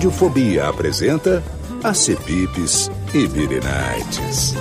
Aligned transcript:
Radiofobia 0.00 0.66
apresenta 0.66 1.42
a 1.82 1.92
Cepipes 1.92 2.90
e 3.12 3.26
Birinites. 3.26 4.54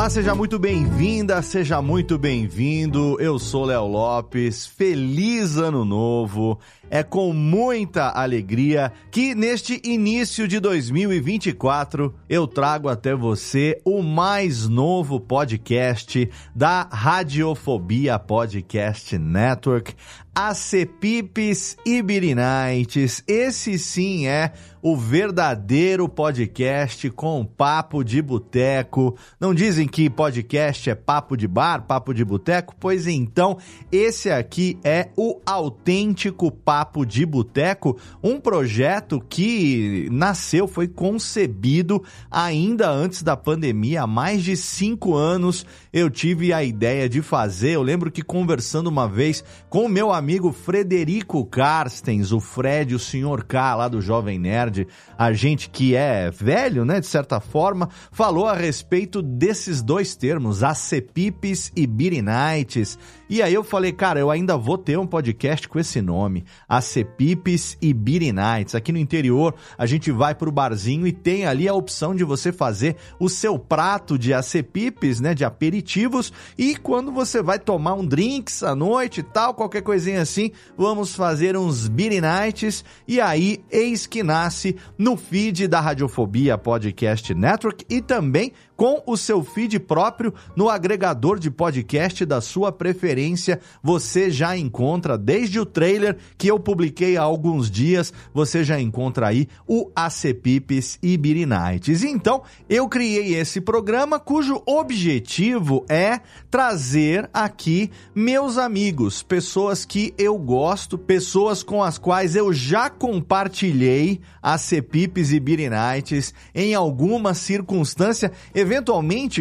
Olá, 0.00 0.08
seja 0.08 0.34
muito 0.34 0.58
bem-vinda, 0.58 1.42
seja 1.42 1.82
muito 1.82 2.16
bem-vindo. 2.16 3.20
Eu 3.20 3.38
sou 3.38 3.66
Léo 3.66 3.86
Lopes. 3.86 4.64
Feliz 4.64 5.58
ano 5.58 5.84
novo. 5.84 6.58
É 6.88 7.02
com 7.02 7.34
muita 7.34 8.08
alegria 8.08 8.90
que 9.10 9.34
neste 9.34 9.78
início 9.84 10.48
de 10.48 10.58
2024 10.58 12.14
eu 12.30 12.46
trago 12.46 12.88
até 12.88 13.14
você 13.14 13.78
o 13.84 14.02
mais 14.02 14.66
novo 14.66 15.20
podcast 15.20 16.30
da 16.56 16.88
Radiofobia 16.90 18.18
Podcast 18.18 19.18
Network, 19.18 19.94
Acepipes 20.34 21.76
e 21.84 22.00
Birinites. 22.00 23.22
Esse 23.26 23.78
sim 23.78 24.26
é 24.26 24.52
o 24.82 24.96
verdadeiro 24.96 26.08
podcast 26.08 27.10
com 27.10 27.44
papo 27.44 28.02
de 28.02 28.22
boteco. 28.22 29.16
Não 29.38 29.52
dizem 29.52 29.86
que 29.86 30.08
podcast 30.08 30.88
é 30.88 30.94
papo 30.94 31.36
de 31.36 31.46
bar, 31.46 31.82
papo 31.82 32.14
de 32.14 32.24
boteco? 32.24 32.74
Pois 32.80 33.06
então, 33.06 33.58
esse 33.92 34.30
aqui 34.30 34.78
é 34.82 35.08
o 35.16 35.38
autêntico 35.44 36.50
Papo 36.50 37.04
de 37.04 37.26
Boteco, 37.26 37.98
um 38.22 38.40
projeto 38.40 39.22
que 39.28 40.08
nasceu, 40.10 40.66
foi 40.66 40.88
concebido 40.88 42.02
ainda 42.30 42.88
antes 42.90 43.22
da 43.22 43.36
pandemia, 43.36 44.02
há 44.02 44.06
mais 44.06 44.42
de 44.42 44.56
cinco 44.56 45.14
anos 45.14 45.66
eu 45.92 46.08
tive 46.08 46.52
a 46.52 46.62
ideia 46.62 47.08
de 47.08 47.20
fazer. 47.20 47.72
Eu 47.72 47.82
lembro 47.82 48.10
que 48.10 48.22
conversando 48.22 48.86
uma 48.86 49.08
vez 49.08 49.44
com 49.68 49.84
o 49.84 49.88
meu 49.88 50.12
amigo 50.12 50.19
Frederico 50.52 51.44
Carstens, 51.44 52.32
o 52.32 52.40
Fred, 52.40 52.94
o 52.94 52.98
senhor 52.98 53.44
K 53.44 53.74
lá 53.74 53.88
do 53.88 54.00
Jovem 54.00 54.38
Nerd, 54.38 54.86
a 55.16 55.32
gente 55.32 55.70
que 55.70 55.94
é 55.94 56.30
velho, 56.30 56.84
né, 56.84 57.00
de 57.00 57.06
certa 57.06 57.40
forma, 57.40 57.88
falou 58.10 58.46
a 58.46 58.54
respeito 58.54 59.22
desses 59.22 59.82
dois 59.82 60.14
termos, 60.14 60.62
acepipes 60.62 61.72
e 61.74 61.86
birinites. 61.86 62.98
E 63.30 63.40
aí 63.42 63.54
eu 63.54 63.62
falei, 63.62 63.92
cara, 63.92 64.18
eu 64.18 64.28
ainda 64.28 64.56
vou 64.56 64.76
ter 64.76 64.98
um 64.98 65.06
podcast 65.06 65.68
com 65.68 65.78
esse 65.78 66.02
nome, 66.02 66.44
Acepipes 66.68 67.78
e 67.80 67.94
Beer 67.94 68.34
Nights. 68.34 68.74
Aqui 68.74 68.90
no 68.90 68.98
interior, 68.98 69.54
a 69.78 69.86
gente 69.86 70.10
vai 70.10 70.34
pro 70.34 70.50
barzinho 70.50 71.06
e 71.06 71.12
tem 71.12 71.46
ali 71.46 71.68
a 71.68 71.72
opção 71.72 72.12
de 72.12 72.24
você 72.24 72.50
fazer 72.50 72.96
o 73.20 73.28
seu 73.28 73.56
prato 73.56 74.18
de 74.18 74.34
acepipes, 74.34 75.20
né, 75.20 75.32
de 75.32 75.44
aperitivos, 75.44 76.32
e 76.58 76.74
quando 76.74 77.12
você 77.12 77.40
vai 77.40 77.60
tomar 77.60 77.94
um 77.94 78.04
drinks 78.04 78.64
à 78.64 78.74
noite 78.74 79.20
e 79.20 79.22
tal, 79.22 79.54
qualquer 79.54 79.82
coisinha 79.82 80.22
assim, 80.22 80.50
vamos 80.76 81.14
fazer 81.14 81.56
uns 81.56 81.86
Beer 81.86 82.20
Nights, 82.20 82.84
e 83.06 83.20
aí 83.20 83.62
eis 83.70 84.08
que 84.08 84.24
nasce 84.24 84.74
no 84.98 85.16
feed 85.16 85.68
da 85.68 85.80
Radiofobia 85.80 86.58
Podcast 86.58 87.32
Network 87.32 87.84
e 87.88 88.02
também 88.02 88.52
com 88.80 89.02
o 89.06 89.14
seu 89.14 89.44
feed 89.44 89.78
próprio 89.78 90.32
no 90.56 90.70
agregador 90.70 91.38
de 91.38 91.50
podcast 91.50 92.24
da 92.24 92.40
sua 92.40 92.72
preferência. 92.72 93.60
Você 93.82 94.30
já 94.30 94.56
encontra 94.56 95.18
desde 95.18 95.60
o 95.60 95.66
trailer 95.66 96.16
que 96.38 96.50
eu 96.50 96.58
publiquei 96.58 97.14
há 97.18 97.20
alguns 97.20 97.70
dias, 97.70 98.10
você 98.32 98.64
já 98.64 98.80
encontra 98.80 99.28
aí 99.28 99.48
o 99.68 99.90
Acepipes 99.94 100.98
e 101.02 101.18
Birinites. 101.18 102.02
Então, 102.02 102.42
eu 102.70 102.88
criei 102.88 103.34
esse 103.34 103.60
programa 103.60 104.18
cujo 104.18 104.62
objetivo 104.64 105.84
é 105.86 106.18
trazer 106.50 107.28
aqui 107.34 107.90
meus 108.14 108.56
amigos, 108.56 109.22
pessoas 109.22 109.84
que 109.84 110.14
eu 110.16 110.38
gosto, 110.38 110.96
pessoas 110.96 111.62
com 111.62 111.84
as 111.84 111.98
quais 111.98 112.34
eu 112.34 112.50
já 112.50 112.88
compartilhei 112.88 114.22
Acepipes 114.42 115.32
e 115.32 115.38
Birinites 115.38 116.32
em 116.54 116.74
alguma 116.74 117.34
circunstância 117.34 118.32
eventualmente 118.54 118.69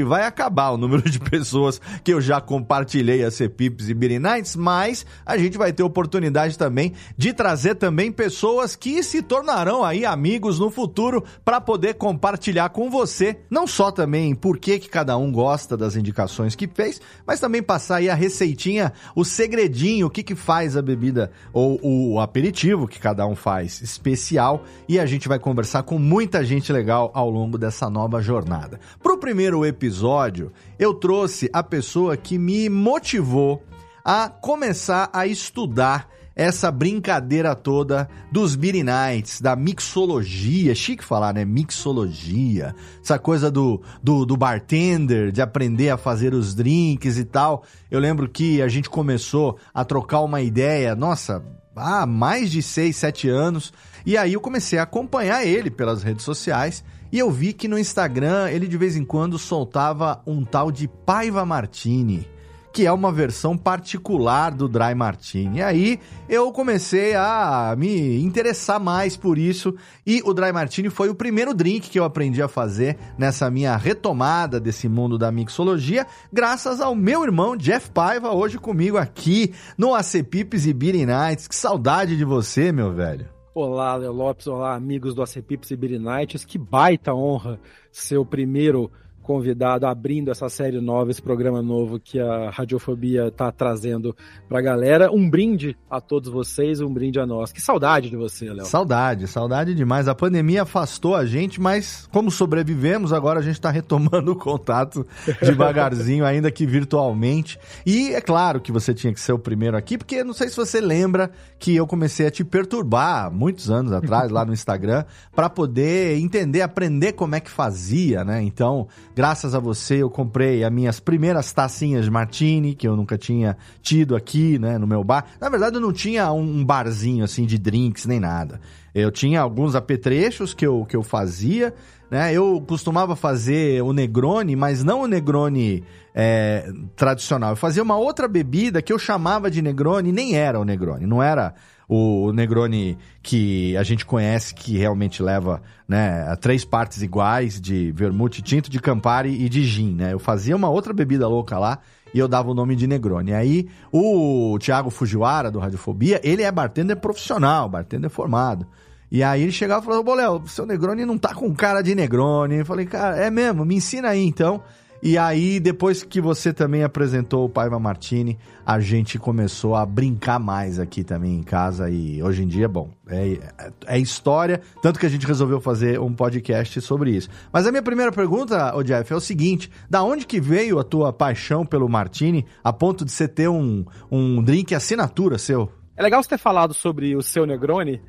vai 0.04 0.24
acabar 0.24 0.72
o 0.72 0.78
número 0.78 1.10
de 1.10 1.20
pessoas 1.20 1.80
que 2.04 2.14
eu 2.14 2.20
já 2.20 2.42
compartilhei 2.42 3.24
a 3.24 3.30
Cepips 3.30 3.90
e 3.90 3.94
Beer 3.94 4.20
Nights, 4.20 4.56
mas 4.56 5.06
a 5.26 5.38
gente 5.38 5.58
vai 5.58 5.72
ter 5.72 5.84
oportunidade 5.84 6.58
também 6.58 6.94
de 7.18 7.34
trazer 7.34 7.76
também 7.76 8.12
pessoas 8.12 8.76
que 8.76 9.04
se 9.04 9.22
tornarão 9.22 9.84
aí 9.84 10.06
amigos 10.06 10.60
no 10.60 10.72
futuro 10.72 11.24
para 11.46 11.62
poder 11.62 11.96
compartilhar 11.96 12.70
com 12.70 12.90
você, 12.90 13.38
não 13.50 13.68
só 13.68 13.92
também 13.92 14.34
por 14.34 14.58
que, 14.58 14.80
que 14.80 14.90
cada 14.90 15.18
um 15.18 15.32
gosta 15.32 15.78
das 15.78 15.96
indicações 15.96 16.56
que 16.56 16.68
fez, 16.68 17.00
mas 17.26 17.40
também 17.40 17.62
passar 17.62 17.98
aí 17.98 18.10
a 18.10 18.16
receitinha, 18.16 18.92
o 19.16 19.24
segredinho, 19.24 20.08
o 20.08 20.10
que 20.10 20.24
que 20.24 20.36
faz 20.36 20.76
a 20.76 20.82
bebida 20.82 21.32
ou 21.54 21.80
o 21.84 22.20
aperitivo 22.20 22.88
que 22.88 23.00
cada 23.00 23.26
um 23.28 23.36
faz 23.36 23.82
especial 23.82 24.64
e 24.88 25.00
a 25.00 25.06
gente 25.06 25.28
vai 25.28 25.38
conversar 25.38 25.84
com 25.84 26.00
muita 26.00 26.44
gente 26.44 26.72
legal 26.72 27.12
ao 27.14 27.30
longo 27.30 27.58
dessa 27.58 27.90
nova 27.90 28.22
jornada. 28.22 28.80
Pro 29.02 29.19
primeiro 29.20 29.66
episódio, 29.66 30.52
eu 30.80 30.94
trouxe 30.94 31.50
a 31.52 31.62
pessoa 31.62 32.16
que 32.16 32.38
me 32.38 32.70
motivou 32.70 33.62
a 34.04 34.30
começar 34.30 35.10
a 35.12 35.28
estudar 35.28 36.10
essa 36.34 36.72
brincadeira 36.72 37.54
toda 37.54 38.10
dos 38.32 38.56
Beer 38.56 38.82
Nights, 38.82 39.42
da 39.42 39.58
mixologia, 39.58 40.74
chique 40.74 41.04
falar, 41.04 41.34
né? 41.34 41.44
Mixologia, 41.44 42.74
essa 43.04 43.20
coisa 43.20 43.52
do, 43.52 43.82
do, 44.02 44.26
do, 44.26 44.38
bartender, 44.38 45.34
de 45.34 45.42
aprender 45.42 45.90
a 45.90 45.98
fazer 45.98 46.34
os 46.34 46.56
drinks 46.56 47.18
e 47.18 47.26
tal. 47.26 47.66
Eu 47.92 48.00
lembro 48.00 48.30
que 48.30 48.62
a 48.62 48.70
gente 48.70 48.90
começou 48.90 49.58
a 49.74 49.84
trocar 49.84 50.22
uma 50.22 50.42
ideia, 50.42 50.96
nossa, 50.96 51.44
há 51.76 52.06
mais 52.06 52.50
de 52.50 52.62
6, 52.62 52.96
7 52.96 53.28
anos, 53.28 53.74
e 54.06 54.18
aí 54.18 54.32
eu 54.32 54.40
comecei 54.40 54.80
a 54.80 54.84
acompanhar 54.84 55.46
ele 55.46 55.70
pelas 55.70 56.04
redes 56.04 56.24
sociais 56.24 56.86
e 57.12 57.20
eu 57.20 57.32
vi 57.32 57.54
que 57.54 57.68
no 57.68 57.78
Instagram 57.78 58.50
ele 58.50 58.68
de 58.68 58.78
vez 58.78 58.96
em 58.96 59.04
quando 59.04 59.40
soltava 59.40 60.22
um 60.26 60.44
tal 60.44 60.72
de 60.72 60.88
Paiva 60.88 61.46
Martini, 61.46 62.28
que 62.72 62.86
é 62.86 62.92
uma 62.92 63.12
versão 63.12 63.58
particular 63.58 64.52
do 64.52 64.68
Dry 64.68 64.94
Martini. 64.94 65.58
E 65.58 65.62
aí 65.62 66.00
eu 66.28 66.52
comecei 66.52 67.16
a 67.16 67.74
me 67.78 68.22
interessar 68.24 68.80
mais 68.80 69.18
por 69.18 69.38
isso 69.38 69.76
e 70.06 70.22
o 70.24 70.34
Dry 70.34 70.52
Martini 70.52 70.90
foi 70.90 71.10
o 71.10 71.16
primeiro 71.16 71.54
drink 71.54 71.90
que 71.90 72.00
eu 72.00 72.04
aprendi 72.04 72.42
a 72.42 72.48
fazer 72.48 72.98
nessa 73.18 73.50
minha 73.50 73.76
retomada 73.76 74.60
desse 74.60 74.88
mundo 74.88 75.18
da 75.18 75.32
mixologia, 75.32 76.06
graças 76.32 76.80
ao 76.80 76.94
meu 76.94 77.24
irmão 77.24 77.58
Jeff 77.58 77.90
Paiva, 77.90 78.32
hoje 78.32 78.58
comigo 78.58 78.98
aqui 78.98 79.54
no 79.78 79.96
Acepipes 79.96 80.68
e 80.68 80.74
Beer 80.74 81.08
Nights. 81.08 81.48
Que 81.48 81.56
saudade 81.56 82.16
de 82.16 82.24
você, 82.24 82.72
meu 82.72 82.94
velho. 82.94 83.39
Olá, 83.52 83.96
Léo 83.96 84.14
Lopes, 84.14 84.46
olá, 84.46 84.76
amigos 84.76 85.16
do 85.16 85.24
ACPIPS 85.24 85.72
e 85.72 85.76
Nights. 85.98 86.46
Que 86.46 86.60
baita 86.60 87.16
honra 87.16 87.60
ser 87.92 88.18
o 88.18 88.26
primeiro 88.26 88.92
convidado, 89.30 89.86
abrindo 89.86 90.32
essa 90.32 90.50
série 90.50 90.82
nova, 90.82 91.12
esse 91.12 91.22
programa 91.22 91.62
novo 91.62 92.00
que 92.00 92.20
a 92.20 92.50
Radiofobia 92.50 93.28
está 93.28 93.52
trazendo 93.52 94.16
para 94.48 94.58
a 94.58 94.62
galera. 94.62 95.12
Um 95.12 95.30
brinde 95.30 95.78
a 95.88 96.02
todos 96.02 96.32
vocês, 96.32 96.82
um 96.82 96.92
brinde 96.92 97.20
a 97.20 97.28
nós. 97.28 97.52
Que 97.52 97.62
saudade 97.62 98.10
de 98.10 98.16
você, 98.16 98.52
Léo. 98.52 98.66
Saudade, 98.66 99.28
saudade 99.28 99.76
demais. 99.76 100.08
A 100.08 100.16
pandemia 100.16 100.64
afastou 100.64 101.16
a 101.16 101.28
gente, 101.28 101.62
mas 101.62 102.10
como 102.12 102.32
sobrevivemos, 102.32 103.14
agora 103.14 103.38
a 103.38 103.44
gente 103.44 103.54
está 103.54 103.70
retomando 103.70 104.32
o 104.32 104.36
contato 104.36 105.06
devagarzinho, 105.44 106.26
ainda 106.26 106.50
que 106.50 106.66
virtualmente. 106.66 107.60
E 107.86 108.16
é 108.16 108.22
claro 108.22 108.60
que 108.60 108.72
você 108.72 108.96
tinha 108.96 109.14
que 109.14 109.22
ser 109.22 109.34
o 109.34 109.38
primeiro 109.38 109.78
aqui, 109.78 109.96
porque 109.96 110.24
não 110.24 110.34
sei 110.34 110.50
se 110.50 110.58
você 110.58 110.82
lembra 110.82 111.30
que 111.60 111.76
eu 111.76 111.86
comecei 111.86 112.26
a 112.26 112.32
te 112.32 112.44
perturbar 112.44 113.32
muitos 113.32 113.70
anos 113.70 113.92
atrás 113.92 114.32
lá 114.32 114.44
no 114.44 114.54
Instagram 114.58 115.06
para 115.36 115.52
poder 115.52 116.18
entender, 116.18 116.64
aprender 116.64 117.14
como 117.14 117.36
é 117.36 117.40
que 117.40 117.52
fazia, 117.52 118.24
né? 118.24 118.42
Então, 118.42 118.88
graças 119.20 119.54
a 119.54 119.60
você, 119.60 119.96
eu 119.96 120.10
comprei 120.10 120.64
as 120.64 120.72
minhas 120.72 121.02
primeiras 121.02 121.52
tacinhas 121.52 122.06
de 122.06 122.10
martini, 122.10 122.74
que 122.74 122.88
eu 122.88 122.96
nunca 122.96 123.18
tinha 123.18 123.58
tido 123.82 124.16
aqui, 124.16 124.58
né, 124.58 124.78
no 124.78 124.88
meu 124.88 125.04
bar. 125.04 125.26
Na 125.42 125.50
verdade, 125.50 125.76
eu 125.76 125.82
não 125.82 125.92
tinha 125.92 126.32
um 126.32 126.64
barzinho 126.64 127.26
assim 127.26 127.46
de 127.46 127.58
drinks 127.58 128.06
nem 128.06 128.18
nada. 128.18 128.62
Eu 128.96 129.12
tinha 129.12 129.42
alguns 129.42 129.76
apetrechos 129.76 130.54
que 130.54 130.66
eu, 130.66 130.86
que 130.86 130.96
eu 130.96 131.04
fazia, 131.04 131.74
né? 132.10 132.34
Eu 132.34 132.64
costumava 132.66 133.14
fazer 133.14 133.84
o 133.84 133.92
Negroni, 133.92 134.56
mas 134.56 134.86
não 134.86 135.02
o 135.02 135.08
Negroni 135.08 135.84
é, 136.16 136.72
tradicional. 136.96 137.50
Eu 137.50 137.58
fazia 137.58 137.84
uma 137.84 137.98
outra 137.98 138.26
bebida 138.26 138.82
que 138.82 138.94
eu 138.94 138.98
chamava 138.98 139.52
de 139.52 139.62
Negroni, 139.62 140.14
nem 140.14 140.38
era 140.38 140.58
o 140.58 140.64
Negroni, 140.64 141.06
não 141.06 141.22
era 141.22 141.56
o 141.90 142.32
Negroni 142.32 142.96
que 143.24 143.76
a 143.76 143.82
gente 143.82 144.06
conhece, 144.06 144.54
que 144.54 144.78
realmente 144.78 145.24
leva 145.24 145.60
né, 145.88 146.24
a 146.30 146.36
três 146.36 146.64
partes 146.64 147.02
iguais 147.02 147.60
de 147.60 147.92
vermute, 147.92 148.44
tinto 148.44 148.70
de 148.70 148.80
Campari 148.80 149.44
e 149.44 149.50
de 149.50 149.64
gin, 149.64 149.96
né? 149.96 150.14
Eu 150.14 150.20
fazia 150.20 150.56
uma 150.56 150.70
outra 150.70 150.94
bebida 150.94 151.28
louca 151.28 151.58
lá 151.58 151.80
e 152.14 152.20
eu 152.20 152.28
dava 152.28 152.52
o 152.52 152.54
nome 152.54 152.76
de 152.76 152.86
Negroni. 152.86 153.34
Aí 153.34 153.68
o 153.92 154.56
Thiago 154.60 154.92
Fujiwara, 154.92 155.50
do 155.50 155.58
Radiofobia, 155.58 156.22
ele 156.24 156.44
é 156.44 156.52
bartender 156.52 156.96
profissional, 156.96 157.68
bartender 157.68 158.12
formado. 158.12 158.68
E 159.12 159.24
aí 159.24 159.42
ele 159.42 159.52
chegava 159.52 159.82
e 159.82 159.86
falava, 159.86 160.08
ô 160.08 160.14
Léo, 160.14 160.44
seu 160.48 160.68
Negroni 160.68 161.04
não 161.04 161.18
tá 161.18 161.34
com 161.34 161.52
cara 161.56 161.82
de 161.82 161.96
Negroni. 161.96 162.58
Eu 162.58 162.66
falei, 162.66 162.86
cara, 162.86 163.18
é 163.18 163.32
mesmo, 163.32 163.66
me 163.66 163.76
ensina 163.76 164.10
aí 164.10 164.24
então. 164.24 164.62
E 165.02 165.18
aí, 165.18 165.62
depois 165.62 166.04
que 166.04 166.20
você 166.20 166.52
também 166.52 166.84
apresentou 166.84 167.46
o 167.46 167.50
Paiva 167.50 167.80
Martini, 167.80 168.38
a 168.66 168.82
gente 168.82 169.18
começou 169.18 169.74
a 169.74 169.86
brincar 169.86 170.40
mais 170.40 170.78
aqui 170.78 171.06
também 171.06 171.36
em 171.36 171.44
casa. 171.44 171.90
E 171.90 172.22
hoje 172.22 172.44
em 172.44 172.48
dia, 172.48 172.68
bom, 172.68 172.90
é, 173.08 173.40
é 173.88 173.98
história. 173.98 174.60
Tanto 174.82 175.00
que 175.00 175.06
a 175.06 175.10
gente 175.10 175.26
resolveu 175.26 175.62
fazer 175.62 176.02
um 176.02 176.14
podcast 176.14 176.82
sobre 176.82 177.12
isso. 177.12 177.30
Mas 177.52 177.66
a 177.66 177.72
minha 177.72 177.82
primeira 177.82 178.12
pergunta, 178.12 178.76
ô 178.76 178.84
Jeff, 178.84 179.14
é 179.14 179.16
o 179.16 179.22
seguinte: 179.22 179.72
da 179.90 180.04
onde 180.04 180.28
que 180.28 180.42
veio 180.42 180.80
a 180.80 180.84
tua 180.84 181.14
paixão 181.14 181.66
pelo 181.66 181.88
Martini 181.88 182.46
a 182.62 182.74
ponto 182.74 183.06
de 183.06 183.12
você 183.14 183.28
ter 183.28 183.48
um, 183.48 183.86
um 184.12 184.44
drink 184.44 184.76
assinatura 184.76 185.38
seu? 185.38 185.72
É 185.96 186.04
legal 186.04 186.22
você 186.22 186.30
ter 186.30 186.38
falado 186.38 186.74
sobre 186.74 187.16
o 187.16 187.22
seu 187.22 187.46
Negroni, 187.46 188.02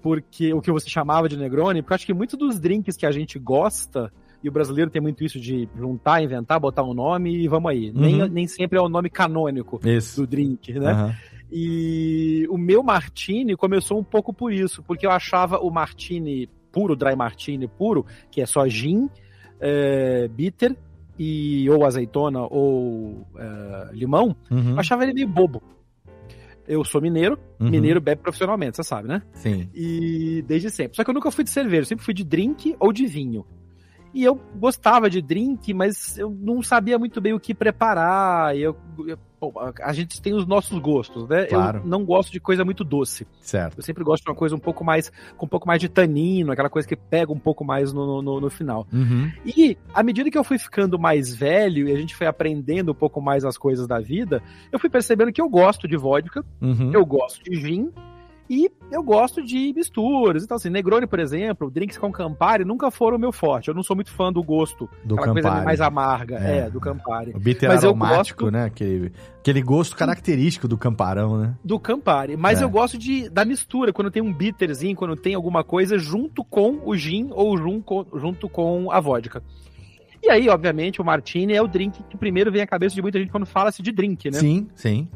porque 0.00 0.54
o 0.54 0.60
que 0.60 0.70
você 0.70 0.88
chamava 0.88 1.28
de 1.28 1.36
Negroni, 1.36 1.82
porque 1.82 1.92
eu 1.92 1.96
acho 1.96 2.06
que 2.06 2.14
muitos 2.14 2.38
dos 2.38 2.60
drinks 2.60 2.96
que 2.96 3.04
a 3.04 3.10
gente 3.10 3.36
gosta 3.36 4.12
e 4.42 4.48
o 4.48 4.52
brasileiro 4.52 4.90
tem 4.90 5.00
muito 5.00 5.24
isso 5.24 5.40
de 5.40 5.68
juntar, 5.76 6.22
inventar, 6.22 6.60
botar 6.60 6.82
um 6.82 6.94
nome 6.94 7.36
e 7.36 7.48
vamos 7.48 7.70
aí. 7.70 7.90
Uhum. 7.90 8.00
Nem, 8.00 8.28
nem 8.28 8.46
sempre 8.46 8.78
é 8.78 8.82
o 8.82 8.88
nome 8.88 9.10
canônico 9.10 9.80
isso. 9.84 10.20
do 10.20 10.26
drink, 10.26 10.72
né? 10.74 10.92
Uhum. 10.92 11.12
E 11.50 12.46
o 12.50 12.58
meu 12.58 12.82
martini 12.82 13.56
começou 13.56 13.98
um 13.98 14.04
pouco 14.04 14.32
por 14.32 14.52
isso, 14.52 14.82
porque 14.82 15.06
eu 15.06 15.10
achava 15.10 15.58
o 15.58 15.70
martini 15.70 16.48
puro, 16.72 16.96
dry 16.96 17.14
martini 17.16 17.68
puro, 17.68 18.04
que 18.30 18.40
é 18.40 18.46
só 18.46 18.68
gin, 18.68 19.08
é, 19.60 20.28
bitter 20.28 20.76
e 21.18 21.68
ou 21.70 21.84
azeitona 21.86 22.42
ou 22.42 23.26
é, 23.36 23.90
limão, 23.92 24.36
uhum. 24.50 24.72
eu 24.72 24.80
achava 24.80 25.04
ele 25.04 25.14
meio 25.14 25.28
bobo. 25.28 25.62
Eu 26.68 26.84
sou 26.84 27.00
mineiro, 27.00 27.38
uhum. 27.60 27.70
mineiro 27.70 28.00
bebe 28.00 28.22
profissionalmente, 28.22 28.76
você 28.76 28.82
sabe, 28.82 29.06
né? 29.06 29.22
Sim. 29.34 29.70
E 29.72 30.42
desde 30.48 30.68
sempre. 30.68 30.96
Só 30.96 31.04
que 31.04 31.10
eu 31.10 31.14
nunca 31.14 31.30
fui 31.30 31.44
de 31.44 31.50
cerveja, 31.50 31.84
sempre 31.84 32.04
fui 32.04 32.12
de 32.12 32.24
drink 32.24 32.74
ou 32.80 32.92
de 32.92 33.06
vinho. 33.06 33.46
E 34.16 34.24
eu 34.24 34.40
gostava 34.54 35.10
de 35.10 35.20
drink, 35.20 35.74
mas 35.74 36.16
eu 36.16 36.30
não 36.30 36.62
sabia 36.62 36.98
muito 36.98 37.20
bem 37.20 37.34
o 37.34 37.38
que 37.38 37.54
preparar. 37.54 38.56
Eu, 38.56 38.74
eu 39.06 39.18
a 39.82 39.92
gente 39.92 40.22
tem 40.22 40.32
os 40.32 40.46
nossos 40.46 40.78
gostos, 40.78 41.28
né? 41.28 41.44
Claro. 41.44 41.80
Eu 41.80 41.86
não 41.86 42.02
gosto 42.02 42.32
de 42.32 42.40
coisa 42.40 42.64
muito 42.64 42.82
doce. 42.82 43.26
Certo. 43.42 43.76
Eu 43.76 43.82
sempre 43.82 44.02
gosto 44.02 44.24
de 44.24 44.30
uma 44.30 44.34
coisa 44.34 44.56
um 44.56 44.58
pouco 44.58 44.82
mais, 44.82 45.12
com 45.36 45.44
um 45.44 45.48
pouco 45.48 45.66
mais 45.66 45.82
de 45.82 45.90
tanino, 45.90 46.50
aquela 46.50 46.70
coisa 46.70 46.88
que 46.88 46.96
pega 46.96 47.30
um 47.30 47.38
pouco 47.38 47.62
mais 47.62 47.92
no, 47.92 48.22
no, 48.22 48.40
no 48.40 48.48
final. 48.48 48.86
Uhum. 48.90 49.30
E 49.44 49.76
à 49.92 50.02
medida 50.02 50.30
que 50.30 50.38
eu 50.38 50.44
fui 50.44 50.58
ficando 50.58 50.98
mais 50.98 51.34
velho 51.34 51.86
e 51.86 51.92
a 51.92 51.96
gente 51.96 52.16
foi 52.16 52.26
aprendendo 52.26 52.92
um 52.92 52.94
pouco 52.94 53.20
mais 53.20 53.44
as 53.44 53.58
coisas 53.58 53.86
da 53.86 54.00
vida, 54.00 54.42
eu 54.72 54.78
fui 54.78 54.88
percebendo 54.88 55.30
que 55.30 55.42
eu 55.42 55.48
gosto 55.50 55.86
de 55.86 55.98
vodka, 55.98 56.42
uhum. 56.62 56.90
eu 56.94 57.04
gosto 57.04 57.44
de 57.44 57.54
gin, 57.54 57.92
e 58.48 58.70
eu 58.90 59.02
gosto 59.02 59.42
de 59.42 59.72
misturas. 59.74 60.44
Então, 60.44 60.56
assim, 60.56 60.70
Negroni, 60.70 61.06
por 61.06 61.18
exemplo, 61.18 61.70
drinks 61.70 61.98
com 61.98 62.12
Campari 62.12 62.64
nunca 62.64 62.90
foram 62.90 63.16
o 63.16 63.20
meu 63.20 63.32
forte. 63.32 63.68
Eu 63.68 63.74
não 63.74 63.82
sou 63.82 63.96
muito 63.96 64.10
fã 64.12 64.32
do 64.32 64.42
gosto. 64.42 64.88
Do 65.04 65.16
Campari. 65.16 65.42
coisa 65.42 65.64
mais 65.64 65.80
amarga, 65.80 66.38
é, 66.38 66.58
é 66.58 66.70
do 66.70 66.80
Campari. 66.80 67.32
O 67.34 67.40
bitter 67.40 67.68
mas 67.68 67.84
aromático, 67.84 68.44
gosto... 68.44 68.52
né? 68.52 68.64
Aquele, 68.64 69.12
aquele 69.40 69.62
gosto 69.62 69.96
característico 69.96 70.68
do 70.68 70.78
Camparão, 70.78 71.38
né? 71.38 71.54
Do 71.64 71.78
Campari. 71.80 72.36
Mas 72.36 72.60
é. 72.60 72.64
eu 72.64 72.70
gosto 72.70 72.96
de 72.96 73.28
da 73.28 73.44
mistura, 73.44 73.92
quando 73.92 74.10
tem 74.10 74.22
um 74.22 74.32
bitterzinho, 74.32 74.94
quando 74.94 75.16
tem 75.16 75.34
alguma 75.34 75.64
coisa 75.64 75.98
junto 75.98 76.44
com 76.44 76.80
o 76.84 76.96
gin 76.96 77.30
ou 77.32 77.56
junto, 77.58 78.06
junto 78.14 78.48
com 78.48 78.90
a 78.92 79.00
vodka. 79.00 79.42
E 80.22 80.30
aí, 80.30 80.48
obviamente, 80.48 81.00
o 81.00 81.04
Martini 81.04 81.54
é 81.54 81.62
o 81.62 81.68
drink 81.68 82.02
que 82.08 82.16
primeiro 82.16 82.50
vem 82.50 82.62
à 82.62 82.66
cabeça 82.66 82.94
de 82.94 83.02
muita 83.02 83.18
gente 83.18 83.30
quando 83.30 83.46
fala-se 83.46 83.82
de 83.82 83.92
drink, 83.92 84.30
né? 84.30 84.38
Sim, 84.38 84.68
sim. 84.74 85.08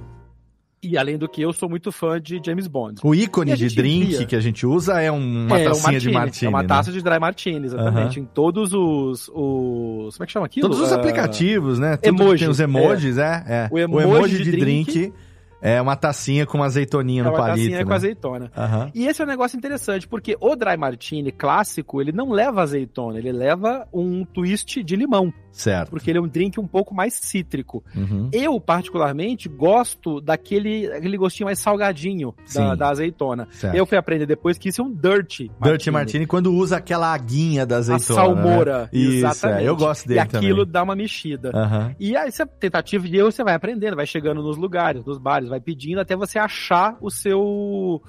E 0.83 0.97
além 0.97 1.19
do 1.19 1.29
que, 1.29 1.43
eu 1.43 1.53
sou 1.53 1.69
muito 1.69 1.93
fã 1.93 2.19
de 2.19 2.41
James 2.45 2.67
Bond. 2.67 3.01
O 3.05 3.15
ícone 3.15 3.55
de 3.55 3.69
drink 3.69 4.07
via... 4.07 4.27
que 4.27 4.35
a 4.35 4.41
gente 4.41 4.67
usa 4.67 4.99
é 5.01 5.11
uma 5.11 5.59
é, 5.59 5.65
tacinha 5.65 5.99
um 5.99 6.01
de 6.01 6.11
martini. 6.11 6.47
É 6.47 6.49
uma 6.49 6.63
né? 6.63 6.69
taça 6.69 6.91
de 6.91 7.03
dry 7.03 7.19
martini, 7.19 7.67
exatamente. 7.67 8.19
Em 8.19 8.25
todos 8.25 8.73
os, 8.73 9.29
os. 9.29 10.17
Como 10.17 10.25
é 10.25 10.27
que 10.27 10.33
chama 10.33 10.47
aquilo? 10.47 10.69
Todos 10.69 10.83
os 10.83 10.91
uh... 10.91 10.95
aplicativos, 10.95 11.79
né? 11.79 11.99
Tudo 11.99 12.23
emojis. 12.23 12.41
Tem 12.41 12.49
os 12.49 12.61
emojis, 12.61 13.19
é. 13.19 13.45
é. 13.47 13.69
O, 13.71 13.79
emoji 13.79 14.07
o, 14.07 14.17
emoji 14.17 14.39
de, 14.39 14.45
de 14.45 14.51
drink, 14.53 14.93
drink 14.93 15.15
é 15.61 15.81
uma 15.81 15.97
tacinha 15.97 16.47
com 16.47 16.59
uma 16.59 16.67
azeitoninha 16.67 17.23
é 17.23 17.25
no 17.25 17.33
palito. 17.33 17.49
Uma 17.49 17.57
tacinha 17.57 17.79
né? 17.79 17.85
com 17.85 17.93
azeitona. 17.93 18.53
Uhum. 18.57 18.91
E 18.95 19.07
esse 19.07 19.21
é 19.21 19.25
um 19.25 19.29
negócio 19.29 19.57
interessante, 19.57 20.09
porque 20.09 20.37
o 20.41 20.57
dry 20.57 20.77
martini 20.77 21.31
clássico, 21.31 22.01
ele 22.01 22.13
não 22.13 22.31
leva 22.31 22.63
azeitona, 22.63 23.19
ele 23.19 23.33
leva 23.33 23.87
um 23.93 24.25
twist 24.25 24.83
de 24.83 24.97
limão. 24.97 25.33
Certo. 25.53 25.91
Porque 25.91 26.11
ele 26.11 26.19
é 26.19 26.23
um 26.23 26.29
drink 26.29 26.61
um 26.61 26.67
pouco 26.67 26.95
mais 26.95 27.15
cítrico. 27.15 27.83
Uhum. 27.95 28.31
Eu, 28.33 28.61
particularmente, 28.61 29.49
gosto 29.49 30.21
daquele 30.21 30.87
aquele 30.93 31.17
gostinho 31.17 31.47
mais 31.47 31.59
salgadinho 31.59 32.35
da, 32.55 32.75
da, 32.75 32.91
azeitona. 32.91 33.49
Certo. 33.51 33.75
Eu 33.75 33.85
fui 33.85 33.99
aprender 33.99 34.27
depois 34.27 34.57
que 34.57 34.69
isso 34.69 34.81
é 34.81 34.85
um 34.85 34.93
dirty 34.93 35.49
martini. 35.49 35.73
Dirty 35.73 35.91
martini 35.91 36.27
quando 36.27 36.53
usa 36.53 36.77
aquela 36.77 37.13
aguinha 37.13 37.67
da 37.67 37.79
azeitona. 37.79 38.21
A 38.21 38.25
salmoura. 38.25 38.79
Né? 38.83 38.89
Isso, 38.93 39.27
exatamente. 39.27 39.65
É. 39.65 39.69
eu 39.69 39.77
gosto 39.77 40.09
dele 40.09 40.21
E 40.21 40.23
aquilo 40.23 40.59
também. 40.59 40.73
dá 40.73 40.83
uma 40.83 40.97
mexida. 40.97 41.51
Uhum. 41.55 41.95
E 41.99 42.17
aí, 42.17 42.29
essa 42.29 42.47
tentativa 42.47 43.07
de 43.09 43.17
erro, 43.17 43.33
você 43.33 43.43
vai 43.43 43.55
aprendendo, 43.55 43.97
vai 43.97 44.07
chegando 44.07 44.43
nos 44.43 44.57
lugares, 44.57 45.05
nos 45.05 45.19
bares, 45.19 45.49
vai 45.51 45.61
pedindo 45.61 46.01
até 46.01 46.17
você 46.17 46.39
achar 46.39 46.97
o 47.01 47.11
seu 47.11 48.03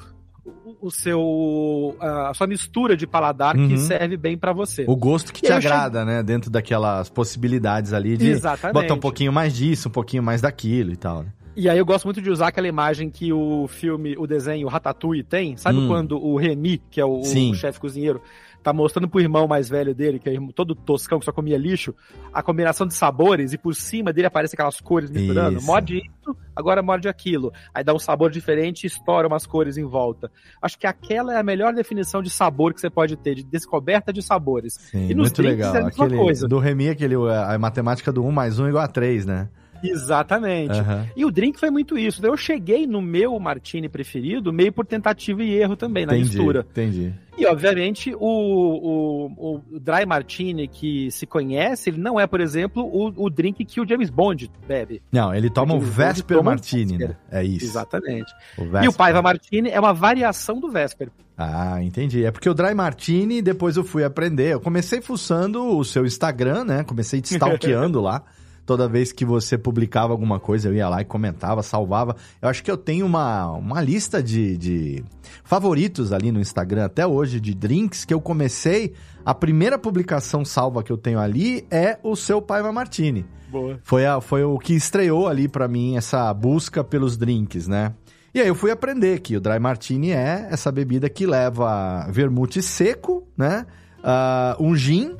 o 0.81 0.89
seu 0.89 1.95
a 1.99 2.33
sua 2.33 2.47
mistura 2.47 2.97
de 2.97 3.05
paladar 3.05 3.55
uhum. 3.55 3.67
que 3.67 3.77
serve 3.77 4.17
bem 4.17 4.37
para 4.37 4.53
você. 4.53 4.85
O 4.87 4.95
gosto 4.95 5.31
que 5.31 5.45
e 5.45 5.47
te 5.47 5.53
agrada, 5.53 6.03
né? 6.03 6.23
Dentro 6.23 6.49
daquelas 6.49 7.09
possibilidades 7.09 7.93
ali 7.93 8.17
de 8.17 8.29
Exatamente. 8.29 8.73
botar 8.73 8.93
um 8.93 8.99
pouquinho 8.99 9.31
mais 9.31 9.53
disso, 9.53 9.89
um 9.89 9.91
pouquinho 9.91 10.23
mais 10.23 10.41
daquilo 10.41 10.91
e 10.91 10.97
tal. 10.97 11.23
Né? 11.23 11.33
E 11.55 11.69
aí 11.69 11.77
eu 11.77 11.85
gosto 11.85 12.05
muito 12.05 12.21
de 12.21 12.29
usar 12.29 12.47
aquela 12.47 12.67
imagem 12.67 13.09
que 13.09 13.33
o 13.33 13.67
filme, 13.67 14.15
o 14.17 14.25
desenho 14.25 14.67
Ratatouille 14.67 15.23
tem. 15.23 15.57
Sabe 15.57 15.79
hum. 15.79 15.87
quando 15.87 16.17
o 16.17 16.37
Remy, 16.37 16.81
que 16.89 17.01
é 17.01 17.05
o, 17.05 17.19
o 17.19 17.55
chefe 17.55 17.79
cozinheiro, 17.79 18.21
tá 18.61 18.71
mostrando 18.71 19.07
pro 19.09 19.19
irmão 19.19 19.47
mais 19.47 19.69
velho 19.69 19.93
dele, 19.93 20.19
que 20.19 20.29
é 20.29 20.37
todo 20.53 20.75
toscão, 20.75 21.19
que 21.19 21.25
só 21.25 21.31
comia 21.31 21.57
lixo, 21.57 21.93
a 22.33 22.43
combinação 22.43 22.85
de 22.85 22.93
sabores 22.93 23.53
e 23.53 23.57
por 23.57 23.73
cima 23.75 24.13
dele 24.13 24.27
aparece 24.27 24.55
aquelas 24.55 24.79
cores 24.79 25.09
misturando. 25.09 25.57
Isso. 25.57 25.65
Morde 25.65 25.97
isso, 25.97 26.35
agora 26.55 26.81
morde 26.81 27.07
aquilo. 27.07 27.51
Aí 27.73 27.83
dá 27.83 27.93
um 27.93 27.99
sabor 27.99 28.29
diferente 28.29 28.83
e 28.83 28.87
estoura 28.87 29.27
umas 29.27 29.45
cores 29.45 29.77
em 29.77 29.85
volta. 29.85 30.31
Acho 30.61 30.77
que 30.77 30.87
aquela 30.87 31.33
é 31.33 31.39
a 31.39 31.43
melhor 31.43 31.73
definição 31.73 32.21
de 32.21 32.29
sabor 32.29 32.73
que 32.73 32.81
você 32.81 32.89
pode 32.89 33.17
ter, 33.17 33.35
de 33.35 33.43
descoberta 33.43 34.13
de 34.13 34.21
sabores. 34.21 34.73
Sim, 34.73 35.09
e 35.09 35.15
nos 35.15 35.29
muito 35.29 35.41
legal. 35.41 35.75
É 35.75 35.79
a 35.79 35.83
mesma 35.85 36.05
aquele, 36.05 36.17
coisa. 36.17 36.47
Do 36.47 36.59
Remy, 36.59 36.89
aquele, 36.89 37.15
a 37.15 37.57
matemática 37.57 38.11
do 38.11 38.23
1 38.23 38.31
mais 38.31 38.59
1 38.59 38.69
igual 38.69 38.83
a 38.83 38.87
3, 38.87 39.25
né? 39.25 39.49
Exatamente. 39.83 40.79
Uhum. 40.79 41.05
E 41.15 41.25
o 41.25 41.31
drink 41.31 41.59
foi 41.59 41.69
muito 41.69 41.97
isso. 41.97 42.25
Eu 42.25 42.37
cheguei 42.37 42.85
no 42.85 43.01
meu 43.01 43.39
martini 43.39 43.89
preferido 43.89 44.53
meio 44.53 44.71
por 44.71 44.85
tentativa 44.85 45.43
e 45.43 45.53
erro 45.53 45.75
também, 45.75 46.05
na 46.05 46.15
entendi, 46.15 46.37
mistura. 46.37 46.65
Entendi. 46.71 47.13
E, 47.37 47.45
obviamente, 47.45 48.13
o, 48.13 48.19
o, 48.19 49.61
o 49.71 49.79
Dry 49.79 50.05
Martini 50.05 50.67
que 50.67 51.09
se 51.11 51.25
conhece, 51.25 51.89
ele 51.89 51.97
não 51.97 52.19
é, 52.19 52.27
por 52.27 52.41
exemplo, 52.41 52.83
o, 52.83 53.25
o 53.25 53.29
drink 53.29 53.63
que 53.63 53.79
o 53.79 53.87
James 53.87 54.09
Bond 54.09 54.51
bebe. 54.67 55.01
Não, 55.11 55.33
ele 55.33 55.49
toma 55.49 55.73
o, 55.73 55.77
o 55.77 55.79
Vesper 55.79 56.43
Martini, 56.43 56.97
né? 56.97 57.15
É 57.31 57.43
isso. 57.43 57.65
Exatamente. 57.65 58.31
O 58.57 58.83
e 58.83 58.87
o 58.87 58.93
Paiva 58.93 59.21
Martini 59.21 59.69
é 59.69 59.79
uma 59.79 59.93
variação 59.93 60.59
do 60.59 60.69
Vesper. 60.69 61.09
Ah, 61.37 61.81
entendi. 61.81 62.25
É 62.25 62.31
porque 62.31 62.49
o 62.49 62.53
Dry 62.53 62.75
Martini, 62.75 63.41
depois 63.41 63.77
eu 63.77 63.83
fui 63.83 64.03
aprender. 64.03 64.53
Eu 64.53 64.59
comecei 64.59 65.01
fuçando 65.01 65.77
o 65.77 65.83
seu 65.83 66.05
Instagram, 66.05 66.65
né? 66.65 66.83
Comecei 66.83 67.21
te 67.21 67.33
stalkeando 67.33 68.01
lá. 68.01 68.23
Toda 68.65 68.87
vez 68.87 69.11
que 69.11 69.25
você 69.25 69.57
publicava 69.57 70.13
alguma 70.13 70.39
coisa, 70.39 70.69
eu 70.69 70.75
ia 70.75 70.87
lá 70.87 71.01
e 71.01 71.05
comentava, 71.05 71.63
salvava. 71.63 72.15
Eu 72.41 72.47
acho 72.47 72.63
que 72.63 72.69
eu 72.69 72.77
tenho 72.77 73.05
uma, 73.05 73.51
uma 73.51 73.81
lista 73.81 74.21
de, 74.21 74.55
de 74.57 75.03
favoritos 75.43 76.13
ali 76.13 76.31
no 76.31 76.39
Instagram 76.39 76.85
até 76.85 77.05
hoje, 77.05 77.39
de 77.39 77.53
drinks, 77.53 78.05
que 78.05 78.13
eu 78.13 78.21
comecei. 78.21 78.93
A 79.25 79.33
primeira 79.33 79.77
publicação 79.77 80.45
salva 80.45 80.83
que 80.83 80.91
eu 80.91 80.97
tenho 80.97 81.19
ali 81.19 81.65
é 81.69 81.97
o 82.03 82.15
seu 82.15 82.41
Paiva 82.41 82.71
Martini. 82.71 83.25
Boa. 83.49 83.79
Foi, 83.83 84.05
a, 84.05 84.21
foi 84.21 84.43
o 84.43 84.57
que 84.57 84.73
estreou 84.73 85.27
ali 85.27 85.47
para 85.47 85.67
mim 85.67 85.97
essa 85.97 86.33
busca 86.33 86.83
pelos 86.83 87.17
drinks, 87.17 87.67
né? 87.67 87.93
E 88.33 88.39
aí 88.39 88.47
eu 88.47 88.55
fui 88.55 88.71
aprender 88.71 89.19
que 89.19 89.35
o 89.35 89.41
Dry 89.41 89.59
Martini 89.59 90.11
é 90.11 90.47
essa 90.49 90.71
bebida 90.71 91.09
que 91.09 91.25
leva 91.25 92.07
vermute 92.09 92.61
seco, 92.61 93.27
né? 93.37 93.65
Uh, 93.99 94.63
um 94.63 94.75
gin 94.75 95.17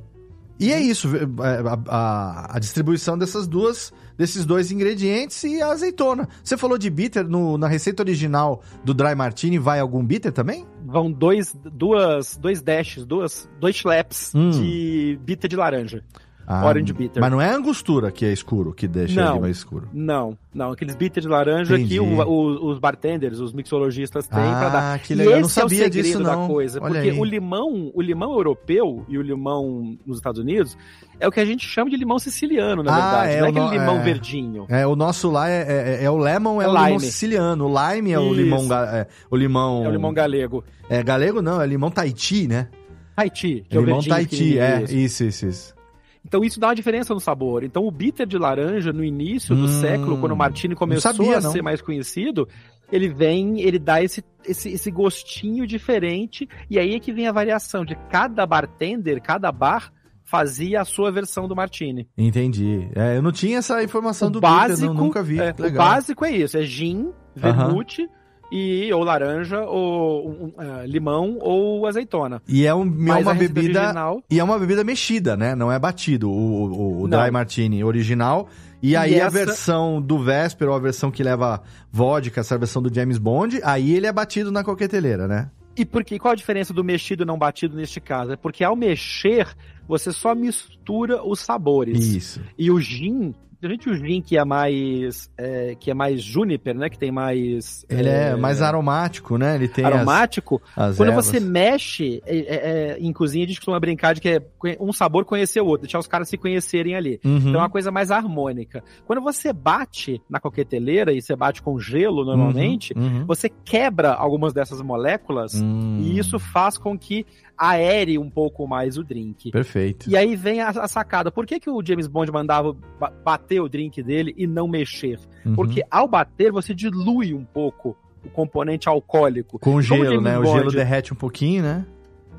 e 0.61 0.71
é 0.71 0.79
isso, 0.79 1.09
é, 1.15 1.21
a, 1.67 1.79
a, 1.87 2.55
a, 2.55 2.59
distribuição 2.59 3.17
dessas 3.17 3.47
duas, 3.47 3.91
desses 4.15 4.45
dois 4.45 4.71
ingredientes 4.71 5.43
e 5.43 5.59
a 5.59 5.71
azeitona. 5.71 6.29
Você 6.43 6.55
falou 6.55 6.77
de 6.77 6.87
bitter, 6.87 7.27
no, 7.27 7.57
na 7.57 7.67
receita 7.67 8.03
original 8.03 8.61
do 8.83 8.93
Dry 8.93 9.15
Martini 9.15 9.57
vai 9.57 9.79
algum 9.79 10.05
bitter 10.05 10.31
também? 10.31 10.67
Vão 10.85 11.11
dois, 11.11 11.55
duas, 11.73 12.37
dois 12.37 12.61
dashes, 12.61 13.05
duas, 13.05 13.49
dois 13.59 13.75
slaps 13.75 14.33
hum. 14.35 14.51
de 14.51 15.19
bitter 15.23 15.49
de 15.49 15.55
laranja. 15.55 16.03
Ah, 16.51 16.65
Orange 16.65 16.91
Bitter. 16.91 17.21
Mas 17.21 17.31
não 17.31 17.39
é 17.39 17.49
a 17.49 17.55
angostura 17.55 18.11
que 18.11 18.25
é 18.25 18.33
escuro, 18.33 18.73
que 18.73 18.85
deixa 18.85 19.15
não, 19.23 19.31
ele 19.33 19.39
mais 19.39 19.57
escuro. 19.57 19.87
Não, 19.93 20.37
não. 20.53 20.73
Aqueles 20.73 20.95
bitter 20.95 21.23
de 21.23 21.29
laranja 21.29 21.75
Entendi. 21.75 21.93
que 21.93 21.99
o, 22.01 22.21
o, 22.27 22.71
os 22.71 22.77
bartenders, 22.77 23.39
os 23.39 23.53
mixologistas 23.53 24.27
têm 24.27 24.37
ah, 24.37 24.59
pra 24.59 24.69
dar. 24.69 24.99
que 24.99 25.15
legal. 25.15 25.35
E 25.35 25.35
esse 25.35 25.41
não 25.43 25.49
sabia 25.49 25.85
é 25.85 25.87
o 25.87 25.89
disso, 25.89 26.19
não. 26.19 26.41
da 26.41 26.47
coisa. 26.47 26.79
Olha 26.81 26.93
porque 26.95 27.09
aí. 27.11 27.17
o 27.17 27.23
limão, 27.23 27.89
o 27.93 28.01
limão 28.01 28.33
europeu 28.33 29.05
e 29.07 29.17
o 29.17 29.21
limão 29.21 29.97
nos 30.05 30.17
Estados 30.17 30.41
Unidos 30.41 30.77
é 31.21 31.27
o 31.27 31.31
que 31.31 31.39
a 31.39 31.45
gente 31.45 31.65
chama 31.65 31.89
de 31.89 31.95
limão 31.95 32.19
siciliano, 32.19 32.83
na 32.83 32.91
ah, 32.91 33.01
verdade. 33.01 33.31
É 33.31 33.39
não 33.39 33.45
é 33.45 33.49
aquele 33.49 33.65
no... 33.65 33.71
limão 33.71 33.95
é... 33.99 34.03
verdinho. 34.03 34.65
É, 34.67 34.85
o 34.85 34.95
nosso 34.95 35.31
lá 35.31 35.49
é, 35.49 35.99
é, 36.01 36.03
é 36.03 36.11
o 36.11 36.17
lemon, 36.17 36.61
é, 36.61 36.65
é 36.65 36.67
o 36.67 36.71
lime. 36.73 36.85
limão 36.85 36.99
siciliano. 36.99 37.65
O 37.65 37.93
lime 37.93 38.11
é 38.11 38.19
o 38.19 38.33
limão, 38.33 38.67
é, 38.73 39.07
o 39.29 39.37
limão... 39.37 39.85
É 39.85 39.87
o 39.87 39.91
limão 39.91 40.13
galego. 40.13 40.63
É, 40.89 41.01
galego 41.01 41.41
não, 41.41 41.61
é 41.61 41.65
limão 41.65 41.89
Tahiti, 41.89 42.45
né? 42.45 42.67
Tahiti, 43.15 43.65
que 43.69 43.77
é, 43.77 43.79
o 43.79 43.85
limão 43.85 44.01
Tahiti, 44.01 44.59
é, 44.59 44.83
isso, 44.89 45.23
isso, 45.23 45.45
isso. 45.45 45.80
Então 46.25 46.43
isso 46.43 46.59
dá 46.59 46.67
uma 46.67 46.75
diferença 46.75 47.13
no 47.13 47.19
sabor. 47.19 47.63
Então 47.63 47.85
o 47.85 47.91
bitter 47.91 48.27
de 48.27 48.37
laranja 48.37 48.93
no 48.93 49.03
início 49.03 49.55
do 49.55 49.65
hum, 49.65 49.81
século, 49.81 50.19
quando 50.19 50.33
o 50.33 50.37
Martini 50.37 50.75
começou 50.75 51.13
sabia, 51.13 51.37
a 51.37 51.41
não. 51.41 51.51
ser 51.51 51.61
mais 51.61 51.81
conhecido, 51.81 52.47
ele 52.91 53.09
vem, 53.09 53.61
ele 53.61 53.79
dá 53.79 54.03
esse, 54.03 54.23
esse, 54.45 54.69
esse 54.69 54.91
gostinho 54.91 55.65
diferente 55.65 56.47
e 56.69 56.77
aí 56.77 56.95
é 56.95 56.99
que 56.99 57.11
vem 57.11 57.27
a 57.27 57.31
variação 57.31 57.83
de 57.83 57.95
cada 58.09 58.45
bartender, 58.45 59.21
cada 59.21 59.51
bar 59.51 59.91
fazia 60.23 60.79
a 60.79 60.85
sua 60.85 61.11
versão 61.11 61.47
do 61.47 61.55
Martini. 61.55 62.07
Entendi. 62.17 62.87
É, 62.95 63.17
eu 63.17 63.21
não 63.21 63.33
tinha 63.33 63.57
essa 63.57 63.83
informação 63.83 64.29
o 64.29 64.31
do 64.31 64.39
básico, 64.39 64.81
bitter, 64.81 64.87
não, 64.87 64.93
nunca 64.93 65.21
vi. 65.21 65.39
É, 65.39 65.53
o 65.57 65.71
básico 65.73 66.23
é 66.23 66.31
isso, 66.31 66.57
é 66.57 66.61
gin, 66.61 67.11
vermute, 67.35 68.03
uh 68.03 68.05
-huh 68.05 68.20
e 68.51 68.91
ou 68.93 69.03
laranja, 69.03 69.61
ou 69.61 70.29
um, 70.29 70.45
uh, 70.47 70.85
limão 70.85 71.37
ou 71.39 71.87
azeitona. 71.87 72.41
E 72.47 72.65
é, 72.65 72.75
um, 72.75 72.83
é 73.07 73.15
uma 73.15 73.33
bebida 73.33 73.81
original... 73.81 74.23
e 74.29 74.39
é 74.39 74.43
uma 74.43 74.59
bebida 74.59 74.83
mexida, 74.83 75.37
né? 75.37 75.55
Não 75.55 75.71
é 75.71 75.79
batido 75.79 76.29
o, 76.29 76.33
o, 76.33 77.03
o 77.03 77.07
Dry 77.07 77.31
Martini 77.31 77.83
original. 77.83 78.49
E 78.81 78.95
aí 78.95 79.15
essa... 79.15 79.27
a 79.27 79.29
versão 79.29 80.01
do 80.01 80.19
Vesper 80.19 80.67
ou 80.67 80.75
a 80.75 80.79
versão 80.79 81.09
que 81.09 81.23
leva 81.23 81.61
vodka, 81.91 82.41
essa 82.41 82.57
versão 82.57 82.81
do 82.81 82.93
James 82.93 83.17
Bond, 83.17 83.61
aí 83.63 83.95
ele 83.95 84.07
é 84.07 84.11
batido 84.11 84.51
na 84.51 84.63
coqueteleira, 84.63 85.27
né? 85.27 85.49
E 85.77 85.85
porque 85.85 86.19
qual 86.19 86.33
a 86.33 86.35
diferença 86.35 86.73
do 86.73 86.83
mexido 86.83 87.23
e 87.23 87.25
não 87.25 87.37
batido 87.37 87.77
neste 87.77 88.01
caso? 88.01 88.33
É 88.33 88.35
porque 88.35 88.63
ao 88.63 88.75
mexer, 88.75 89.47
você 89.87 90.11
só 90.11 90.35
mistura 90.35 91.23
os 91.23 91.39
sabores. 91.39 92.03
Isso. 92.03 92.41
E 92.57 92.69
o 92.69 92.79
gin, 92.79 93.33
Principalmente 93.61 93.89
o 93.89 94.07
gin 94.07 94.21
que 94.21 94.37
é 94.37 94.43
mais 94.43 95.29
é, 95.37 95.75
que 95.79 95.91
é 95.91 95.93
mais 95.93 96.21
juniper, 96.21 96.75
né? 96.75 96.89
Que 96.89 96.97
tem 96.97 97.11
mais 97.11 97.85
ele 97.87 98.09
é, 98.09 98.29
é 98.29 98.35
mais 98.35 98.59
aromático, 98.59 99.37
né? 99.37 99.53
Ele 99.53 99.67
tem 99.67 99.85
aromático. 99.85 100.59
As, 100.75 100.91
as 100.91 100.97
quando 100.97 101.09
ervas. 101.09 101.27
você 101.27 101.39
mexe 101.39 102.23
é, 102.25 102.37
é, 102.37 102.55
é, 102.55 102.97
em 102.99 103.13
cozinha 103.13 103.45
a 103.45 103.47
gente 103.47 103.57
costuma 103.57 103.79
brincar 103.79 104.15
de 104.15 104.21
que 104.21 104.29
é 104.29 104.41
um 104.79 104.91
sabor 104.91 105.25
conhecer 105.25 105.61
o 105.61 105.67
outro, 105.67 105.83
deixar 105.83 105.99
os 105.99 106.07
caras 106.07 106.27
se 106.27 106.37
conhecerem 106.37 106.95
ali. 106.95 107.19
Uhum. 107.23 107.37
Então 107.37 107.55
é 107.55 107.57
uma 107.59 107.69
coisa 107.69 107.91
mais 107.91 108.09
harmônica. 108.09 108.83
Quando 109.05 109.21
você 109.21 109.53
bate 109.53 110.19
na 110.27 110.39
coqueteleira 110.39 111.13
e 111.13 111.21
você 111.21 111.35
bate 111.35 111.61
com 111.61 111.79
gelo 111.79 112.25
normalmente, 112.25 112.93
uhum. 112.95 113.19
Uhum. 113.19 113.25
você 113.25 113.47
quebra 113.47 114.13
algumas 114.13 114.53
dessas 114.53 114.81
moléculas 114.81 115.53
hum. 115.53 115.99
e 116.01 116.17
isso 116.17 116.39
faz 116.39 116.77
com 116.77 116.97
que 116.97 117.25
aere 117.57 118.17
um 118.17 118.29
pouco 118.29 118.67
mais 118.67 118.97
o 118.97 119.03
drink. 119.03 119.51
Perfeito. 119.51 120.09
E 120.09 120.17
aí 120.17 120.35
vem 120.35 120.61
a, 120.61 120.69
a 120.69 120.87
sacada. 120.87 121.31
Por 121.31 121.45
que, 121.45 121.59
que 121.59 121.69
o 121.69 121.81
James 121.85 122.07
Bond 122.07 122.31
mandava 122.31 122.75
bater 123.23 123.61
o 123.61 123.69
drink 123.69 124.01
dele 124.01 124.33
e 124.37 124.47
não 124.47 124.67
mexer? 124.67 125.19
Uhum. 125.45 125.55
Porque 125.55 125.83
ao 125.89 126.07
bater, 126.07 126.51
você 126.51 126.73
dilui 126.73 127.33
um 127.33 127.45
pouco 127.45 127.95
o 128.25 128.29
componente 128.29 128.87
alcoólico. 128.87 129.59
Com 129.59 129.75
o 129.75 129.81
gelo, 129.81 130.21
né? 130.21 130.35
Bond... 130.35 130.49
O 130.49 130.53
gelo 130.53 130.71
derrete 130.71 131.13
um 131.13 131.17
pouquinho, 131.17 131.63
né? 131.63 131.85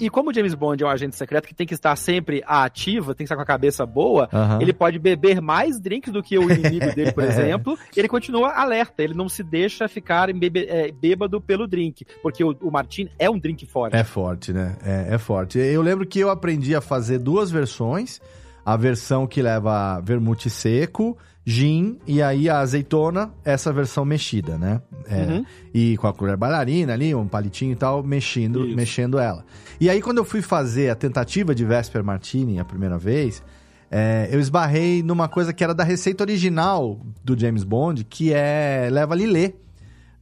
E 0.02 0.11
como 0.11 0.30
o 0.30 0.35
James 0.35 0.52
Bond 0.52 0.82
é 0.82 0.87
um 0.87 0.90
agente 0.90 1.14
secreto 1.14 1.47
que 1.47 1.54
tem 1.54 1.64
que 1.64 1.75
estar 1.75 1.94
sempre 1.94 2.42
ativa, 2.44 3.14
tem 3.14 3.18
que 3.18 3.23
estar 3.23 3.37
com 3.37 3.42
a 3.42 3.47
cabeça 3.47 3.87
boa, 3.87 4.28
uhum. 4.32 4.61
ele 4.61 4.73
pode 4.73 4.99
beber 4.99 5.40
mais 5.40 5.78
drinks 5.78 6.12
do 6.12 6.21
que 6.21 6.37
o 6.37 6.50
inimigo 6.50 6.92
dele, 6.92 7.12
por 7.12 7.23
exemplo, 7.25 7.78
e 7.97 8.00
ele 8.00 8.09
continua 8.09 8.50
alerta, 8.50 9.00
ele 9.00 9.14
não 9.14 9.28
se 9.28 9.44
deixa 9.44 9.87
ficar 9.87 10.32
bebe, 10.32 10.66
é, 10.68 10.90
bêbado 10.90 11.40
pelo 11.40 11.68
drink, 11.68 12.04
porque 12.21 12.42
o, 12.42 12.50
o 12.62 12.68
Martin 12.68 13.09
é 13.16 13.30
um 13.30 13.38
drink 13.38 13.64
forte. 13.64 13.94
É 13.94 14.02
forte, 14.02 14.52
né? 14.52 14.76
É, 14.85 15.14
é 15.14 15.18
forte. 15.18 15.61
Eu 15.61 15.82
lembro 15.82 16.04
que 16.04 16.18
eu 16.18 16.30
aprendi 16.30 16.75
a 16.75 16.80
fazer 16.80 17.21
duas 17.21 17.49
versões, 17.49 18.21
a 18.66 18.76
versão 18.76 19.25
que 19.25 19.40
leva 19.40 20.00
vermute 20.00 20.50
seco 20.50 21.16
gin 21.44 21.99
e 22.06 22.22
aí 22.22 22.49
a 22.49 22.61
azeitona, 22.61 23.32
essa 23.44 23.72
versão 23.72 24.04
mexida, 24.04 24.56
né? 24.56 24.80
É, 25.08 25.25
uhum. 25.25 25.44
E 25.75 25.96
com 25.96 26.06
a 26.06 26.12
colher 26.12 26.37
bailarina 26.37 26.92
ali, 26.92 27.14
um 27.14 27.26
palitinho 27.26 27.72
e 27.72 27.76
tal, 27.76 28.02
mexendo, 28.02 28.66
mexendo 28.76 29.18
ela. 29.18 29.44
E 29.80 29.90
aí 29.90 30.00
quando 30.00 30.18
eu 30.18 30.25
fui 30.25 30.40
fazer 30.40 30.90
a 30.90 30.94
tentativa 30.94 31.54
de 31.54 31.64
Vesper 31.64 32.04
Martini 32.04 32.61
a 32.61 32.64
primeira 32.64 32.96
vez, 32.96 33.42
é, 33.90 34.28
eu 34.30 34.40
esbarrei 34.40 35.02
numa 35.02 35.28
coisa 35.28 35.52
que 35.52 35.62
era 35.62 35.75
da 35.75 35.84
receita 35.84 36.22
original 36.25 37.00
do 37.22 37.38
James 37.38 37.64
Bond, 37.64 38.04
que 38.04 38.32
é 38.32 38.88
leva 38.90 39.14
lilê 39.14 39.54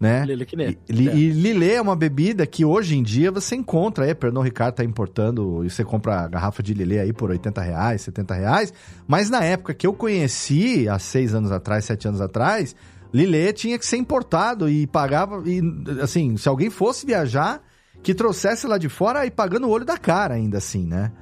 né? 0.00 0.25
Lilê 0.25 0.47
e, 0.88 1.09
é. 1.09 1.14
e 1.14 1.28
Lilê 1.28 1.75
é 1.75 1.80
uma 1.80 1.95
bebida 1.95 2.47
que 2.47 2.64
hoje 2.64 2.97
em 2.97 3.02
dia 3.02 3.30
você 3.30 3.54
encontra 3.54 4.07
aí, 4.07 4.14
Pernod 4.14 4.47
Ricard 4.47 4.75
tá 4.75 4.83
importando, 4.83 5.62
e 5.62 5.69
você 5.69 5.85
compra 5.85 6.21
a 6.21 6.28
garrafa 6.28 6.62
de 6.62 6.73
Lilê 6.73 7.00
aí 7.00 7.12
por 7.12 7.30
80 7.30 7.61
reais, 7.61 8.00
70 8.00 8.35
reais, 8.35 8.73
mas 9.07 9.28
na 9.28 9.45
época 9.45 9.75
que 9.75 9.87
eu 9.87 9.92
conheci, 9.92 10.88
há 10.88 10.99
seis 10.99 11.35
anos 11.35 11.52
atrás, 11.52 11.85
sete 11.85 12.09
anos 12.09 12.23
atrás, 12.23 12.75
Lilê 13.12 13.52
tinha 13.52 13.78
que 13.78 13.85
ser 13.85 13.99
importado 13.99 14.71
e 14.71 14.87
pagava, 14.87 15.42
e 15.47 15.61
assim, 16.00 16.35
se 16.38 16.49
alguém 16.49 16.71
fosse 16.71 17.04
viajar, 17.04 17.62
que 18.02 18.14
trouxesse 18.14 18.66
lá 18.66 18.78
de 18.78 18.88
fora 18.88 19.26
e 19.26 19.30
pagando 19.30 19.66
o 19.66 19.71
olho 19.71 19.85
da 19.85 19.99
cara 19.99 20.35
ainda 20.35 20.57
assim, 20.57 20.87
né? 20.87 21.12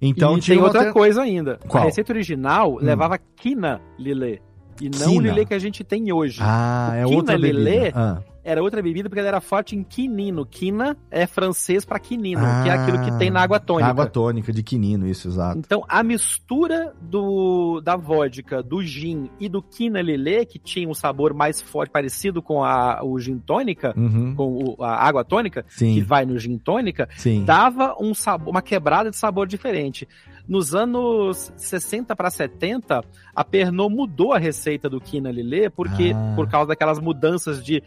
Então 0.00 0.38
e 0.38 0.40
tinha 0.40 0.56
tem 0.56 0.64
outra 0.64 0.86
ter... 0.86 0.92
coisa 0.92 1.20
ainda. 1.22 1.58
Qual? 1.68 1.82
A 1.82 1.86
receita 1.86 2.12
original 2.12 2.74
hum. 2.74 2.78
levava 2.80 3.18
quina 3.36 3.80
Lilê. 3.98 4.40
E 4.80 4.88
não 4.88 5.08
Quina. 5.08 5.18
o 5.18 5.20
Lilê 5.20 5.44
que 5.44 5.54
a 5.54 5.58
gente 5.58 5.84
tem 5.84 6.12
hoje. 6.12 6.38
Ah, 6.40 6.92
é 6.96 7.06
outra 7.06 7.36
Lilê 7.36 7.92
ah. 7.94 8.22
era 8.44 8.62
outra 8.62 8.82
bebida 8.82 9.08
porque 9.08 9.20
ela 9.20 9.28
era 9.28 9.40
forte 9.40 9.76
em 9.76 9.82
quinino. 9.82 10.46
Quina 10.46 10.96
é 11.10 11.26
francês 11.26 11.84
para 11.84 11.98
quinino, 11.98 12.42
ah, 12.44 12.62
que 12.62 12.68
é 12.68 12.72
aquilo 12.72 13.04
que 13.04 13.18
tem 13.18 13.30
na 13.30 13.40
água 13.40 13.60
tônica. 13.60 13.88
Água 13.88 14.06
tônica 14.06 14.52
de 14.52 14.62
quinino, 14.62 15.06
isso, 15.06 15.28
exato. 15.28 15.58
Então, 15.58 15.84
a 15.88 16.02
mistura 16.02 16.92
do 17.00 17.80
da 17.80 17.96
vodka, 17.96 18.62
do 18.62 18.82
gin 18.82 19.30
e 19.38 19.48
do 19.48 19.62
quina 19.62 20.00
Lilê, 20.00 20.44
que 20.44 20.58
tinha 20.58 20.88
um 20.88 20.94
sabor 20.94 21.34
mais 21.34 21.60
forte, 21.60 21.90
parecido 21.90 22.42
com 22.42 22.64
a, 22.64 23.04
o 23.04 23.18
gin 23.18 23.38
tônica, 23.38 23.94
uhum. 23.96 24.34
com 24.34 24.76
o, 24.78 24.82
a 24.82 25.06
água 25.06 25.24
tônica, 25.24 25.64
Sim. 25.68 25.94
que 25.94 26.00
vai 26.00 26.24
no 26.24 26.38
gin 26.38 26.58
tônica, 26.58 27.08
Sim. 27.16 27.44
dava 27.44 27.94
um 28.00 28.14
sabor, 28.14 28.50
uma 28.50 28.62
quebrada 28.62 29.10
de 29.10 29.16
sabor 29.16 29.46
diferente. 29.46 30.08
Nos 30.48 30.74
anos 30.74 31.52
60 31.56 32.14
para 32.16 32.30
70, 32.30 33.02
a 33.34 33.44
Pernod 33.44 33.94
mudou 33.94 34.32
a 34.32 34.38
receita 34.38 34.88
do 34.88 35.00
Quina 35.00 35.30
Lillet, 35.30 35.70
porque 35.70 36.12
ah. 36.14 36.32
por 36.34 36.48
causa 36.48 36.68
daquelas 36.68 36.98
mudanças 36.98 37.64
de 37.64 37.82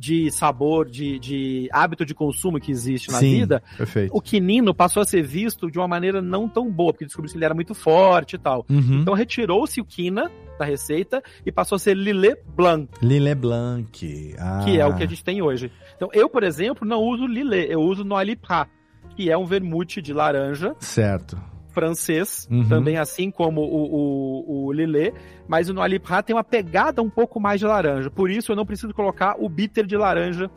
de 0.00 0.30
sabor, 0.30 0.88
de, 0.88 1.18
de 1.18 1.68
hábito 1.70 2.06
de 2.06 2.14
consumo 2.14 2.58
que 2.58 2.70
existe 2.70 3.10
na 3.10 3.18
Sim, 3.18 3.40
vida, 3.40 3.62
perfeito. 3.76 4.16
o 4.16 4.20
quinino 4.20 4.74
passou 4.74 5.02
a 5.02 5.04
ser 5.04 5.22
visto 5.22 5.70
de 5.70 5.78
uma 5.78 5.86
maneira 5.86 6.22
não 6.22 6.48
tão 6.48 6.70
boa, 6.70 6.90
porque 6.90 7.04
descobriu 7.04 7.30
que 7.30 7.36
ele 7.36 7.44
era 7.44 7.54
muito 7.54 7.74
forte 7.74 8.36
e 8.36 8.38
tal. 8.38 8.64
Uhum. 8.70 9.00
Então 9.02 9.12
retirou-se 9.12 9.78
o 9.78 9.84
quina 9.84 10.30
da 10.58 10.64
receita 10.64 11.22
e 11.44 11.52
passou 11.52 11.76
a 11.76 11.78
ser 11.78 11.94
Lillet 11.94 12.40
Blanc. 12.56 12.88
Lillet 13.02 13.34
Blanc. 13.34 14.34
Ah. 14.38 14.62
Que 14.64 14.80
é 14.80 14.86
o 14.86 14.96
que 14.96 15.02
a 15.02 15.06
gente 15.06 15.22
tem 15.22 15.42
hoje. 15.42 15.70
Então 15.96 16.08
eu, 16.14 16.30
por 16.30 16.44
exemplo, 16.44 16.88
não 16.88 17.02
uso 17.02 17.26
Lillet, 17.26 17.70
eu 17.70 17.82
uso 17.82 18.02
Noilly 18.02 18.36
Prat, 18.36 18.70
que 19.14 19.30
é 19.30 19.36
um 19.36 19.44
vermute 19.44 20.00
de 20.00 20.14
laranja. 20.14 20.74
Certo 20.78 21.36
francês, 21.72 22.46
uhum. 22.50 22.68
também 22.68 22.96
assim 22.96 23.30
como 23.30 23.60
o, 23.60 24.54
o, 24.54 24.66
o 24.66 24.72
Lillet, 24.72 25.14
mas 25.48 25.68
o 25.68 25.74
Noilly 25.74 25.98
Prat 25.98 26.24
tem 26.26 26.36
uma 26.36 26.44
pegada 26.44 27.02
um 27.02 27.10
pouco 27.10 27.40
mais 27.40 27.60
de 27.60 27.66
laranja. 27.66 28.10
Por 28.10 28.30
isso 28.30 28.52
eu 28.52 28.56
não 28.56 28.66
preciso 28.66 28.92
colocar 28.94 29.36
o 29.38 29.48
bitter 29.48 29.86
de 29.86 29.96
laranja 29.96 30.50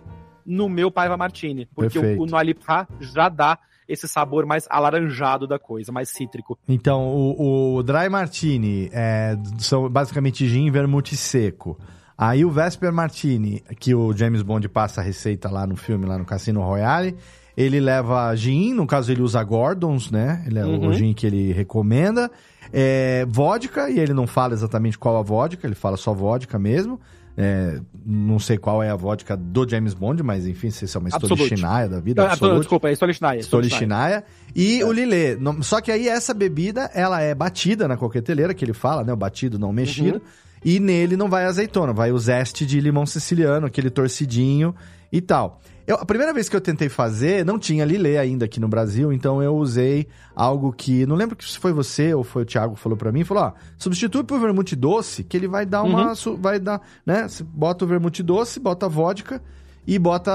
no 0.46 0.68
meu 0.68 0.92
Paiva 0.92 1.16
Martini, 1.16 1.68
porque 1.74 2.00
Perfeito. 2.00 2.22
o, 2.22 2.26
o 2.26 2.28
Noilly 2.28 2.54
Prat 2.54 2.88
já 3.00 3.30
dá 3.30 3.58
esse 3.88 4.08
sabor 4.08 4.46
mais 4.46 4.66
alaranjado 4.70 5.48
da 5.48 5.60
coisa, 5.60 5.92
mais 5.92 6.10
cítrico. 6.10 6.58
Então, 6.68 7.08
o, 7.08 7.76
o 7.78 7.84
Dry 7.84 8.10
Martini 8.10 8.90
é, 8.94 9.38
são 9.60 9.90
basicamente 9.90 10.48
gin 10.48 10.68
e 10.68 10.72
vermute 10.72 11.16
seco. 11.16 11.78
Aí 12.18 12.46
o 12.46 12.52
Vesper 12.52 12.94
Martini, 12.94 13.62
que 13.80 13.94
o 13.94 14.14
James 14.14 14.42
Bond 14.42 14.70
passa 14.70 15.02
a 15.02 15.04
receita 15.04 15.50
lá 15.50 15.66
no 15.66 15.76
filme, 15.76 16.06
lá 16.06 16.18
no 16.18 16.26
Cassino 16.26 16.62
Royale, 16.62 17.16
ele 17.56 17.80
leva 17.80 18.36
gin, 18.36 18.74
no 18.74 18.88
caso 18.88 19.12
ele 19.12 19.22
usa 19.22 19.44
Gordons, 19.44 20.10
né? 20.10 20.44
Ele 20.48 20.60
é 20.60 20.66
uhum. 20.66 20.88
o 20.88 20.94
gin 20.94 21.14
que 21.14 21.28
ele 21.28 21.52
recomenda. 21.52 22.30
É, 22.72 23.26
vodka, 23.30 23.90
e 23.90 24.00
ele 24.00 24.14
não 24.14 24.26
fala 24.26 24.54
exatamente 24.54 24.98
qual 24.98 25.18
a 25.18 25.22
vodka, 25.22 25.68
ele 25.68 25.76
fala 25.76 25.98
só 25.98 26.14
vodka 26.14 26.58
mesmo. 26.58 27.00
É, 27.36 27.80
não 28.06 28.38
sei 28.38 28.58
qual 28.58 28.84
é 28.84 28.90
a 28.90 28.96
vodka 28.96 29.36
do 29.36 29.68
James 29.68 29.96
Bond, 29.96 30.22
mas 30.22 30.46
enfim, 30.46 30.70
se 30.70 30.86
isso 30.86 30.98
é 30.98 31.02
uma 31.02 31.10
Stolichnaya 31.10 31.90
da 31.90 32.00
vida. 32.00 32.24
Absolute. 32.30 32.60
Desculpa, 32.60 32.90
é 32.90 32.92
Stolichnaya. 32.94 33.42
Stolichnaya. 33.42 34.24
E 34.56 34.82
é. 34.82 34.86
o 34.86 34.92
Lillet. 34.92 35.40
Só 35.62 35.82
que 35.82 35.92
aí 35.92 36.08
essa 36.08 36.34
bebida, 36.34 36.92
ela 36.94 37.22
é 37.22 37.34
batida 37.34 37.88
na 37.88 37.98
coqueteleira, 37.98 38.54
que 38.54 38.64
ele 38.64 38.74
fala, 38.74 39.04
né? 39.04 39.12
O 39.12 39.18
batido 39.18 39.58
não 39.58 39.74
mexido. 39.74 40.18
Uhum. 40.18 40.44
E 40.66 40.80
nele 40.80 41.18
não 41.18 41.30
vai 41.30 41.46
azeitona, 41.46 41.92
vai 41.92 42.12
o 42.12 42.18
zeste 42.18 42.66
de 42.66 42.80
limão 42.80 43.06
siciliano, 43.06 43.68
aquele 43.68 43.90
torcidinho 43.90 44.74
e 45.12 45.20
tal. 45.20 45.60
Eu, 45.86 45.98
a 45.98 46.06
primeira 46.06 46.34
vez 46.34 46.48
que 46.48 46.56
eu 46.56 46.62
tentei 46.62 46.88
fazer, 46.88 47.46
não 47.46 47.60
tinha 47.60 47.84
Lilê 47.84 48.18
ainda 48.18 48.46
aqui 48.46 48.58
no 48.58 48.70
Brasil, 48.70 49.12
então 49.12 49.44
eu 49.44 49.56
usei 49.56 50.08
algo 50.34 50.72
que. 50.72 51.06
Não 51.06 51.16
lembro 51.16 51.36
se 51.44 51.60
foi 51.60 51.74
você 51.74 52.14
ou 52.14 52.24
foi 52.24 52.44
o 52.44 52.46
Thiago 52.46 52.76
que 52.76 52.80
falou 52.80 52.98
para 52.98 53.12
mim, 53.12 53.26
falou: 53.26 53.44
ó, 53.44 53.54
substitui 53.78 54.24
por 54.24 54.40
vermute 54.40 54.78
doce, 54.78 55.26
que 55.26 55.36
ele 55.36 55.48
vai 55.48 55.66
dar 55.66 55.84
uma. 55.84 56.14
Uhum. 56.14 56.38
Vai 56.38 56.58
dar. 56.58 56.82
né? 57.06 57.28
Você 57.28 57.44
bota 57.44 57.84
o 57.84 57.88
vermute 57.88 58.24
doce, 58.24 58.62
bota 58.62 58.86
a 58.86 58.90
vodka 58.90 59.42
e 59.86 60.00
bota 60.00 60.32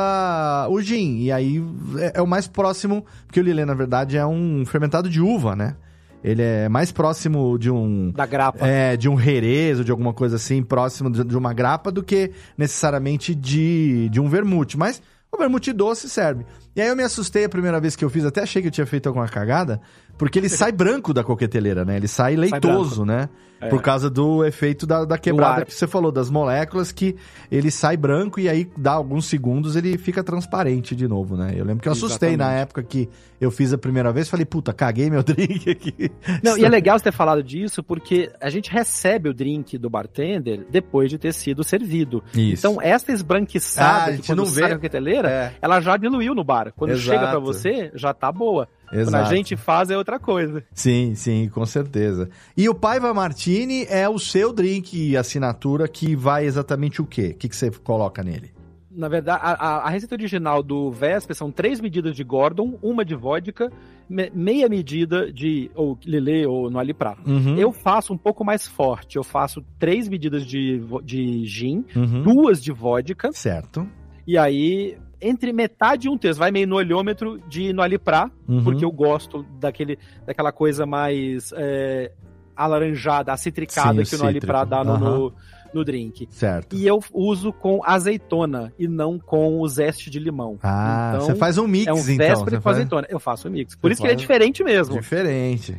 o 0.68 0.80
gin. 0.82 1.18
E 1.20 1.32
aí 1.32 1.64
é, 1.96 2.18
é 2.18 2.22
o 2.22 2.26
mais 2.26 2.46
próximo, 2.46 3.06
porque 3.26 3.40
o 3.40 3.42
Lilê, 3.42 3.64
na 3.64 3.74
verdade, 3.74 4.18
é 4.18 4.26
um 4.26 4.64
fermentado 4.66 5.08
de 5.08 5.20
uva, 5.20 5.56
né? 5.56 5.76
Ele 6.22 6.42
é 6.42 6.68
mais 6.68 6.92
próximo 6.92 7.58
de 7.58 7.70
um. 7.70 8.10
Da 8.10 8.26
grapa. 8.26 8.66
É, 8.66 8.96
de 8.96 9.08
um 9.08 9.14
ou 9.14 9.84
de 9.84 9.90
alguma 9.90 10.12
coisa 10.12 10.36
assim, 10.36 10.62
próximo 10.62 11.10
de, 11.10 11.24
de 11.24 11.36
uma 11.36 11.54
grapa, 11.54 11.90
do 11.90 12.02
que 12.02 12.32
necessariamente 12.56 13.34
de, 13.34 14.08
de 14.10 14.20
um 14.20 14.28
vermute. 14.28 14.76
Mas 14.76 15.00
o 15.32 15.36
vermute 15.36 15.72
doce 15.72 16.08
serve. 16.08 16.44
E 16.74 16.80
aí 16.80 16.88
eu 16.88 16.96
me 16.96 17.02
assustei 17.02 17.44
a 17.44 17.48
primeira 17.48 17.80
vez 17.80 17.94
que 17.94 18.04
eu 18.04 18.10
fiz, 18.10 18.24
até 18.24 18.42
achei 18.42 18.62
que 18.62 18.68
eu 18.68 18.72
tinha 18.72 18.86
feito 18.86 19.06
alguma 19.06 19.28
cagada, 19.28 19.80
porque 20.18 20.38
ele 20.38 20.48
sai 20.48 20.72
branco 20.72 21.14
da 21.14 21.22
coqueteleira, 21.22 21.84
né? 21.84 21.96
Ele 21.96 22.08
sai 22.08 22.34
leitoso, 22.34 23.06
sai 23.06 23.16
né? 23.16 23.28
É. 23.60 23.68
Por 23.68 23.82
causa 23.82 24.08
do 24.08 24.44
efeito 24.44 24.86
da, 24.86 25.04
da 25.04 25.18
quebrada 25.18 25.64
que 25.64 25.74
você 25.74 25.86
falou, 25.86 26.12
das 26.12 26.30
moléculas, 26.30 26.92
que 26.92 27.16
ele 27.50 27.70
sai 27.70 27.96
branco 27.96 28.38
e 28.38 28.48
aí 28.48 28.70
dá 28.76 28.92
alguns 28.92 29.26
segundos 29.26 29.74
ele 29.74 29.98
fica 29.98 30.22
transparente 30.22 30.94
de 30.94 31.08
novo, 31.08 31.36
né? 31.36 31.54
Eu 31.56 31.64
lembro 31.64 31.82
que 31.82 31.88
eu 31.88 31.92
assustei 31.92 32.30
Exatamente. 32.30 32.54
na 32.54 32.60
época 32.60 32.82
que 32.84 33.08
eu 33.40 33.50
fiz 33.50 33.72
a 33.72 33.78
primeira 33.78 34.12
vez, 34.12 34.28
falei, 34.28 34.46
puta, 34.46 34.72
caguei 34.72 35.10
meu 35.10 35.22
drink 35.24 35.70
aqui. 35.70 36.10
Não, 36.42 36.56
e 36.56 36.64
é 36.64 36.68
legal 36.68 36.98
você 36.98 37.04
ter 37.04 37.12
falado 37.12 37.42
disso, 37.42 37.82
porque 37.82 38.30
a 38.40 38.48
gente 38.48 38.70
recebe 38.70 39.28
o 39.28 39.34
drink 39.34 39.76
do 39.76 39.90
bartender 39.90 40.64
depois 40.70 41.10
de 41.10 41.18
ter 41.18 41.32
sido 41.32 41.64
servido. 41.64 42.22
Isso. 42.34 42.64
Então, 42.64 42.80
essa 42.80 43.10
esbranquiçada 43.10 44.12
ah, 44.12 44.16
que 44.16 44.26
quando 44.26 44.38
não 44.38 44.46
sai 44.46 44.68
vê. 44.68 44.74
coqueteleira, 44.76 45.28
é. 45.28 45.52
ela 45.60 45.80
já 45.80 45.96
diluiu 45.96 46.32
no 46.32 46.44
bar. 46.44 46.72
Quando 46.76 46.92
Exato. 46.92 47.06
chega 47.06 47.28
para 47.28 47.40
você, 47.40 47.90
já 47.94 48.14
tá 48.14 48.30
boa. 48.30 48.68
Exato. 48.92 49.10
Quando 49.10 49.14
a 49.14 49.34
gente 49.34 49.56
faz 49.56 49.90
é 49.90 49.96
outra 49.96 50.18
coisa. 50.18 50.62
Sim, 50.72 51.14
sim, 51.14 51.48
com 51.48 51.64
certeza. 51.66 52.28
E 52.56 52.68
o 52.68 52.74
Paiva 52.74 53.12
Martini 53.12 53.84
é 53.88 54.08
o 54.08 54.18
seu 54.18 54.52
drink 54.52 55.16
assinatura 55.16 55.86
que 55.88 56.16
vai 56.16 56.44
exatamente 56.44 57.00
o 57.02 57.06
quê? 57.06 57.32
O 57.34 57.38
que, 57.38 57.48
que 57.48 57.56
você 57.56 57.70
coloca 57.70 58.22
nele? 58.22 58.50
Na 58.90 59.08
verdade, 59.08 59.40
a, 59.40 59.76
a, 59.86 59.90
receita 59.90 60.16
original 60.16 60.60
do 60.60 60.90
Vesper 60.90 61.36
são 61.36 61.52
três 61.52 61.80
medidas 61.80 62.16
de 62.16 62.24
Gordon, 62.24 62.76
uma 62.82 63.04
de 63.04 63.14
vodka, 63.14 63.70
me, 64.10 64.28
meia 64.34 64.68
medida 64.68 65.32
de 65.32 65.70
ou 65.72 65.96
Lillet 66.04 66.46
ou 66.46 66.68
no 66.68 66.80
Alipra. 66.80 67.16
Uhum. 67.24 67.56
Eu 67.56 67.70
faço 67.70 68.12
um 68.12 68.18
pouco 68.18 68.44
mais 68.44 68.66
forte. 68.66 69.16
Eu 69.16 69.22
faço 69.22 69.62
três 69.78 70.08
medidas 70.08 70.44
de, 70.44 70.82
de 71.04 71.44
gin, 71.44 71.84
uhum. 71.94 72.22
duas 72.22 72.60
de 72.60 72.72
vodka. 72.72 73.30
Certo. 73.30 73.86
E 74.26 74.36
aí 74.36 74.98
entre 75.20 75.52
metade 75.52 76.06
e 76.06 76.10
um 76.10 76.16
terço. 76.16 76.38
Vai 76.38 76.50
meio 76.50 76.66
no 76.66 76.76
olhômetro 76.76 77.40
de 77.48 77.72
no 77.72 77.82
Aliprá, 77.82 78.30
uhum. 78.48 78.62
porque 78.62 78.84
eu 78.84 78.90
gosto 78.90 79.44
daquele, 79.58 79.98
daquela 80.26 80.52
coisa 80.52 80.86
mais 80.86 81.52
é, 81.56 82.12
alaranjada, 82.56 83.32
acitricada 83.32 84.04
Sim, 84.04 84.10
que 84.10 84.16
o, 84.16 84.18
o 84.18 84.22
no 84.22 84.28
Aliprá 84.28 84.64
dá 84.64 84.82
no, 84.82 84.92
uhum. 84.92 84.98
no, 84.98 85.32
no, 85.74 85.84
drink. 85.84 86.28
Certo. 86.30 86.74
E 86.74 86.86
eu 86.86 87.00
uso 87.12 87.52
com 87.52 87.80
azeitona 87.84 88.72
e 88.78 88.88
não 88.88 89.18
com 89.18 89.60
o 89.60 89.68
zeste 89.68 90.10
de 90.10 90.18
limão. 90.18 90.58
Ah, 90.62 91.12
então, 91.14 91.26
você 91.26 91.34
faz 91.34 91.58
um 91.58 91.66
mix, 91.66 91.86
é 91.86 91.92
um 91.92 91.98
então. 91.98 92.44
com 92.44 92.60
faz... 92.60 92.76
azeitona. 92.76 93.06
Eu 93.08 93.20
faço 93.20 93.48
um 93.48 93.50
mix. 93.50 93.74
Por 93.74 93.88
você 93.88 93.94
isso 93.94 94.02
faz... 94.02 94.08
que 94.08 94.14
ele 94.14 94.20
é 94.20 94.20
diferente 94.20 94.64
mesmo. 94.64 94.94
Diferente. 94.94 95.76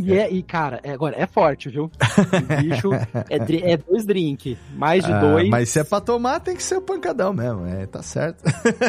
E, 0.00 0.12
é. 0.12 0.22
é, 0.22 0.32
e 0.32 0.42
cara, 0.42 0.80
é, 0.82 0.92
agora 0.92 1.14
é 1.16 1.26
forte, 1.26 1.68
viu? 1.68 1.84
O 1.84 2.62
bicho 2.62 2.92
é, 3.28 3.72
é 3.72 3.76
dois 3.76 4.04
drink, 4.04 4.56
mais 4.74 5.04
de 5.04 5.12
ah, 5.12 5.20
dois. 5.20 5.48
Mas 5.48 5.68
se 5.68 5.78
é 5.78 5.84
pra 5.84 6.00
tomar, 6.00 6.40
tem 6.40 6.56
que 6.56 6.62
ser 6.62 6.76
o 6.76 6.80
pancadão 6.80 7.32
mesmo, 7.32 7.66
é, 7.66 7.86
tá 7.86 8.02
certo. 8.02 8.42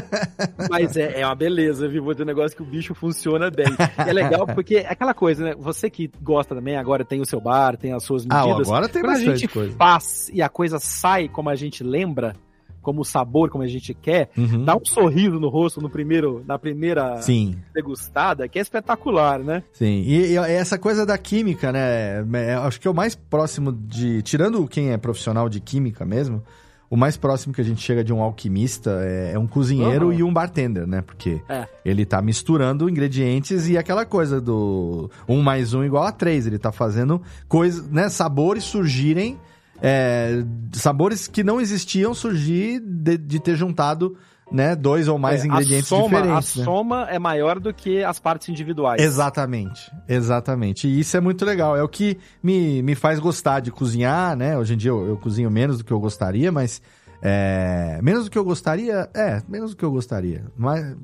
Mas 0.69 0.95
é, 0.95 1.21
é 1.21 1.25
uma 1.25 1.35
beleza, 1.35 1.87
viu? 1.87 2.03
Vou 2.03 2.15
ter 2.15 2.23
um 2.23 2.25
negócio 2.25 2.55
que 2.55 2.63
o 2.63 2.65
bicho 2.65 2.93
funciona 2.95 3.51
bem. 3.51 3.65
é 3.97 4.13
legal 4.13 4.47
porque 4.47 4.77
é 4.77 4.87
aquela 4.87 5.13
coisa, 5.13 5.43
né? 5.43 5.55
Você 5.57 5.89
que 5.89 6.09
gosta 6.21 6.55
também, 6.55 6.77
agora 6.77 7.03
tem 7.03 7.21
o 7.21 7.25
seu 7.25 7.41
bar, 7.41 7.77
tem 7.77 7.93
as 7.93 8.03
suas 8.03 8.25
ah, 8.29 8.45
medidas. 8.45 8.67
Ah, 8.67 8.71
agora 8.71 8.89
tem 8.89 9.01
Quando 9.01 9.11
bastante 9.13 9.31
a 9.31 9.35
gente 9.35 9.47
coisa. 9.47 9.75
faz 9.75 10.29
e 10.33 10.41
a 10.41 10.49
coisa 10.49 10.79
sai 10.79 11.27
como 11.27 11.49
a 11.49 11.55
gente 11.55 11.83
lembra, 11.83 12.35
como 12.81 13.01
o 13.01 13.05
sabor, 13.05 13.49
como 13.49 13.63
a 13.63 13.67
gente 13.67 13.93
quer, 13.93 14.29
uhum. 14.37 14.65
dá 14.65 14.75
um 14.75 14.83
sorriso 14.83 15.39
no 15.39 15.49
rosto 15.49 15.81
no 15.81 15.89
primeiro, 15.89 16.43
na 16.47 16.57
primeira 16.57 17.21
Sim. 17.21 17.57
degustada, 17.73 18.47
que 18.47 18.57
é 18.59 18.61
espetacular, 18.61 19.39
né? 19.39 19.63
Sim, 19.73 20.03
e, 20.05 20.33
e 20.33 20.37
essa 20.37 20.77
coisa 20.77 21.05
da 21.05 21.17
química, 21.17 21.71
né? 21.71 22.25
É, 22.33 22.53
acho 22.55 22.79
que 22.79 22.87
é 22.87 22.91
o 22.91 22.95
mais 22.95 23.15
próximo 23.15 23.71
de. 23.71 24.21
Tirando 24.21 24.67
quem 24.67 24.91
é 24.91 24.97
profissional 24.97 25.47
de 25.47 25.59
química 25.59 26.05
mesmo, 26.05 26.43
o 26.91 26.97
mais 26.97 27.15
próximo 27.15 27.53
que 27.53 27.61
a 27.61 27.63
gente 27.63 27.81
chega 27.81 28.03
de 28.03 28.11
um 28.11 28.21
alquimista 28.21 28.99
é, 29.01 29.31
é 29.33 29.39
um 29.39 29.47
cozinheiro 29.47 30.07
uhum. 30.07 30.13
e 30.13 30.23
um 30.23 30.33
bartender, 30.33 30.85
né? 30.85 31.01
Porque 31.01 31.41
é. 31.47 31.65
ele 31.85 32.05
tá 32.05 32.21
misturando 32.21 32.89
ingredientes 32.89 33.69
e 33.69 33.77
aquela 33.77 34.05
coisa 34.05 34.41
do 34.41 35.09
um 35.25 35.41
mais 35.41 35.73
um 35.73 35.85
igual 35.85 36.03
a 36.03 36.11
três. 36.11 36.45
Ele 36.45 36.59
tá 36.59 36.69
fazendo 36.69 37.21
coisas, 37.47 37.87
né? 37.87 38.09
Sabores 38.09 38.65
surgirem 38.65 39.39
é, 39.81 40.43
sabores 40.73 41.27
que 41.27 41.43
não 41.43 41.59
existiam 41.59 42.13
surgir 42.13 42.79
de, 42.79 43.17
de 43.17 43.39
ter 43.39 43.55
juntado 43.55 44.15
né, 44.51 44.75
dois 44.75 45.07
ou 45.07 45.17
mais 45.17 45.43
é, 45.43 45.47
ingredientes 45.47 45.91
a 45.91 45.95
soma, 45.95 46.21
diferentes. 46.21 46.55
A 46.55 46.59
né? 46.59 46.65
soma 46.65 47.07
é 47.09 47.17
maior 47.17 47.59
do 47.59 47.73
que 47.73 48.03
as 48.03 48.19
partes 48.19 48.49
individuais. 48.49 49.01
Exatamente, 49.01 49.91
exatamente. 50.07 50.87
E 50.87 50.99
isso 50.99 51.15
é 51.15 51.21
muito 51.21 51.45
legal. 51.45 51.75
É 51.75 51.81
o 51.81 51.87
que 51.87 52.17
me, 52.43 52.83
me 52.83 52.93
faz 52.93 53.17
gostar 53.19 53.61
de 53.61 53.71
cozinhar, 53.71 54.35
né? 54.35 54.57
Hoje 54.57 54.73
em 54.73 54.77
dia 54.77 54.91
eu, 54.91 55.07
eu 55.07 55.17
cozinho 55.17 55.49
menos 55.49 55.77
do 55.77 55.83
que 55.83 55.91
eu 55.91 55.99
gostaria, 55.99 56.51
mas. 56.51 56.81
É, 57.23 57.99
menos 58.01 58.25
do 58.25 58.31
que 58.31 58.37
eu 58.37 58.43
gostaria? 58.43 59.07
É, 59.13 59.43
menos 59.47 59.71
do 59.71 59.77
que 59.77 59.85
eu 59.85 59.91
gostaria. 59.91 60.43
Mas 60.57 60.95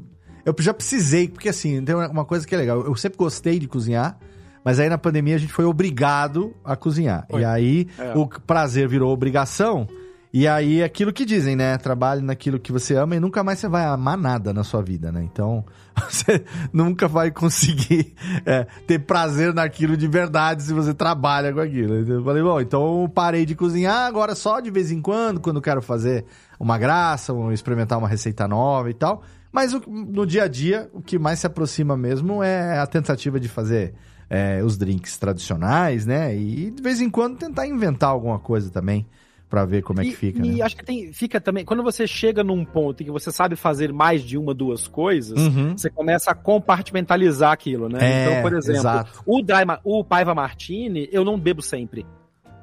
eu 0.43 0.55
já 0.59 0.73
precisei, 0.73 1.27
porque 1.27 1.49
assim, 1.49 1.83
tem 1.83 1.93
uma 1.93 2.25
coisa 2.25 2.45
que 2.45 2.55
é 2.55 2.57
legal. 2.57 2.81
Eu 2.81 2.95
sempre 2.95 3.17
gostei 3.17 3.59
de 3.59 3.67
cozinhar. 3.67 4.17
Mas 4.63 4.79
aí 4.79 4.89
na 4.89 4.97
pandemia 4.97 5.35
a 5.35 5.39
gente 5.39 5.53
foi 5.53 5.65
obrigado 5.65 6.53
a 6.63 6.75
cozinhar. 6.75 7.25
Foi. 7.29 7.41
E 7.41 7.45
aí 7.45 7.87
é. 7.97 8.13
o 8.15 8.27
prazer 8.27 8.87
virou 8.87 9.11
obrigação. 9.11 9.87
E 10.33 10.47
aí 10.47 10.83
aquilo 10.83 11.13
que 11.13 11.25
dizem, 11.25 11.55
né? 11.55 11.77
Trabalhe 11.77 12.21
naquilo 12.21 12.59
que 12.59 12.71
você 12.71 12.95
ama 12.95 13.15
e 13.15 13.19
nunca 13.19 13.43
mais 13.43 13.59
você 13.59 13.67
vai 13.67 13.85
amar 13.85 14.17
nada 14.17 14.53
na 14.53 14.63
sua 14.63 14.81
vida, 14.81 15.11
né? 15.11 15.23
Então 15.23 15.65
você 16.07 16.43
nunca 16.71 17.07
vai 17.07 17.31
conseguir 17.31 18.13
é, 18.45 18.67
ter 18.85 18.99
prazer 18.99 19.53
naquilo 19.53 19.95
de 19.95 20.07
verdade 20.07 20.63
se 20.63 20.73
você 20.73 20.93
trabalha 20.93 21.53
com 21.53 21.59
aquilo. 21.59 21.95
Eu 21.95 22.23
falei, 22.23 22.43
bom, 22.43 22.59
então 22.59 23.11
parei 23.15 23.45
de 23.45 23.55
cozinhar 23.55 24.05
agora 24.05 24.35
só 24.35 24.59
de 24.59 24.69
vez 24.69 24.91
em 24.91 25.01
quando, 25.01 25.39
quando 25.39 25.61
quero 25.61 25.81
fazer 25.81 26.25
uma 26.59 26.77
graça, 26.77 27.33
ou 27.33 27.51
experimentar 27.51 27.97
uma 27.97 28.07
receita 28.07 28.47
nova 28.47 28.89
e 28.89 28.93
tal. 28.93 29.23
Mas 29.51 29.73
no 29.87 30.25
dia 30.25 30.43
a 30.43 30.47
dia, 30.47 30.89
o 30.93 31.01
que 31.01 31.17
mais 31.17 31.39
se 31.39 31.47
aproxima 31.47 31.95
mesmo 31.95 32.43
é 32.43 32.77
a 32.77 32.85
tentativa 32.85 33.39
de 33.39 33.47
fazer 33.47 33.95
é, 34.29 34.61
os 34.63 34.77
drinks 34.77 35.17
tradicionais, 35.17 36.05
né? 36.05 36.35
E 36.35 36.71
de 36.71 36.81
vez 36.81 37.01
em 37.01 37.09
quando 37.09 37.37
tentar 37.37 37.67
inventar 37.67 38.09
alguma 38.09 38.39
coisa 38.39 38.69
também 38.69 39.05
para 39.49 39.65
ver 39.65 39.81
como 39.81 40.01
é 40.01 40.03
que 40.03 40.11
fica. 40.11 40.45
E 40.45 40.55
né? 40.55 40.61
acho 40.61 40.75
que 40.75 40.83
tem, 40.83 41.11
fica 41.13 41.39
também. 41.39 41.63
Quando 41.63 41.81
você 41.81 42.05
chega 42.05 42.43
num 42.43 42.65
ponto 42.65 43.01
em 43.01 43.05
que 43.05 43.11
você 43.11 43.31
sabe 43.31 43.55
fazer 43.55 43.93
mais 43.93 44.21
de 44.21 44.37
uma, 44.37 44.53
duas 44.53 44.87
coisas, 44.87 45.39
uhum. 45.39 45.77
você 45.77 45.89
começa 45.89 46.31
a 46.31 46.35
compartimentalizar 46.35 47.51
aquilo, 47.51 47.87
né? 47.87 47.99
É, 48.01 48.29
então, 48.29 48.41
por 48.41 48.57
exemplo, 48.57 48.81
exato. 48.81 49.23
o, 49.25 49.41
Daima, 49.41 49.79
o 49.83 50.03
Paiva 50.03 50.35
Martini, 50.35 51.07
eu 51.11 51.23
não 51.23 51.39
bebo 51.39 51.61
sempre. 51.61 52.05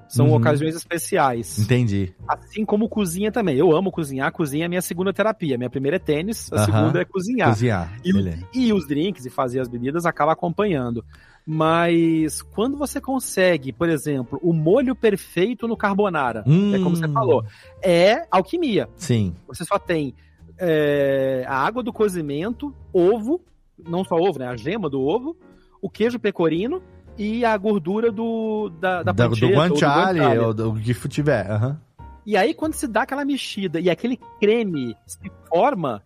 São 0.07 0.29
uhum. 0.29 0.37
ocasiões 0.37 0.77
especiais. 0.77 1.59
Entendi. 1.59 2.15
Assim 2.29 2.65
como 2.65 2.89
cozinha 2.89 3.33
também. 3.33 3.57
Eu 3.57 3.75
amo 3.75 3.91
cozinhar. 3.91 4.31
Cozinha 4.31 4.67
é 4.67 4.69
minha 4.69 4.83
segunda 4.83 5.13
terapia. 5.13 5.57
Minha 5.57 5.71
primeira 5.71 5.97
é 5.97 5.99
tênis, 5.99 6.53
a 6.53 6.57
uhum. 6.57 6.65
segunda 6.67 7.01
é 7.01 7.05
cozinhar. 7.05 7.49
Cozinhar. 7.49 7.99
E, 8.05 8.67
e, 8.67 8.73
os 8.73 8.87
drinks 8.87 9.25
e 9.25 9.31
fazer 9.31 9.61
as 9.61 9.69
bebidas 9.69 10.07
acaba 10.07 10.33
acompanhando. 10.33 11.05
Mas 11.47 12.41
quando 12.41 12.77
você 12.77 13.01
consegue, 13.01 13.71
por 13.71 13.89
exemplo, 13.89 14.41
o 14.43 14.53
molho 14.53 14.95
perfeito 14.95 15.69
no 15.69 15.77
carbonara, 15.77 16.43
hum. 16.47 16.75
é 16.75 16.79
como 16.79 16.97
você 16.97 17.07
hum. 17.07 17.13
falou, 17.13 17.45
é 17.83 18.27
alquimia. 18.31 18.89
Sim. 18.97 19.35
Você 19.47 19.65
só 19.65 19.79
tem 19.79 20.15
é, 20.59 21.45
a 21.47 21.57
água 21.57 21.83
do 21.83 21.93
cozimento, 21.93 22.75
ovo, 22.93 23.43
não 23.79 24.05
só 24.05 24.17
ovo, 24.17 24.39
né? 24.39 24.47
A 24.47 24.57
gema 24.57 24.89
do 24.89 25.03
ovo, 25.03 25.37
o 25.83 25.91
queijo 25.91 26.19
pecorino 26.19 26.83
e 27.19 27.45
a 27.45 27.57
gordura 27.57 28.11
do 28.11 28.71
da, 28.81 29.03
da, 29.03 29.13
da 29.13 29.29
do 29.29 29.49
guanciale 29.49 30.39
ou 30.39 30.55
do 30.55 30.75
que 30.75 30.95
tiver. 31.09 31.51
Uhum. 31.51 31.77
E 32.27 32.37
aí 32.37 32.55
quando 32.55 32.73
se 32.73 32.87
dá 32.87 33.03
aquela 33.03 33.25
mexida 33.25 33.79
e 33.79 33.91
aquele 33.91 34.19
creme 34.41 34.97
se 35.07 35.31
forma, 35.49 36.03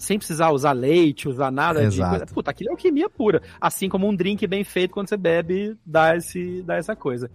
sem 0.00 0.16
precisar 0.16 0.50
usar 0.50 0.72
leite, 0.72 1.28
usar 1.28 1.50
nada 1.50 1.82
Exato. 1.82 2.10
de 2.10 2.18
coisa. 2.18 2.34
Puta, 2.34 2.50
aquilo 2.50 2.70
é 2.70 2.72
alquimia 2.72 3.08
pura. 3.08 3.42
Assim 3.60 3.88
como 3.88 4.08
um 4.08 4.16
drink 4.16 4.46
bem 4.46 4.64
feito 4.64 4.92
quando 4.92 5.08
você 5.08 5.16
bebe, 5.16 5.76
dá, 5.84 6.16
esse, 6.16 6.62
dá 6.62 6.76
essa 6.76 6.96
coisa. 6.96 7.30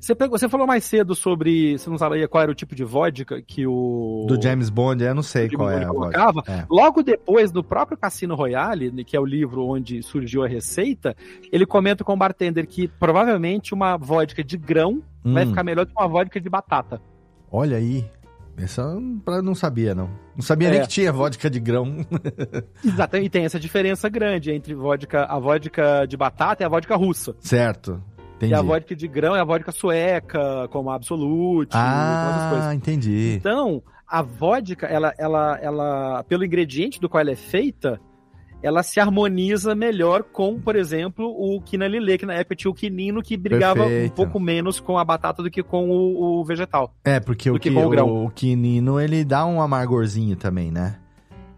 Você, 0.00 0.14
pegou, 0.14 0.36
você 0.36 0.48
falou 0.48 0.66
mais 0.66 0.84
cedo 0.84 1.14
sobre. 1.14 1.78
Você 1.78 1.88
não 1.88 1.98
sabia 1.98 2.26
qual 2.26 2.42
era 2.42 2.50
o 2.50 2.54
tipo 2.54 2.74
de 2.74 2.82
vodka 2.82 3.40
que 3.40 3.66
o. 3.66 4.24
Do 4.26 4.40
James 4.40 4.70
Bond, 4.70 5.04
eu 5.04 5.14
não 5.14 5.22
sei 5.22 5.48
qual 5.50 5.70
é 5.70 5.84
a 5.84 5.86
colocava. 5.86 6.42
É. 6.48 6.66
Logo 6.68 7.02
depois, 7.02 7.52
do 7.52 7.62
próprio 7.62 7.96
Cassino 7.96 8.34
Royale, 8.34 9.04
que 9.04 9.14
é 9.14 9.20
o 9.20 9.24
livro 9.24 9.64
onde 9.64 10.02
surgiu 10.02 10.42
a 10.42 10.48
receita, 10.48 11.14
ele 11.52 11.64
comenta 11.64 12.02
com 12.02 12.14
o 12.14 12.16
bartender 12.16 12.66
que 12.66 12.88
provavelmente 12.88 13.74
uma 13.74 13.96
vodka 13.96 14.42
de 14.42 14.56
grão 14.56 15.02
hum. 15.24 15.34
vai 15.34 15.46
ficar 15.46 15.62
melhor 15.62 15.86
que 15.86 15.92
uma 15.96 16.08
vodka 16.08 16.40
de 16.40 16.48
batata. 16.48 17.00
Olha 17.48 17.76
aí. 17.76 18.04
Essa 18.56 18.82
eu 18.82 19.42
não 19.42 19.54
sabia, 19.54 19.94
não. 19.94 20.10
Não 20.34 20.42
sabia 20.42 20.68
é. 20.68 20.70
nem 20.72 20.80
que 20.82 20.88
tinha 20.88 21.12
vodka 21.12 21.48
de 21.48 21.58
grão. 21.58 22.06
Exatamente, 22.84 23.26
e 23.26 23.30
tem 23.30 23.44
essa 23.44 23.58
diferença 23.58 24.08
grande 24.08 24.50
entre 24.52 24.74
vodka, 24.74 25.24
a 25.24 25.38
vodka 25.38 26.06
de 26.06 26.16
batata 26.16 26.62
e 26.62 26.66
a 26.66 26.68
vodka 26.68 26.96
russa. 26.96 27.34
Certo. 27.40 28.02
Entendi. 28.36 28.52
E 28.52 28.54
a 28.54 28.62
vodka 28.62 28.94
de 28.94 29.06
grão 29.06 29.36
é 29.36 29.40
a 29.40 29.44
vodka 29.44 29.70
sueca, 29.70 30.68
como 30.70 30.90
a 30.90 30.96
Absolute, 30.96 31.70
ah, 31.74 32.72
entendi. 32.74 33.36
Então, 33.36 33.82
a 34.06 34.20
vodka, 34.20 34.86
ela, 34.86 35.14
ela, 35.16 35.58
ela, 35.62 36.24
pelo 36.24 36.44
ingrediente 36.44 37.00
do 37.00 37.08
qual 37.08 37.20
ela 37.20 37.30
é 37.30 37.36
feita, 37.36 38.00
ela 38.62 38.82
se 38.82 39.00
harmoniza 39.00 39.74
melhor 39.74 40.22
com, 40.22 40.58
por 40.60 40.76
exemplo, 40.76 41.26
o 41.26 41.60
quina 41.60 41.86
lilê, 41.88 42.16
que 42.16 42.24
na 42.24 42.34
época 42.34 42.54
tinha 42.54 42.70
o 42.70 42.74
quinino 42.74 43.22
que 43.22 43.36
brigava 43.36 43.84
Perfeito. 43.84 44.12
um 44.12 44.14
pouco 44.14 44.40
menos 44.40 44.78
com 44.78 44.96
a 44.96 45.04
batata 45.04 45.42
do 45.42 45.50
que 45.50 45.62
com 45.62 45.90
o, 45.90 46.40
o 46.40 46.44
vegetal. 46.44 46.94
É, 47.04 47.18
porque 47.18 47.50
o, 47.50 47.58
que, 47.58 47.70
o, 47.70 48.26
o 48.26 48.30
quinino, 48.30 49.00
ele 49.00 49.24
dá 49.24 49.44
um 49.44 49.60
amargorzinho 49.60 50.36
também, 50.36 50.70
né? 50.70 51.01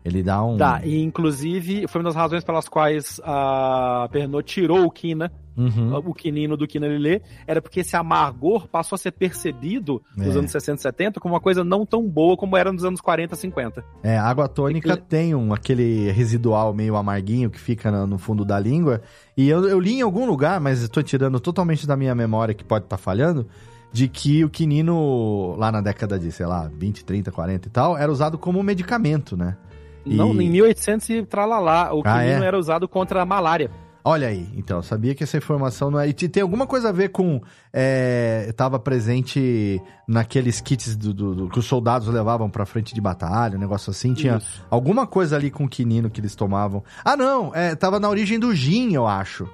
Ele 0.04 0.22
dá 0.22 0.44
um... 0.44 0.56
Dá, 0.56 0.80
e 0.84 1.02
inclusive 1.02 1.86
foi 1.88 2.00
uma 2.00 2.08
das 2.08 2.16
razões 2.16 2.44
pelas 2.44 2.68
quais 2.68 3.20
a 3.24 4.08
Pernod 4.12 4.44
tirou 4.44 4.84
o 4.84 4.90
quina 4.90 5.32
Uhum. 5.56 5.96
o 5.98 6.12
quinino 6.12 6.56
do 6.56 6.66
quinalilê, 6.66 7.22
era 7.46 7.62
porque 7.62 7.80
esse 7.80 7.94
amargor 7.94 8.66
passou 8.66 8.96
a 8.96 8.98
ser 8.98 9.12
percebido 9.12 10.02
nos 10.16 10.34
é. 10.34 10.38
anos 10.38 10.50
60 10.50 10.80
e 10.80 10.82
70 10.82 11.20
como 11.20 11.34
uma 11.34 11.40
coisa 11.40 11.62
não 11.62 11.86
tão 11.86 12.08
boa 12.08 12.36
como 12.36 12.56
era 12.56 12.72
nos 12.72 12.84
anos 12.84 13.00
40 13.00 13.36
50. 13.36 13.84
É, 14.02 14.18
a 14.18 14.24
água 14.24 14.48
tônica 14.48 14.96
tem 14.96 15.32
um, 15.34 15.54
aquele 15.54 16.10
residual 16.10 16.74
meio 16.74 16.96
amarguinho 16.96 17.50
que 17.50 17.60
fica 17.60 17.90
no, 17.90 18.06
no 18.06 18.18
fundo 18.18 18.44
da 18.44 18.58
língua. 18.58 19.00
E 19.36 19.48
eu, 19.48 19.64
eu, 19.68 19.78
li 19.78 19.94
em 19.94 20.02
algum 20.02 20.26
lugar, 20.26 20.60
mas 20.60 20.82
estou 20.82 21.02
tirando 21.02 21.38
totalmente 21.38 21.86
da 21.86 21.96
minha 21.96 22.14
memória 22.14 22.52
que 22.52 22.64
pode 22.64 22.86
estar 22.86 22.96
tá 22.96 23.02
falhando, 23.02 23.46
de 23.92 24.08
que 24.08 24.44
o 24.44 24.50
quinino, 24.50 25.54
lá 25.56 25.70
na 25.70 25.80
década 25.80 26.18
de, 26.18 26.32
sei 26.32 26.46
lá, 26.46 26.68
20, 26.68 27.04
30, 27.04 27.30
40 27.30 27.68
e 27.68 27.70
tal, 27.70 27.96
era 27.96 28.10
usado 28.10 28.36
como 28.36 28.60
medicamento, 28.60 29.36
né? 29.36 29.56
E... 30.04 30.14
Não, 30.14 30.30
em 30.40 30.50
1800 30.50 31.08
e 31.10 31.22
tralalá, 31.24 31.94
o 31.94 32.02
ah, 32.04 32.18
quinino 32.18 32.44
é? 32.44 32.46
era 32.46 32.58
usado 32.58 32.88
contra 32.88 33.22
a 33.22 33.24
malária. 33.24 33.70
Olha 34.06 34.28
aí, 34.28 34.46
então, 34.54 34.82
sabia 34.82 35.14
que 35.14 35.24
essa 35.24 35.38
informação 35.38 35.90
não 35.90 35.98
é. 35.98 36.06
E 36.06 36.12
tem 36.12 36.42
alguma 36.42 36.66
coisa 36.66 36.90
a 36.90 36.92
ver 36.92 37.08
com. 37.08 37.40
É, 37.72 38.44
estava 38.50 38.78
presente 38.78 39.80
naqueles 40.06 40.60
kits 40.60 40.94
do, 40.94 41.14
do, 41.14 41.34
do, 41.34 41.48
que 41.48 41.58
os 41.58 41.64
soldados 41.64 42.06
levavam 42.08 42.50
pra 42.50 42.66
frente 42.66 42.94
de 42.94 43.00
batalha, 43.00 43.56
um 43.56 43.60
negócio 43.60 43.90
assim. 43.90 44.12
Tinha 44.12 44.36
Isso. 44.36 44.62
alguma 44.68 45.06
coisa 45.06 45.36
ali 45.36 45.50
com 45.50 45.64
o 45.64 45.68
quinino 45.68 46.10
que 46.10 46.20
eles 46.20 46.34
tomavam. 46.34 46.84
Ah, 47.02 47.16
não, 47.16 47.50
é, 47.54 47.74
tava 47.74 47.98
na 47.98 48.10
origem 48.10 48.38
do 48.38 48.54
gin, 48.54 48.92
eu 48.92 49.06
acho. 49.06 49.48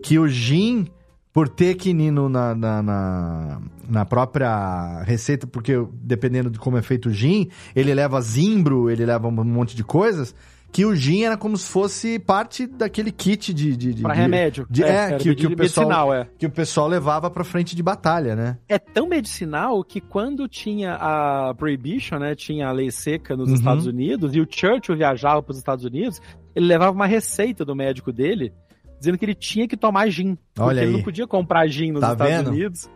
Que 0.00 0.16
o 0.16 0.28
gin, 0.28 0.86
por 1.32 1.48
ter 1.48 1.74
quinino 1.74 2.28
na, 2.28 2.54
na, 2.54 2.82
na, 2.82 3.60
na 3.88 4.04
própria 4.04 5.02
receita, 5.04 5.46
porque 5.46 5.74
dependendo 5.92 6.50
de 6.50 6.58
como 6.58 6.76
é 6.76 6.82
feito 6.82 7.08
o 7.08 7.12
gin, 7.12 7.48
ele 7.74 7.94
leva 7.94 8.20
zimbro, 8.20 8.90
ele 8.90 9.04
leva 9.04 9.28
um 9.28 9.44
monte 9.44 9.76
de 9.76 9.84
coisas 9.84 10.34
que 10.70 10.84
o 10.84 10.94
gin 10.94 11.22
era 11.22 11.36
como 11.36 11.56
se 11.56 11.68
fosse 11.68 12.18
parte 12.18 12.66
daquele 12.66 13.10
kit 13.10 13.54
de. 13.54 13.76
de, 13.76 13.94
de 13.94 14.02
pra 14.02 14.12
remédio. 14.12 14.66
De, 14.68 14.84
é, 14.84 15.12
é 15.12 15.16
que, 15.16 15.34
que, 15.34 15.46
o 15.46 15.56
pessoal, 15.56 16.12
é. 16.12 16.28
que 16.38 16.46
o 16.46 16.50
pessoal 16.50 16.88
levava 16.88 17.30
pra 17.30 17.42
frente 17.42 17.74
de 17.74 17.82
batalha, 17.82 18.36
né? 18.36 18.58
É 18.68 18.78
tão 18.78 19.08
medicinal 19.08 19.82
que 19.82 20.00
quando 20.00 20.46
tinha 20.46 20.94
a 20.94 21.54
Prohibition, 21.54 22.18
né? 22.18 22.34
Tinha 22.34 22.68
a 22.68 22.72
lei 22.72 22.90
seca 22.90 23.36
nos 23.36 23.48
uhum. 23.48 23.54
Estados 23.54 23.86
Unidos 23.86 24.34
e 24.34 24.40
o 24.40 24.46
Churchill 24.48 24.96
viajava 24.96 25.42
pros 25.42 25.56
Estados 25.56 25.84
Unidos, 25.84 26.20
ele 26.54 26.66
levava 26.66 26.92
uma 26.92 27.06
receita 27.06 27.64
do 27.64 27.74
médico 27.74 28.12
dele 28.12 28.52
dizendo 28.98 29.18
que 29.18 29.24
ele 29.24 29.34
tinha 29.34 29.66
que 29.68 29.76
tomar 29.76 30.08
gin. 30.08 30.36
Olha 30.58 30.66
porque 30.66 30.80
aí. 30.80 30.86
ele 30.86 30.92
não 30.92 31.02
podia 31.02 31.26
comprar 31.26 31.66
gin 31.66 31.92
nos 31.92 32.00
tá 32.00 32.12
Estados 32.12 32.32
vendo? 32.32 32.50
Unidos. 32.50 32.90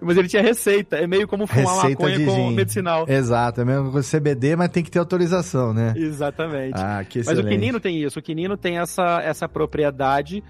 Mas 0.00 0.16
ele 0.16 0.28
tinha 0.28 0.42
receita. 0.42 0.96
É 0.96 1.06
meio 1.06 1.26
como 1.26 1.46
fumar 1.46 1.74
receita 1.74 2.02
maconha 2.02 2.24
com 2.24 2.34
gin. 2.34 2.54
medicinal. 2.54 3.04
Exato, 3.08 3.60
é 3.60 3.64
mesmo 3.64 3.90
com 3.90 4.00
CBD, 4.00 4.54
mas 4.54 4.70
tem 4.70 4.84
que 4.84 4.90
ter 4.90 4.98
autorização, 4.98 5.74
né? 5.74 5.92
Exatamente. 5.96 6.74
Ah, 6.76 7.04
que 7.04 7.18
excelente. 7.18 7.44
Mas 7.44 7.46
o 7.46 7.48
quinino 7.48 7.80
tem 7.80 8.02
isso. 8.02 8.18
O 8.18 8.22
quinino 8.22 8.56
tem 8.56 8.78
essa, 8.78 9.20
essa 9.22 9.48
propriedade 9.48 10.42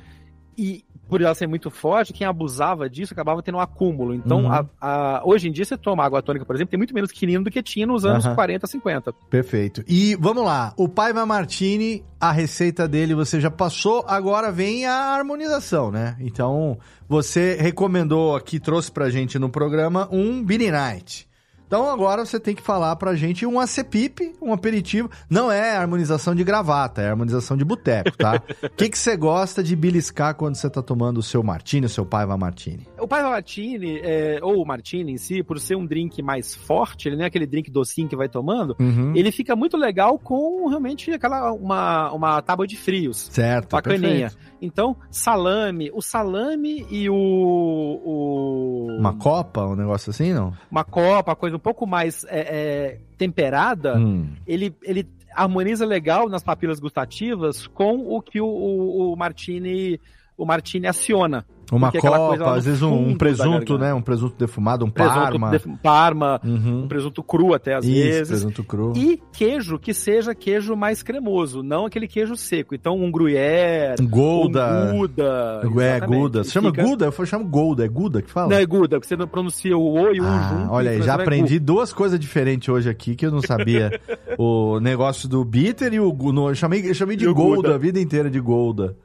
e 0.56 0.84
por 1.08 1.22
ela 1.22 1.34
ser 1.34 1.46
muito 1.46 1.70
forte, 1.70 2.12
quem 2.12 2.26
abusava 2.26 2.88
disso 2.88 3.12
acabava 3.12 3.42
tendo 3.42 3.56
um 3.56 3.60
acúmulo. 3.60 4.14
Então, 4.14 4.44
uhum. 4.44 4.52
a, 4.52 4.66
a, 4.80 5.22
hoje 5.24 5.48
em 5.48 5.52
dia, 5.52 5.64
você 5.64 5.76
toma 5.76 6.04
água 6.04 6.22
tônica, 6.22 6.44
por 6.44 6.54
exemplo, 6.54 6.70
tem 6.70 6.78
muito 6.78 6.94
menos 6.94 7.10
quinino 7.10 7.44
do 7.44 7.50
que 7.50 7.62
tinha 7.62 7.86
nos 7.86 8.04
anos 8.04 8.26
uhum. 8.26 8.34
40, 8.34 8.66
50. 8.66 9.12
Perfeito. 9.30 9.82
E 9.88 10.16
vamos 10.16 10.44
lá, 10.44 10.74
o 10.76 10.88
Paiva 10.88 11.24
Martini, 11.24 12.04
a 12.20 12.32
receita 12.32 12.86
dele 12.86 13.14
você 13.14 13.40
já 13.40 13.50
passou, 13.50 14.04
agora 14.06 14.52
vem 14.52 14.86
a 14.86 15.14
harmonização, 15.14 15.90
né? 15.90 16.16
Então, 16.20 16.78
você 17.08 17.56
recomendou 17.60 18.36
aqui, 18.36 18.60
trouxe 18.60 18.90
pra 18.90 19.10
gente 19.10 19.38
no 19.38 19.48
programa 19.48 20.08
um 20.10 20.44
Beanie 20.44 20.70
Night. 20.70 21.27
Então 21.68 21.86
agora 21.90 22.24
você 22.24 22.40
tem 22.40 22.54
que 22.54 22.62
falar 22.62 22.96
pra 22.96 23.14
gente 23.14 23.44
um 23.44 23.60
acepip, 23.60 24.32
um 24.40 24.54
aperitivo. 24.54 25.10
Não 25.28 25.52
é 25.52 25.76
harmonização 25.76 26.34
de 26.34 26.42
gravata, 26.42 27.02
é 27.02 27.10
harmonização 27.10 27.58
de 27.58 27.64
boteco, 27.64 28.16
tá? 28.16 28.42
O 28.62 28.70
que, 28.74 28.88
que 28.88 28.96
você 28.96 29.14
gosta 29.18 29.62
de 29.62 29.76
beliscar 29.76 30.34
quando 30.34 30.54
você 30.54 30.70
tá 30.70 30.80
tomando 30.80 31.18
o 31.18 31.22
seu 31.22 31.42
martini, 31.42 31.84
o 31.84 31.88
seu 31.88 32.06
paiva 32.06 32.38
martini? 32.38 32.88
O 32.98 33.06
paiva 33.06 33.28
martini, 33.28 34.00
é, 34.02 34.38
ou 34.42 34.62
o 34.62 34.66
martini 34.66 35.12
em 35.12 35.18
si, 35.18 35.42
por 35.42 35.60
ser 35.60 35.76
um 35.76 35.84
drink 35.84 36.22
mais 36.22 36.54
forte, 36.54 37.06
ele 37.06 37.16
não 37.16 37.24
é 37.24 37.26
aquele 37.26 37.46
drink 37.46 37.70
docinho 37.70 38.08
que 38.08 38.16
vai 38.16 38.30
tomando, 38.30 38.74
uhum. 38.80 39.12
ele 39.14 39.30
fica 39.30 39.54
muito 39.54 39.76
legal 39.76 40.18
com 40.18 40.68
realmente 40.68 41.10
aquela, 41.10 41.52
uma, 41.52 42.10
uma 42.12 42.40
tábua 42.40 42.66
de 42.66 42.78
frios. 42.78 43.28
Certo, 43.30 43.72
Bacaninha. 43.72 44.30
Perfeito. 44.30 44.48
Então, 44.60 44.96
salame, 45.10 45.90
o 45.92 46.00
salame 46.00 46.86
e 46.90 47.10
o, 47.10 47.14
o... 47.14 48.96
Uma 48.98 49.14
copa, 49.14 49.66
um 49.66 49.76
negócio 49.76 50.10
assim, 50.10 50.32
não? 50.32 50.52
Uma 50.70 50.82
copa, 50.82 51.36
coisa 51.36 51.57
um 51.58 51.60
pouco 51.60 51.86
mais 51.86 52.24
é, 52.28 52.38
é, 52.38 52.98
temperada, 53.18 53.98
hum. 53.98 54.30
ele, 54.46 54.74
ele 54.82 55.06
harmoniza 55.34 55.84
legal 55.84 56.28
nas 56.28 56.42
papilas 56.42 56.78
gustativas 56.78 57.66
com 57.66 57.96
o 58.16 58.22
que 58.22 58.40
o, 58.40 58.46
o, 58.46 59.12
o 59.12 59.16
Martini 59.16 60.00
o 60.38 60.46
Martini 60.46 60.86
aciona. 60.86 61.44
Uma 61.70 61.92
copa, 61.92 62.54
às 62.54 62.64
vezes 62.64 62.80
um, 62.80 63.08
um 63.10 63.14
presunto, 63.14 63.76
né? 63.76 63.92
Um 63.92 64.00
presunto 64.00 64.36
defumado, 64.38 64.86
um 64.86 64.90
presunto 64.90 65.20
parma. 65.20 65.50
Def 65.50 65.66
parma, 65.82 66.40
uhum. 66.42 66.84
um 66.84 66.88
presunto 66.88 67.22
cru 67.22 67.52
até 67.52 67.74
às 67.74 67.84
Isso, 67.84 67.94
vezes. 67.94 68.28
presunto 68.28 68.64
cru. 68.64 68.94
E 68.96 69.20
queijo 69.34 69.78
que 69.78 69.92
seja 69.92 70.34
queijo 70.34 70.74
mais 70.74 71.02
cremoso, 71.02 71.62
não 71.62 71.84
aquele 71.84 72.08
queijo 72.08 72.36
seco. 72.36 72.74
Então 72.74 72.96
um 72.96 73.10
gruyère, 73.10 73.96
Gouda. 74.00 74.90
Um 74.94 74.96
Gouda. 74.96 75.60
É, 75.82 76.00
Gouda. 76.00 76.44
Você 76.44 76.52
chama 76.52 76.70
Fica... 76.70 76.82
Gouda? 76.82 77.04
Eu 77.04 77.26
chamo 77.26 77.44
Gouda. 77.44 77.84
É 77.84 77.88
Gouda 77.88 78.22
que 78.22 78.30
fala? 78.30 78.48
Não, 78.48 78.56
é 78.56 78.64
Gouda, 78.64 78.96
porque 78.96 79.08
você 79.08 79.16
não 79.16 79.28
pronuncia 79.28 79.76
o 79.76 79.92
O 79.92 80.14
e 80.14 80.20
o 80.22 80.24
ah, 80.24 80.48
junto. 80.50 80.72
Olha 80.72 80.92
aí, 80.92 81.02
já 81.02 81.16
aprendi 81.16 81.56
é 81.56 81.60
duas 81.60 81.92
coisas 81.92 82.18
diferentes 82.18 82.66
hoje 82.70 82.88
aqui 82.88 83.14
que 83.14 83.26
eu 83.26 83.30
não 83.30 83.42
sabia. 83.42 84.00
o 84.38 84.80
negócio 84.80 85.28
do 85.28 85.44
bitter 85.44 85.92
e 85.92 86.00
o... 86.00 86.14
No, 86.32 86.48
eu 86.48 86.54
chamei, 86.54 86.88
eu 86.88 86.94
chamei 86.94 87.16
de 87.16 87.26
Gouda 87.26 87.74
a 87.74 87.78
vida 87.78 88.00
inteira 88.00 88.30
de 88.30 88.40
Gouda. 88.40 88.96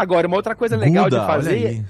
Agora, 0.00 0.26
uma 0.26 0.36
outra 0.36 0.54
coisa 0.54 0.78
legal 0.78 1.10
de 1.10 1.16
fazer. 1.16 1.84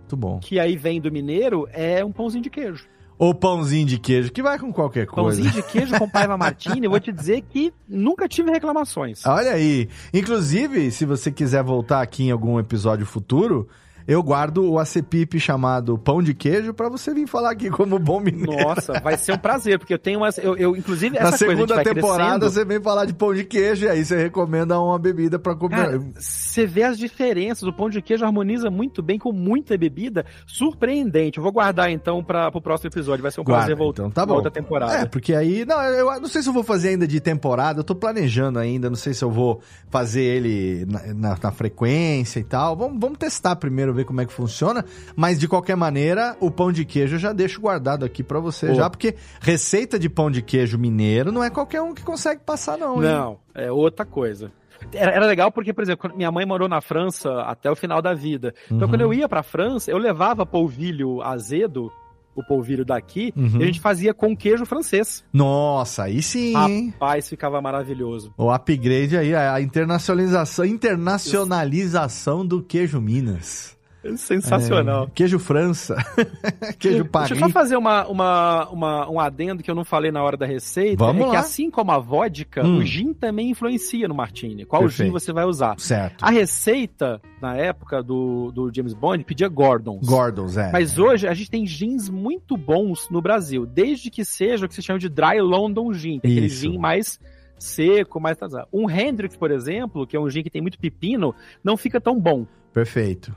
Muito 0.00 0.16
bom. 0.18 0.38
Que 0.38 0.60
aí 0.60 0.76
vem 0.76 1.00
do 1.00 1.10
mineiro 1.10 1.66
é 1.72 2.04
um 2.04 2.12
pãozinho 2.12 2.42
de 2.42 2.50
queijo. 2.50 2.86
Ou 3.18 3.34
pãozinho 3.34 3.86
de 3.86 3.98
queijo, 3.98 4.30
que 4.30 4.42
vai 4.42 4.58
com 4.58 4.70
qualquer 4.70 5.06
coisa. 5.06 5.40
Pãozinho 5.40 5.50
de 5.50 5.62
queijo 5.72 5.98
com 5.98 6.06
paiva 6.10 6.36
martini, 6.36 6.84
eu 6.84 6.90
vou 6.90 7.00
te 7.00 7.10
dizer 7.10 7.40
que 7.48 7.72
nunca 7.88 8.28
tive 8.28 8.50
reclamações. 8.50 9.24
Olha 9.24 9.52
aí. 9.52 9.88
Inclusive, 10.12 10.90
se 10.90 11.06
você 11.06 11.32
quiser 11.32 11.62
voltar 11.62 12.02
aqui 12.02 12.24
em 12.24 12.30
algum 12.30 12.60
episódio 12.60 13.06
futuro, 13.06 13.66
eu 14.06 14.22
guardo 14.22 14.70
o 14.70 14.78
acepip 14.78 15.38
chamado 15.40 15.96
pão 15.96 16.22
de 16.22 16.34
queijo 16.34 16.74
para 16.74 16.88
você 16.88 17.14
vir 17.14 17.26
falar 17.26 17.52
aqui 17.52 17.70
como 17.70 17.98
bom 17.98 18.20
mineiro. 18.20 18.62
Nossa, 18.62 19.00
vai 19.00 19.16
ser 19.16 19.32
um 19.32 19.38
prazer, 19.38 19.78
porque 19.78 19.94
eu 19.94 19.98
tenho 19.98 20.20
umas. 20.20 20.36
Eu, 20.38 20.56
eu 20.56 20.76
inclusive, 20.76 21.16
essa 21.16 21.30
Na 21.30 21.36
segunda 21.36 21.82
temporada 21.82 22.40
crescendo... 22.40 22.50
você 22.50 22.64
vem 22.64 22.80
falar 22.80 23.06
de 23.06 23.14
pão 23.14 23.34
de 23.34 23.44
queijo 23.44 23.86
e 23.86 23.88
aí 23.88 24.04
você 24.04 24.16
recomenda 24.16 24.78
uma 24.78 24.98
bebida 24.98 25.38
para 25.38 25.54
comer. 25.54 25.76
Cara, 25.76 25.98
você 26.14 26.66
vê 26.66 26.82
as 26.82 26.98
diferenças. 26.98 27.62
O 27.62 27.72
pão 27.72 27.88
de 27.88 28.02
queijo 28.02 28.24
harmoniza 28.24 28.70
muito 28.70 29.02
bem 29.02 29.18
com 29.18 29.32
muita 29.32 29.76
bebida. 29.78 30.26
Surpreendente. 30.46 31.38
Eu 31.38 31.42
vou 31.42 31.52
guardar 31.52 31.90
então 31.90 32.22
para 32.22 32.50
o 32.52 32.60
próximo 32.60 32.90
episódio. 32.90 33.22
Vai 33.22 33.32
ser 33.32 33.40
um 33.40 33.44
prazer 33.44 33.74
voltar 33.74 34.02
então, 34.02 34.10
tá 34.10 34.26
bom. 34.26 34.34
outra 34.34 34.50
temporada. 34.50 34.92
É, 34.94 35.06
porque 35.06 35.34
aí. 35.34 35.64
Não, 35.64 35.80
eu 35.82 36.20
não 36.20 36.28
sei 36.28 36.42
se 36.42 36.48
eu 36.48 36.52
vou 36.52 36.62
fazer 36.62 36.90
ainda 36.90 37.06
de 37.06 37.20
temporada. 37.20 37.80
Eu 37.80 37.84
tô 37.84 37.94
planejando 37.94 38.58
ainda. 38.58 38.90
Não 38.90 38.96
sei 38.96 39.14
se 39.14 39.24
eu 39.24 39.30
vou 39.30 39.60
fazer 39.88 40.22
ele 40.22 40.86
na, 40.86 41.14
na, 41.14 41.38
na 41.42 41.50
frequência 41.50 42.38
e 42.38 42.44
tal. 42.44 42.76
Vamos, 42.76 43.00
vamos 43.00 43.18
testar 43.18 43.56
primeiro 43.56 43.93
ver 43.94 44.04
como 44.04 44.20
é 44.20 44.26
que 44.26 44.32
funciona, 44.32 44.84
mas 45.16 45.38
de 45.38 45.48
qualquer 45.48 45.76
maneira, 45.76 46.36
o 46.40 46.50
pão 46.50 46.72
de 46.72 46.84
queijo 46.84 47.16
eu 47.16 47.18
já 47.18 47.32
deixo 47.32 47.60
guardado 47.60 48.04
aqui 48.04 48.22
para 48.22 48.40
você 48.40 48.68
Pô. 48.68 48.74
já, 48.74 48.90
porque 48.90 49.14
receita 49.40 49.98
de 49.98 50.08
pão 50.08 50.30
de 50.30 50.42
queijo 50.42 50.78
mineiro 50.78 51.32
não 51.32 51.42
é 51.42 51.50
qualquer 51.50 51.82
um 51.82 51.94
que 51.94 52.02
consegue 52.02 52.42
passar 52.44 52.76
não. 52.76 53.00
Não, 53.00 53.32
hein? 53.32 53.38
é 53.54 53.72
outra 53.72 54.04
coisa. 54.04 54.52
Era, 54.92 55.12
era, 55.12 55.26
legal 55.26 55.50
porque, 55.50 55.72
por 55.72 55.82
exemplo, 55.82 56.12
minha 56.14 56.30
mãe 56.30 56.44
morou 56.44 56.68
na 56.68 56.80
França 56.80 57.42
até 57.42 57.70
o 57.70 57.76
final 57.76 58.02
da 58.02 58.12
vida. 58.12 58.54
Então, 58.66 58.82
uhum. 58.82 58.88
quando 58.88 59.00
eu 59.00 59.14
ia 59.14 59.28
pra 59.28 59.42
França, 59.42 59.90
eu 59.90 59.98
levava 59.98 60.44
polvilho 60.44 61.22
azedo 61.22 61.90
o 62.34 62.42
polvilho 62.42 62.84
daqui, 62.84 63.32
uhum. 63.36 63.60
e 63.60 63.62
a 63.62 63.66
gente 63.66 63.80
fazia 63.80 64.12
com 64.12 64.36
queijo 64.36 64.66
francês. 64.66 65.24
Nossa, 65.32 66.04
aí 66.04 66.20
sim? 66.20 66.52
Rapaz, 66.52 67.28
ficava 67.28 67.60
maravilhoso. 67.60 68.34
O 68.36 68.50
upgrade 68.50 69.16
aí, 69.16 69.34
a 69.34 69.60
internacionalização, 69.60 70.64
internacionalização 70.64 72.44
do 72.44 72.62
queijo 72.62 73.00
Minas. 73.00 73.73
Sensacional. 74.16 75.04
É, 75.04 75.10
queijo 75.14 75.38
França. 75.38 75.96
queijo 76.78 77.04
Paris. 77.04 77.30
Deixa 77.30 77.44
eu 77.44 77.48
só 77.48 77.52
fazer 77.52 77.76
uma, 77.76 78.06
uma, 78.06 78.68
uma, 78.68 79.10
um 79.10 79.20
adendo 79.20 79.62
que 79.62 79.70
eu 79.70 79.74
não 79.74 79.84
falei 79.84 80.10
na 80.10 80.22
hora 80.22 80.36
da 80.36 80.46
receita. 80.46 81.04
Vamos 81.04 81.22
é 81.22 81.26
lá. 81.26 81.30
que 81.32 81.36
assim 81.36 81.70
como 81.70 81.92
a 81.92 81.98
vodka, 81.98 82.64
hum. 82.64 82.78
o 82.78 82.84
gin 82.84 83.12
também 83.12 83.50
influencia 83.50 84.06
no 84.08 84.14
martini. 84.14 84.64
Qual 84.64 84.82
Perfeito. 84.82 85.08
gin 85.08 85.12
você 85.12 85.32
vai 85.32 85.44
usar? 85.44 85.78
Certo. 85.78 86.22
A 86.22 86.30
receita, 86.30 87.20
na 87.40 87.56
época 87.56 88.02
do, 88.02 88.50
do 88.52 88.70
James 88.74 88.94
Bond, 88.94 89.24
pedia 89.24 89.48
Gordons. 89.48 90.06
Gordons, 90.06 90.56
é. 90.56 90.70
Mas 90.72 90.98
hoje 90.98 91.26
a 91.26 91.34
gente 91.34 91.50
tem 91.50 91.66
gins 91.66 92.08
muito 92.08 92.56
bons 92.56 93.08
no 93.10 93.20
Brasil. 93.20 93.66
Desde 93.66 94.10
que 94.10 94.24
seja 94.24 94.66
o 94.66 94.68
que 94.68 94.74
se 94.74 94.82
chama 94.82 94.98
de 94.98 95.08
Dry 95.08 95.40
London 95.40 95.92
Gin. 95.92 96.20
É 96.22 96.28
aquele 96.28 96.48
gin 96.48 96.78
mais 96.78 97.18
seco, 97.58 98.20
mais... 98.20 98.36
Um 98.72 98.90
Hendrix, 98.90 99.36
por 99.36 99.50
exemplo, 99.50 100.06
que 100.06 100.16
é 100.16 100.20
um 100.20 100.28
gin 100.28 100.42
que 100.42 100.50
tem 100.50 100.60
muito 100.60 100.78
pepino, 100.78 101.34
não 101.62 101.76
fica 101.76 102.00
tão 102.00 102.18
bom. 102.20 102.46
Perfeito. 102.72 103.32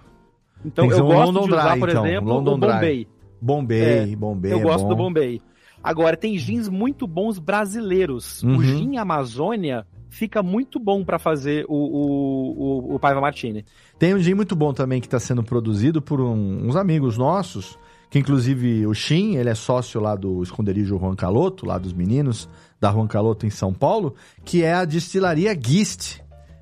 Então 0.67 0.91
eu 0.91 1.05
um 1.05 1.07
gosto 1.07 1.25
London 1.25 1.47
de 1.47 1.53
usar, 1.53 1.69
Dry, 1.71 1.79
por 1.79 1.89
então. 1.89 2.05
exemplo, 2.05 2.33
London 2.33 2.53
o 2.53 2.57
Bombay. 2.57 3.07
Bombay, 3.41 4.11
é, 4.11 4.15
Bombay. 4.15 4.51
Eu 4.51 4.59
é 4.59 4.63
gosto 4.63 4.83
bom. 4.83 4.89
do 4.89 4.95
Bombay. 4.95 5.41
Agora, 5.83 6.17
tem 6.17 6.35
jeans 6.37 6.67
muito 6.67 7.07
bons 7.07 7.39
brasileiros. 7.39 8.43
Uhum. 8.43 8.57
O 8.57 8.63
gin 8.63 8.97
Amazônia 8.97 9.85
fica 10.09 10.41
muito 10.41 10.79
bom 10.79 11.03
para 11.03 11.19
fazer 11.19 11.65
o, 11.67 11.75
o, 11.75 12.91
o, 12.91 12.95
o, 12.95 12.99
Paiva 12.99 13.21
Martini. 13.21 13.63
Tem 13.97 14.13
um 14.13 14.19
gin 14.19 14.33
muito 14.33 14.55
bom 14.55 14.73
também 14.73 14.99
que 14.99 15.07
está 15.07 15.19
sendo 15.19 15.43
produzido 15.43 16.01
por 16.01 16.19
um, 16.19 16.67
uns 16.67 16.75
amigos 16.75 17.17
nossos, 17.17 17.77
que 18.09 18.19
inclusive 18.19 18.85
o 18.87 18.93
Shin, 18.93 19.35
ele 19.35 19.49
é 19.49 19.55
sócio 19.55 20.01
lá 20.01 20.15
do 20.15 20.41
esconderijo 20.41 20.97
Juan 20.97 21.15
Caloto, 21.15 21.65
lá 21.65 21.77
dos 21.77 21.93
meninos 21.93 22.49
da 22.79 22.91
Juan 22.91 23.07
Caloto 23.07 23.45
em 23.45 23.49
São 23.49 23.73
Paulo, 23.73 24.15
que 24.43 24.63
é 24.63 24.73
a 24.73 24.85
destilaria 24.85 25.57
Gist. 25.59 26.19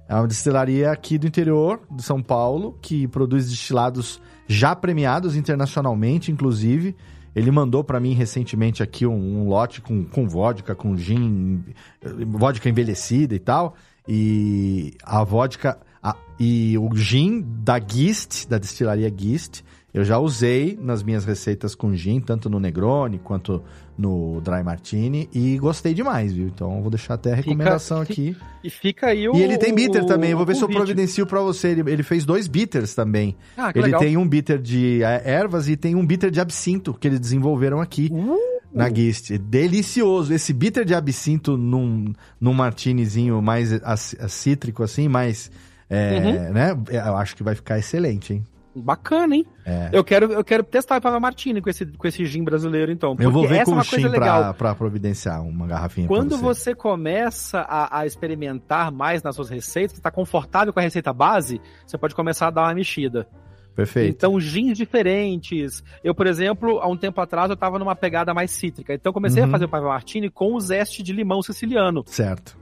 É 0.07 0.13
uma 0.15 0.27
destilaria 0.27 0.91
aqui 0.91 1.17
do 1.17 1.25
interior 1.25 1.81
de 1.91 2.03
São 2.03 2.21
Paulo 2.21 2.77
que 2.81 3.07
produz 3.07 3.49
destilados 3.49 4.21
já 4.47 4.75
premiados 4.75 5.35
internacionalmente, 5.35 6.31
inclusive. 6.31 6.95
Ele 7.35 7.51
mandou 7.51 7.83
para 7.83 7.99
mim 7.99 8.13
recentemente 8.13 8.83
aqui 8.83 9.05
um, 9.05 9.41
um, 9.41 9.49
lote 9.49 9.81
com, 9.81 10.05
com 10.05 10.27
vodka, 10.27 10.75
com 10.75 10.95
gin, 10.95 11.63
vodka 12.27 12.69
envelhecida 12.69 13.35
e 13.35 13.39
tal. 13.39 13.75
E 14.07 14.93
a 15.03 15.23
vodka 15.23 15.79
a, 16.01 16.15
e 16.39 16.77
o 16.77 16.95
gin 16.95 17.41
da 17.41 17.79
Gist, 17.79 18.47
da 18.47 18.59
destilaria 18.59 19.11
Gist, 19.15 19.63
eu 19.95 20.03
já 20.03 20.19
usei 20.19 20.77
nas 20.81 21.01
minhas 21.01 21.23
receitas 21.23 21.73
com 21.73 21.95
gin, 21.95 22.19
tanto 22.19 22.49
no 22.49 22.59
Negroni 22.59 23.17
quanto 23.17 23.63
no 23.97 24.41
Dry 24.41 24.61
Martini, 24.61 25.29
e 25.33 25.57
gostei 25.57 25.93
demais, 25.93 26.33
viu? 26.33 26.47
Então 26.47 26.81
vou 26.81 26.89
deixar 26.89 27.13
até 27.13 27.31
a 27.31 27.35
recomendação 27.35 28.01
fica, 28.01 28.11
aqui. 28.11 28.37
E 28.61 28.69
fica 28.69 29.07
aí 29.07 29.29
o. 29.29 29.33
E 29.33 29.41
ele 29.41 29.57
tem 29.57 29.73
bitter 29.73 30.03
o, 30.03 30.05
também, 30.05 30.31
eu 30.31 30.37
vou 30.37 30.45
ver 30.45 30.57
se 30.57 30.63
eu 30.63 30.67
providencio 30.67 31.25
pra 31.25 31.39
você. 31.39 31.69
Ele, 31.69 31.89
ele 31.89 32.03
fez 32.03 32.25
dois 32.25 32.45
bitters 32.45 32.93
também. 32.93 33.37
Ah, 33.55 33.71
que 33.71 33.79
ele 33.79 33.85
legal. 33.85 34.01
tem 34.01 34.17
um 34.17 34.27
bitter 34.27 34.59
de 34.59 35.01
é, 35.01 35.21
ervas 35.31 35.69
e 35.69 35.77
tem 35.77 35.95
um 35.95 36.05
bitter 36.05 36.29
de 36.29 36.41
absinto 36.41 36.93
que 36.93 37.07
eles 37.07 37.19
desenvolveram 37.19 37.79
aqui. 37.79 38.09
Uh. 38.11 38.37
Na 38.73 38.93
Gist. 38.93 39.31
Delicioso. 39.37 40.33
Esse 40.33 40.51
bitter 40.51 40.83
de 40.83 40.93
absinto 40.93 41.55
num, 41.55 42.11
num 42.41 42.53
martinizinho 42.53 43.41
mais 43.41 43.69
cítrico, 44.27 44.83
assim, 44.83 45.07
mais. 45.07 45.49
É, 45.89 46.17
uhum. 46.17 46.53
né? 46.53 46.77
Eu 46.91 47.15
acho 47.15 47.37
que 47.37 47.43
vai 47.43 47.55
ficar 47.55 47.79
excelente, 47.79 48.33
hein? 48.33 48.43
Bacana, 48.75 49.35
hein? 49.35 49.45
É. 49.65 49.89
Eu, 49.91 50.03
quero, 50.03 50.31
eu 50.31 50.43
quero 50.43 50.63
testar 50.63 50.99
para 50.99 51.19
Martini 51.19 51.61
com 51.61 51.69
esse, 51.69 51.85
com 51.85 52.07
esse 52.07 52.25
gin 52.25 52.43
brasileiro, 52.43 52.91
então. 52.91 53.15
Eu 53.19 53.31
vou 53.31 53.47
ver 53.47 53.63
com 53.63 53.75
é 53.75 53.79
o 53.79 53.83
gin 53.83 54.09
pra, 54.09 54.53
pra, 54.53 54.75
providenciar 54.75 55.41
uma 55.41 55.65
garrafinha 55.65 56.07
Quando 56.07 56.37
você. 56.37 56.71
você. 56.71 56.75
começa 56.75 57.59
a, 57.59 57.99
a, 57.99 58.05
experimentar 58.05 58.91
mais 58.91 59.23
nas 59.23 59.35
suas 59.35 59.49
receitas, 59.49 59.97
está 59.97 60.11
confortável 60.11 60.73
com 60.73 60.79
a 60.79 60.83
receita 60.83 61.13
base, 61.13 61.61
você 61.85 61.97
pode 61.97 62.13
começar 62.13 62.47
a 62.47 62.51
dar 62.51 62.63
uma 62.63 62.73
mexida. 62.73 63.27
Perfeito. 63.75 64.15
Então, 64.15 64.39
gins 64.39 64.77
diferentes. 64.77 65.83
Eu, 66.03 66.15
por 66.15 66.27
exemplo, 66.27 66.79
há 66.79 66.87
um 66.87 66.95
tempo 66.95 67.19
atrás, 67.19 67.49
eu 67.49 67.55
estava 67.55 67.77
numa 67.77 67.95
pegada 67.95 68.33
mais 68.33 68.51
cítrica. 68.51 68.93
Então, 68.93 69.11
comecei 69.11 69.43
uhum. 69.43 69.49
a 69.49 69.51
fazer 69.51 69.65
o 69.65 69.69
Paiva 69.69 69.89
Martini 69.89 70.29
com 70.29 70.53
o 70.53 70.59
zeste 70.59 71.03
de 71.03 71.11
limão 71.11 71.41
siciliano. 71.41 72.03
Certo. 72.05 72.57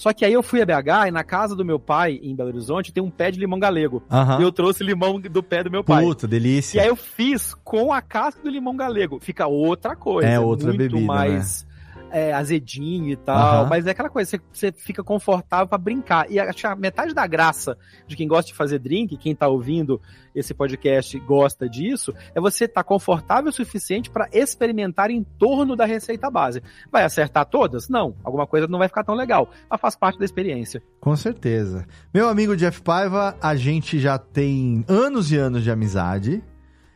Só 0.00 0.14
que 0.14 0.24
aí 0.24 0.32
eu 0.32 0.42
fui 0.42 0.62
a 0.62 0.64
BH 0.64 1.08
e 1.08 1.10
na 1.10 1.22
casa 1.22 1.54
do 1.54 1.62
meu 1.62 1.78
pai, 1.78 2.18
em 2.22 2.34
Belo 2.34 2.48
Horizonte, 2.48 2.90
tem 2.90 3.02
um 3.02 3.10
pé 3.10 3.30
de 3.30 3.38
limão 3.38 3.58
galego. 3.58 4.02
Uhum. 4.10 4.40
E 4.40 4.42
eu 4.42 4.50
trouxe 4.50 4.82
limão 4.82 5.20
do 5.20 5.42
pé 5.42 5.62
do 5.62 5.70
meu 5.70 5.84
pai. 5.84 6.02
Puta, 6.02 6.26
delícia. 6.26 6.78
E 6.78 6.80
aí 6.80 6.88
eu 6.88 6.96
fiz 6.96 7.52
com 7.52 7.92
a 7.92 8.00
casca 8.00 8.42
do 8.42 8.48
limão 8.48 8.74
galego. 8.74 9.20
Fica 9.20 9.46
outra 9.46 9.94
coisa. 9.94 10.26
É 10.26 10.40
outra 10.40 10.68
muito 10.68 10.78
bebida, 10.78 11.06
mais... 11.06 11.64
Né? 11.64 11.69
É, 12.10 12.32
azedinho 12.32 13.10
e 13.10 13.16
tal, 13.16 13.64
uhum. 13.64 13.68
mas 13.68 13.86
é 13.86 13.90
aquela 13.90 14.10
coisa, 14.10 14.30
você, 14.30 14.40
você 14.52 14.72
fica 14.72 15.02
confortável 15.02 15.66
para 15.66 15.78
brincar. 15.78 16.30
E 16.30 16.38
acho 16.38 16.58
que 16.58 16.66
a 16.66 16.76
metade 16.76 17.14
da 17.14 17.26
graça 17.26 17.76
de 18.06 18.16
quem 18.16 18.28
gosta 18.28 18.50
de 18.50 18.56
fazer 18.56 18.78
drink, 18.78 19.16
quem 19.16 19.34
tá 19.34 19.48
ouvindo 19.48 20.00
esse 20.34 20.54
podcast 20.54 21.18
gosta 21.20 21.68
disso, 21.68 22.14
é 22.34 22.40
você 22.40 22.64
estar 22.64 22.82
tá 22.82 22.84
confortável 22.84 23.50
o 23.50 23.52
suficiente 23.52 24.10
para 24.10 24.28
experimentar 24.32 25.10
em 25.10 25.24
torno 25.38 25.74
da 25.76 25.84
receita 25.84 26.30
base. 26.30 26.62
Vai 26.90 27.04
acertar 27.04 27.46
todas? 27.46 27.88
Não. 27.88 28.14
Alguma 28.22 28.46
coisa 28.46 28.66
não 28.66 28.78
vai 28.78 28.88
ficar 28.88 29.04
tão 29.04 29.14
legal, 29.14 29.48
mas 29.68 29.80
faz 29.80 29.96
parte 29.96 30.18
da 30.18 30.24
experiência. 30.24 30.82
Com 31.00 31.16
certeza. 31.16 31.86
Meu 32.12 32.28
amigo 32.28 32.56
Jeff 32.56 32.80
Paiva, 32.82 33.36
a 33.40 33.54
gente 33.54 33.98
já 33.98 34.18
tem 34.18 34.84
anos 34.88 35.32
e 35.32 35.36
anos 35.36 35.62
de 35.62 35.70
amizade. 35.70 36.42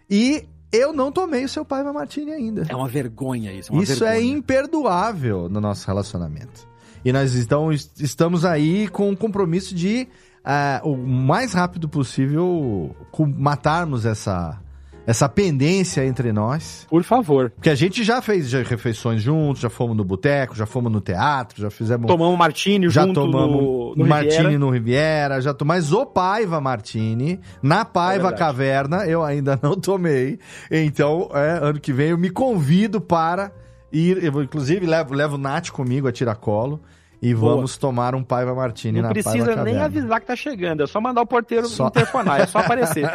E 0.08 0.46
eu 0.74 0.92
não 0.92 1.12
tomei 1.12 1.44
o 1.44 1.48
seu 1.48 1.64
Paiva 1.64 1.92
Martini 1.92 2.32
ainda. 2.32 2.66
É 2.68 2.74
uma 2.74 2.88
vergonha 2.88 3.52
isso. 3.52 3.72
É 3.72 3.74
uma 3.74 3.82
isso 3.82 4.04
é 4.04 4.12
vergonha. 4.12 4.32
é 4.32 4.36
imperdoável 4.36 5.48
no 5.48 5.60
nosso 5.60 5.86
relacionamento. 5.86 6.68
E 7.04 7.12
nós 7.12 7.34
então, 7.36 7.70
estamos 7.72 8.44
aí 8.44 8.88
com 8.88 9.10
o 9.10 9.16
compromisso 9.16 9.74
de, 9.74 10.08
uh, 10.44 10.88
o 10.88 10.96
mais 10.96 11.52
rápido 11.52 11.88
possível, 11.88 12.94
matarmos 13.36 14.06
essa, 14.06 14.58
essa 15.06 15.28
pendência 15.28 16.04
entre 16.04 16.32
nós. 16.32 16.86
Por 16.88 17.02
favor. 17.02 17.50
Porque 17.50 17.70
a 17.70 17.74
gente 17.74 18.02
já 18.02 18.22
fez 18.22 18.48
já 18.48 18.62
refeições 18.62 19.22
juntos, 19.22 19.60
já 19.60 19.70
fomos 19.70 19.96
no 19.96 20.04
boteco, 20.04 20.54
já 20.54 20.66
fomos 20.66 20.90
no 20.90 21.00
teatro, 21.00 21.60
já 21.60 21.70
fizemos. 21.70 22.06
Tomamos 22.06 22.38
Martini 22.38 22.88
já 22.88 23.02
junto 23.02 23.14
tomamos 23.14 23.62
no, 23.62 23.94
no 23.96 24.06
Martini 24.06 24.36
Riviera. 24.36 24.58
no 24.58 24.70
Riviera, 24.70 25.40
já 25.40 25.52
tomamos. 25.52 25.84
Mas 25.84 25.92
o 25.92 26.06
Paiva 26.06 26.60
Martini, 26.60 27.40
na 27.62 27.84
Paiva 27.84 28.28
é 28.28 28.32
Caverna, 28.32 29.06
eu 29.06 29.22
ainda 29.22 29.58
não 29.62 29.76
tomei. 29.76 30.38
Então, 30.70 31.30
é, 31.34 31.58
ano 31.62 31.80
que 31.80 31.92
vem 31.92 32.10
eu 32.10 32.18
me 32.18 32.30
convido 32.30 33.00
para 33.00 33.52
ir. 33.92 34.22
Eu, 34.22 34.42
inclusive, 34.42 34.86
levo, 34.86 35.14
levo 35.14 35.34
o 35.36 35.38
Nath 35.38 35.70
comigo 35.70 36.08
a 36.08 36.12
tiracolo. 36.12 36.80
E 37.24 37.32
Boa. 37.32 37.54
vamos 37.54 37.78
tomar 37.78 38.14
um 38.14 38.22
Paiva 38.22 38.54
Martini 38.54 39.00
Não 39.00 39.08
na 39.08 39.14
precisa 39.14 39.56
nem 39.64 39.78
avisar 39.78 40.20
que 40.20 40.26
tá 40.26 40.36
chegando, 40.36 40.82
é 40.82 40.86
só 40.86 41.00
mandar 41.00 41.22
o 41.22 41.26
porteiro 41.26 41.66
só... 41.66 41.86
interfonar, 41.86 42.38
é 42.38 42.46
só 42.46 42.58
aparecer. 42.58 43.10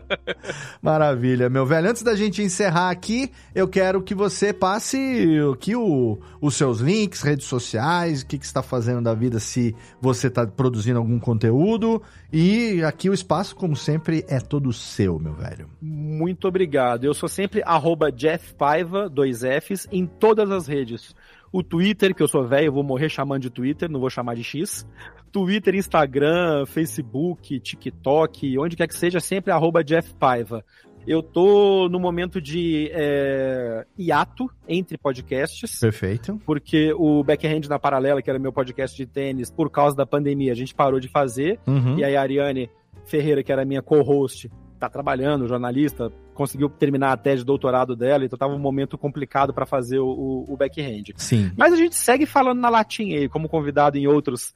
Maravilha, 0.80 1.50
meu 1.50 1.66
velho. 1.66 1.90
Antes 1.90 2.02
da 2.02 2.16
gente 2.16 2.40
encerrar 2.40 2.88
aqui, 2.88 3.30
eu 3.54 3.68
quero 3.68 4.00
que 4.00 4.14
você 4.14 4.50
passe 4.50 5.38
aqui 5.52 5.76
o, 5.76 6.18
os 6.40 6.54
seus 6.54 6.80
links, 6.80 7.20
redes 7.20 7.44
sociais, 7.44 8.22
o 8.22 8.26
que, 8.26 8.38
que 8.38 8.46
está 8.46 8.62
fazendo 8.62 9.02
da 9.02 9.12
vida, 9.12 9.38
se 9.38 9.76
você 10.00 10.28
está 10.28 10.46
produzindo 10.46 10.98
algum 10.98 11.20
conteúdo. 11.20 12.00
E 12.32 12.82
aqui 12.82 13.10
o 13.10 13.14
espaço, 13.14 13.54
como 13.54 13.76
sempre, 13.76 14.24
é 14.26 14.40
todo 14.40 14.72
seu, 14.72 15.18
meu 15.18 15.34
velho. 15.34 15.68
Muito 15.82 16.48
obrigado. 16.48 17.04
Eu 17.04 17.12
sou 17.12 17.28
sempre 17.28 17.62
arroba 17.62 18.10
Jeff 18.10 18.54
Paiva, 18.54 19.06
dois 19.06 19.42
Fs, 19.42 19.86
em 19.92 20.06
todas 20.06 20.50
as 20.50 20.66
redes 20.66 21.14
o 21.54 21.62
Twitter, 21.62 22.12
que 22.12 22.20
eu 22.20 22.26
sou 22.26 22.44
velho, 22.44 22.66
eu 22.66 22.72
vou 22.72 22.82
morrer 22.82 23.08
chamando 23.08 23.42
de 23.42 23.48
Twitter, 23.48 23.88
não 23.88 24.00
vou 24.00 24.10
chamar 24.10 24.34
de 24.34 24.42
X. 24.42 24.84
Twitter, 25.30 25.76
Instagram, 25.76 26.66
Facebook, 26.66 27.60
TikTok, 27.60 28.58
onde 28.58 28.74
quer 28.74 28.88
que 28.88 28.96
seja, 28.96 29.20
sempre 29.20 29.52
arroba 29.52 29.84
Jeff 29.84 30.12
Paiva. 30.14 30.64
Eu 31.06 31.22
tô 31.22 31.88
no 31.88 32.00
momento 32.00 32.40
de 32.40 32.90
é, 32.92 33.86
hiato 33.96 34.50
entre 34.66 34.98
podcasts. 34.98 35.78
Perfeito. 35.78 36.40
Porque 36.44 36.92
o 36.92 37.22
Backhand 37.22 37.68
na 37.68 37.78
Paralela, 37.78 38.20
que 38.20 38.28
era 38.28 38.38
meu 38.40 38.52
podcast 38.52 38.96
de 38.96 39.06
tênis, 39.06 39.48
por 39.48 39.70
causa 39.70 39.94
da 39.94 40.04
pandemia, 40.04 40.50
a 40.50 40.56
gente 40.56 40.74
parou 40.74 40.98
de 40.98 41.06
fazer. 41.06 41.60
Uhum. 41.68 42.00
E 42.00 42.04
aí 42.04 42.16
a 42.16 42.20
Ariane 42.20 42.68
Ferreira, 43.04 43.44
que 43.44 43.52
era 43.52 43.64
minha 43.64 43.80
co-host, 43.80 44.50
tá 44.80 44.88
trabalhando, 44.88 45.46
jornalista, 45.46 46.10
conseguiu 46.34 46.68
terminar 46.68 47.12
a 47.12 47.16
tese 47.16 47.38
de 47.38 47.46
doutorado 47.46 47.96
dela, 47.96 48.24
então 48.24 48.38
tava 48.38 48.52
um 48.52 48.58
momento 48.58 48.98
complicado 48.98 49.54
para 49.54 49.64
fazer 49.64 49.98
o, 49.98 50.44
o, 50.48 50.56
backhand. 50.56 51.04
Sim. 51.16 51.50
Mas 51.56 51.72
a 51.72 51.76
gente 51.76 51.96
segue 51.96 52.26
falando 52.26 52.60
na 52.60 52.68
latinha 52.68 53.18
aí, 53.18 53.28
como 53.28 53.48
convidado 53.48 53.96
em 53.96 54.06
outros 54.06 54.54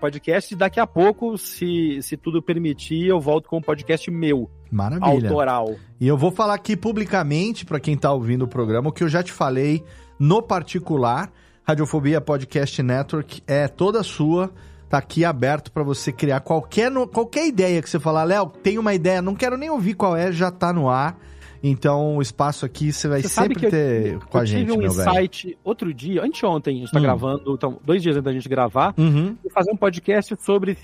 podcasts, 0.00 0.52
e 0.52 0.56
daqui 0.56 0.78
a 0.78 0.86
pouco, 0.86 1.38
se, 1.38 2.00
se 2.02 2.16
tudo 2.16 2.42
permitir, 2.42 3.06
eu 3.06 3.20
volto 3.20 3.48
com 3.48 3.56
um 3.56 3.62
podcast 3.62 4.10
meu. 4.10 4.50
Maravilha. 4.70 5.28
Autoral. 5.28 5.74
E 6.00 6.06
eu 6.06 6.16
vou 6.16 6.30
falar 6.30 6.54
aqui 6.54 6.76
publicamente, 6.76 7.64
para 7.64 7.80
quem 7.80 7.96
tá 7.96 8.12
ouvindo 8.12 8.42
o 8.42 8.48
programa, 8.48 8.90
o 8.90 8.92
que 8.92 9.02
eu 9.02 9.08
já 9.08 9.22
te 9.22 9.32
falei 9.32 9.82
no 10.18 10.42
particular. 10.42 11.32
Radiofobia 11.66 12.20
Podcast 12.20 12.82
Network 12.82 13.42
é 13.46 13.66
toda 13.66 14.02
sua 14.02 14.52
tá 14.88 14.98
aqui 14.98 15.24
aberto 15.24 15.72
para 15.72 15.82
você 15.82 16.12
criar 16.12 16.40
qualquer, 16.40 16.92
qualquer 17.12 17.46
ideia 17.46 17.82
que 17.82 17.88
você 17.88 17.98
falar, 17.98 18.24
Léo, 18.24 18.46
tem 18.46 18.78
uma 18.78 18.94
ideia, 18.94 19.22
não 19.22 19.34
quero 19.34 19.56
nem 19.56 19.70
ouvir 19.70 19.94
qual 19.94 20.16
é, 20.16 20.30
já 20.32 20.50
tá 20.50 20.72
no 20.72 20.88
ar. 20.88 21.18
Então, 21.66 22.18
o 22.18 22.22
espaço 22.22 22.66
aqui 22.66 22.92
você 22.92 23.08
vai 23.08 23.22
você 23.22 23.28
sempre 23.28 23.70
ter 23.70 24.12
eu, 24.12 24.20
com 24.20 24.36
eu 24.36 24.42
a 24.42 24.44
gente, 24.44 24.66
meu 24.66 24.76
velho. 24.76 24.84
Eu 24.84 24.90
tive 24.90 25.00
um 25.00 25.10
insight 25.10 25.58
outro 25.64 25.94
dia, 25.94 26.22
anteontem, 26.22 26.76
a 26.76 26.80
gente 26.80 26.92
tá 26.92 26.98
hum. 26.98 27.02
gravando, 27.02 27.54
então, 27.54 27.80
dois 27.82 28.02
dias 28.02 28.16
antes 28.16 28.24
da 28.24 28.32
gente 28.32 28.48
gravar, 28.50 28.92
uhum. 28.98 29.34
e 29.42 29.50
fazer 29.50 29.72
um 29.72 29.76
podcast 29.76 30.36
sobre 30.40 30.76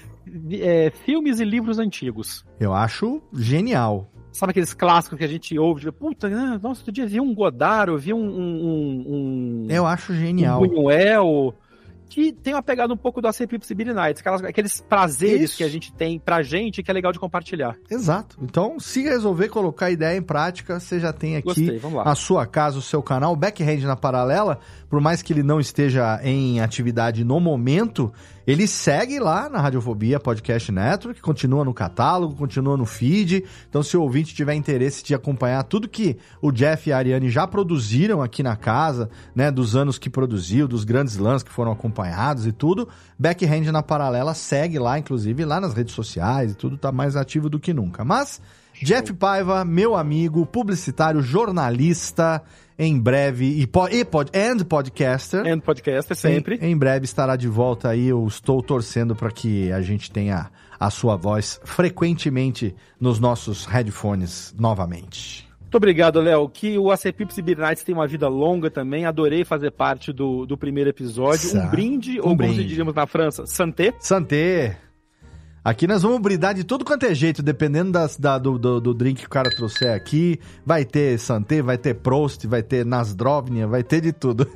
é, 0.53 0.91
filmes 1.05 1.39
e 1.39 1.45
livros 1.45 1.79
antigos. 1.79 2.47
Eu 2.59 2.73
acho 2.73 3.21
genial. 3.35 4.11
Sabe 4.33 4.53
aqueles 4.53 4.73
clássicos 4.73 5.19
que 5.19 5.25
a 5.25 5.29
gente 5.29 5.59
ouve? 5.59 5.83
Tipo, 5.83 5.93
Puta, 5.93 6.31
né, 6.31 6.59
nossa, 6.63 6.81
outro 6.81 6.93
dia 6.93 7.07
vi 7.07 7.21
um 7.21 7.35
Godard, 7.35 7.93
eu 7.93 7.99
vi 7.99 8.15
um... 8.15 8.19
um, 8.19 9.05
um 9.07 9.67
eu 9.69 9.85
acho 9.85 10.15
genial. 10.15 10.63
Um 10.63 10.67
Buñuel 10.67 11.55
que 12.11 12.33
tem 12.33 12.53
uma 12.53 12.63
pegada 12.63 12.93
um 12.93 12.97
pouco 12.97 13.23
do 13.23 13.29
ACP 13.29 13.57
Possibility 13.59 13.95
Nights, 13.95 14.21
aquelas, 14.21 14.43
aqueles 14.43 14.81
prazeres 14.81 15.51
Isso. 15.51 15.57
que 15.57 15.65
a 15.65 15.69
gente 15.69 15.93
tem 15.93 16.19
pra 16.19 16.43
gente 16.43 16.83
que 16.83 16.91
é 16.91 16.95
legal 16.95 17.13
de 17.13 17.21
compartilhar. 17.21 17.77
Exato. 17.89 18.37
Então, 18.43 18.81
se 18.81 19.03
resolver 19.03 19.49
colocar 19.49 19.87
a 19.87 19.91
ideia 19.91 20.19
em 20.19 20.23
prática, 20.23 20.81
você 20.81 20.99
já 20.99 21.13
tem 21.13 21.37
aqui 21.37 21.47
Gostei, 21.47 21.81
a 22.05 22.15
sua 22.17 22.47
casa, 22.47 22.79
o 22.79 22.83
seu 22.83 23.01
canal, 23.01 23.33
o 23.33 23.37
Backhand 23.37 23.79
na 23.83 23.95
Paralela, 23.95 24.59
por 24.91 25.01
mais 25.01 25.23
que 25.23 25.33
ele 25.33 25.45
não 25.45 25.61
esteja 25.61 26.21
em 26.25 26.61
atividade 26.61 27.23
no 27.25 27.39
momento, 27.39 28.13
ele 28.45 28.67
segue 28.67 29.21
lá 29.21 29.49
na 29.49 29.61
Radiofobia 29.61 30.19
Podcast 30.19 30.73
Network, 30.73 31.23
continua 31.23 31.65
no 31.65 31.73
catálogo, 31.73 32.35
continua 32.35 32.77
no 32.77 32.85
feed. 32.85 33.45
Então, 33.69 33.85
se 33.85 33.97
o 33.97 34.03
ouvinte 34.03 34.35
tiver 34.35 34.55
interesse 34.55 35.05
de 35.05 35.15
acompanhar 35.15 35.63
tudo 35.63 35.89
que 35.89 36.17
o 36.43 36.51
Jeff 36.51 36.91
e 36.91 36.93
a 36.93 36.97
Ariane 36.97 37.31
já 37.31 37.47
produziram 37.47 38.21
aqui 38.21 38.43
na 38.43 38.57
casa, 38.57 39.09
né, 39.33 39.49
dos 39.49 39.77
anos 39.77 39.97
que 39.97 40.11
produziu, 40.11 40.67
dos 40.67 40.83
grandes 40.83 41.17
lãs 41.19 41.45
que 41.45 41.53
foram 41.53 41.71
acompanhados 41.71 42.45
e 42.45 42.51
tudo, 42.51 42.89
Backhand 43.17 43.71
na 43.71 43.85
Paralela 43.85 44.35
segue 44.35 44.81
lá, 44.81 44.99
inclusive 44.99 45.45
lá 45.45 45.61
nas 45.61 45.73
redes 45.73 45.95
sociais 45.95 46.51
e 46.51 46.55
tudo, 46.57 46.77
tá 46.77 46.91
mais 46.91 47.15
ativo 47.15 47.49
do 47.49 47.61
que 47.61 47.73
nunca. 47.73 48.05
Mas, 48.05 48.43
Jeff 48.83 49.13
Paiva, 49.13 49.65
meu 49.65 49.95
amigo, 49.95 50.47
publicitário, 50.47 51.21
jornalista, 51.21 52.43
em 52.79 52.99
breve, 52.99 53.45
e, 53.45 53.63
e 53.63 54.05
pod, 54.05 54.31
and 54.35 54.65
podcaster. 54.65 55.47
And 55.47 55.61
podcaster, 55.61 56.17
sempre. 56.17 56.59
Em, 56.63 56.73
em 56.73 56.77
breve 56.77 57.05
estará 57.05 57.37
de 57.37 57.47
volta 57.47 57.91
aí, 57.91 58.09
eu 58.09 58.27
estou 58.27 58.63
torcendo 58.63 59.15
para 59.15 59.31
que 59.31 59.71
a 59.71 59.83
gente 59.83 60.11
tenha 60.11 60.51
a 60.79 60.89
sua 60.89 61.15
voz 61.15 61.61
frequentemente 61.63 62.75
nos 62.99 63.19
nossos 63.19 63.67
headphones 63.67 64.55
novamente. 64.59 65.47
Muito 65.61 65.77
obrigado, 65.77 66.21
Léo. 66.21 66.49
Que 66.49 66.79
o 66.79 66.91
ACP 66.91 67.27
Cybernights 67.31 67.85
tem 67.85 67.95
uma 67.95 68.07
vida 68.07 68.27
longa 68.29 68.71
também. 68.71 69.05
Adorei 69.05 69.45
fazer 69.45 69.71
parte 69.71 70.13
do, 70.13 70.45
do 70.45 70.57
primeiro 70.57 70.91
episódio. 70.91 71.51
Sa 71.51 71.67
um 71.67 71.69
brinde, 71.69 72.21
um 72.21 72.31
ou 72.31 72.35
brinde. 72.35 72.57
como 72.57 72.69
diríamos 72.69 72.95
na 72.95 73.07
França, 73.07 73.47
santé. 73.47 73.95
Santé. 74.01 74.79
Aqui 75.63 75.87
nós 75.87 76.03
vamos 76.03 76.21
brindar 76.21 76.55
de 76.55 76.65
tudo 76.65 76.87
quanto 76.87 77.05
é 77.05 77.15
jeito, 77.15 77.43
dependendo 77.43 77.93
das, 77.93 78.17
da, 78.17 78.39
do, 78.39 78.59
do, 78.59 78.81
do, 78.81 78.95
drink 78.95 79.21
que 79.21 79.27
o 79.27 79.31
cara 79.31 79.51
trouxer 79.51 79.95
aqui. 79.95 80.41
Vai 80.65 80.87
ter 80.87 81.19
Santé, 81.19 81.61
vai 81.61 81.77
ter 81.77 81.95
Prost, 81.97 82.47
vai 82.47 82.63
ter 82.63 82.87
Nasdrovnia, 82.87 83.67
vai 83.67 83.83
ter 83.83 84.01
de 84.01 84.11
tudo. 84.11 84.49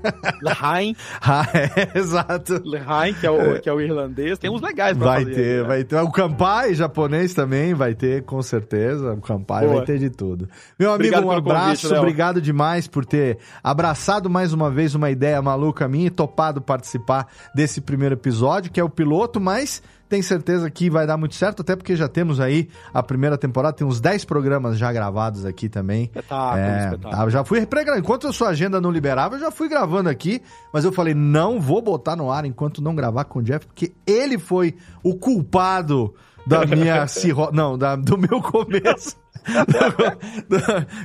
Lehain. 0.42 0.96
ah, 1.20 1.46
é, 1.52 1.98
exato. 1.98 2.62
Lehain, 2.64 3.12
que 3.12 3.26
é, 3.26 3.30
o, 3.30 3.60
que 3.60 3.68
é 3.68 3.72
o 3.72 3.82
irlandês. 3.82 4.38
Tem 4.38 4.50
uns 4.50 4.62
legais 4.62 4.96
pra 4.96 5.06
vai. 5.06 5.26
Ter, 5.26 5.60
né? 5.60 5.68
Vai 5.68 5.84
ter, 5.84 5.96
O 5.96 6.10
Kampai 6.10 6.74
japonês 6.74 7.34
também 7.34 7.74
vai 7.74 7.94
ter, 7.94 8.22
com 8.22 8.40
certeza. 8.40 9.12
O 9.12 9.20
Kampai 9.20 9.66
vai 9.66 9.84
ter 9.84 9.98
de 9.98 10.08
tudo. 10.08 10.48
Meu 10.78 10.88
amigo, 10.88 11.16
obrigado 11.16 11.26
um 11.26 11.30
abraço. 11.30 11.82
Convite, 11.82 11.98
obrigado 11.98 12.40
demais 12.40 12.88
por 12.88 13.04
ter 13.04 13.36
abraçado 13.62 14.30
mais 14.30 14.54
uma 14.54 14.70
vez 14.70 14.94
uma 14.94 15.10
ideia 15.10 15.42
maluca 15.42 15.86
minha 15.86 16.06
e 16.06 16.10
topado 16.10 16.62
participar 16.62 17.26
desse 17.54 17.82
primeiro 17.82 18.14
episódio, 18.14 18.72
que 18.72 18.80
é 18.80 18.84
o 18.84 18.88
piloto, 18.88 19.38
mas 19.38 19.82
tem 20.14 20.22
certeza 20.22 20.70
que 20.70 20.88
vai 20.88 21.08
dar 21.08 21.16
muito 21.16 21.34
certo, 21.34 21.62
até 21.62 21.74
porque 21.74 21.96
já 21.96 22.06
temos 22.06 22.38
aí 22.38 22.68
a 22.92 23.02
primeira 23.02 23.36
temporada, 23.36 23.74
tem 23.74 23.84
uns 23.84 24.00
10 24.00 24.24
programas 24.24 24.78
já 24.78 24.92
gravados 24.92 25.44
aqui 25.44 25.68
também. 25.68 26.04
Espetáculo, 26.04 26.62
é, 26.62 26.84
espetáculo. 26.84 27.24
Tá, 27.24 27.28
já 27.30 27.44
fui 27.44 27.66
pregando. 27.66 27.98
Enquanto 27.98 28.28
a 28.28 28.32
sua 28.32 28.50
agenda 28.50 28.80
não 28.80 28.92
liberava, 28.92 29.34
eu 29.34 29.40
já 29.40 29.50
fui 29.50 29.68
gravando 29.68 30.08
aqui, 30.08 30.40
mas 30.72 30.84
eu 30.84 30.92
falei, 30.92 31.14
não 31.14 31.60
vou 31.60 31.82
botar 31.82 32.14
no 32.14 32.30
ar 32.30 32.44
enquanto 32.44 32.80
não 32.80 32.94
gravar 32.94 33.24
com 33.24 33.40
o 33.40 33.42
Jeff, 33.42 33.66
porque 33.66 33.92
ele 34.06 34.38
foi 34.38 34.76
o 35.02 35.16
culpado 35.16 36.14
da 36.46 36.64
minha 36.64 37.04
cirro... 37.08 37.50
não, 37.52 37.76
da, 37.76 37.96
do 37.96 38.16
meu 38.16 38.40
começo. 38.40 39.16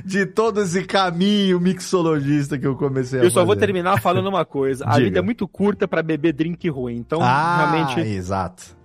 de 0.04 0.24
todo 0.24 0.62
esse 0.62 0.84
caminho 0.84 1.58
mixologista 1.58 2.56
que 2.56 2.66
eu 2.66 2.76
comecei 2.76 3.18
a 3.18 3.24
Eu 3.24 3.30
só 3.30 3.40
fazer. 3.40 3.46
vou 3.46 3.56
terminar 3.56 4.00
falando 4.00 4.28
uma 4.28 4.44
coisa. 4.44 4.84
A 4.86 4.92
Diga. 4.94 5.04
vida 5.04 5.18
é 5.18 5.22
muito 5.22 5.48
curta 5.48 5.88
para 5.88 6.00
beber 6.00 6.32
drink 6.32 6.68
ruim. 6.68 6.94
Então, 6.96 7.18
ah, 7.20 7.72
realmente. 7.72 8.00
Exato. 8.00 8.79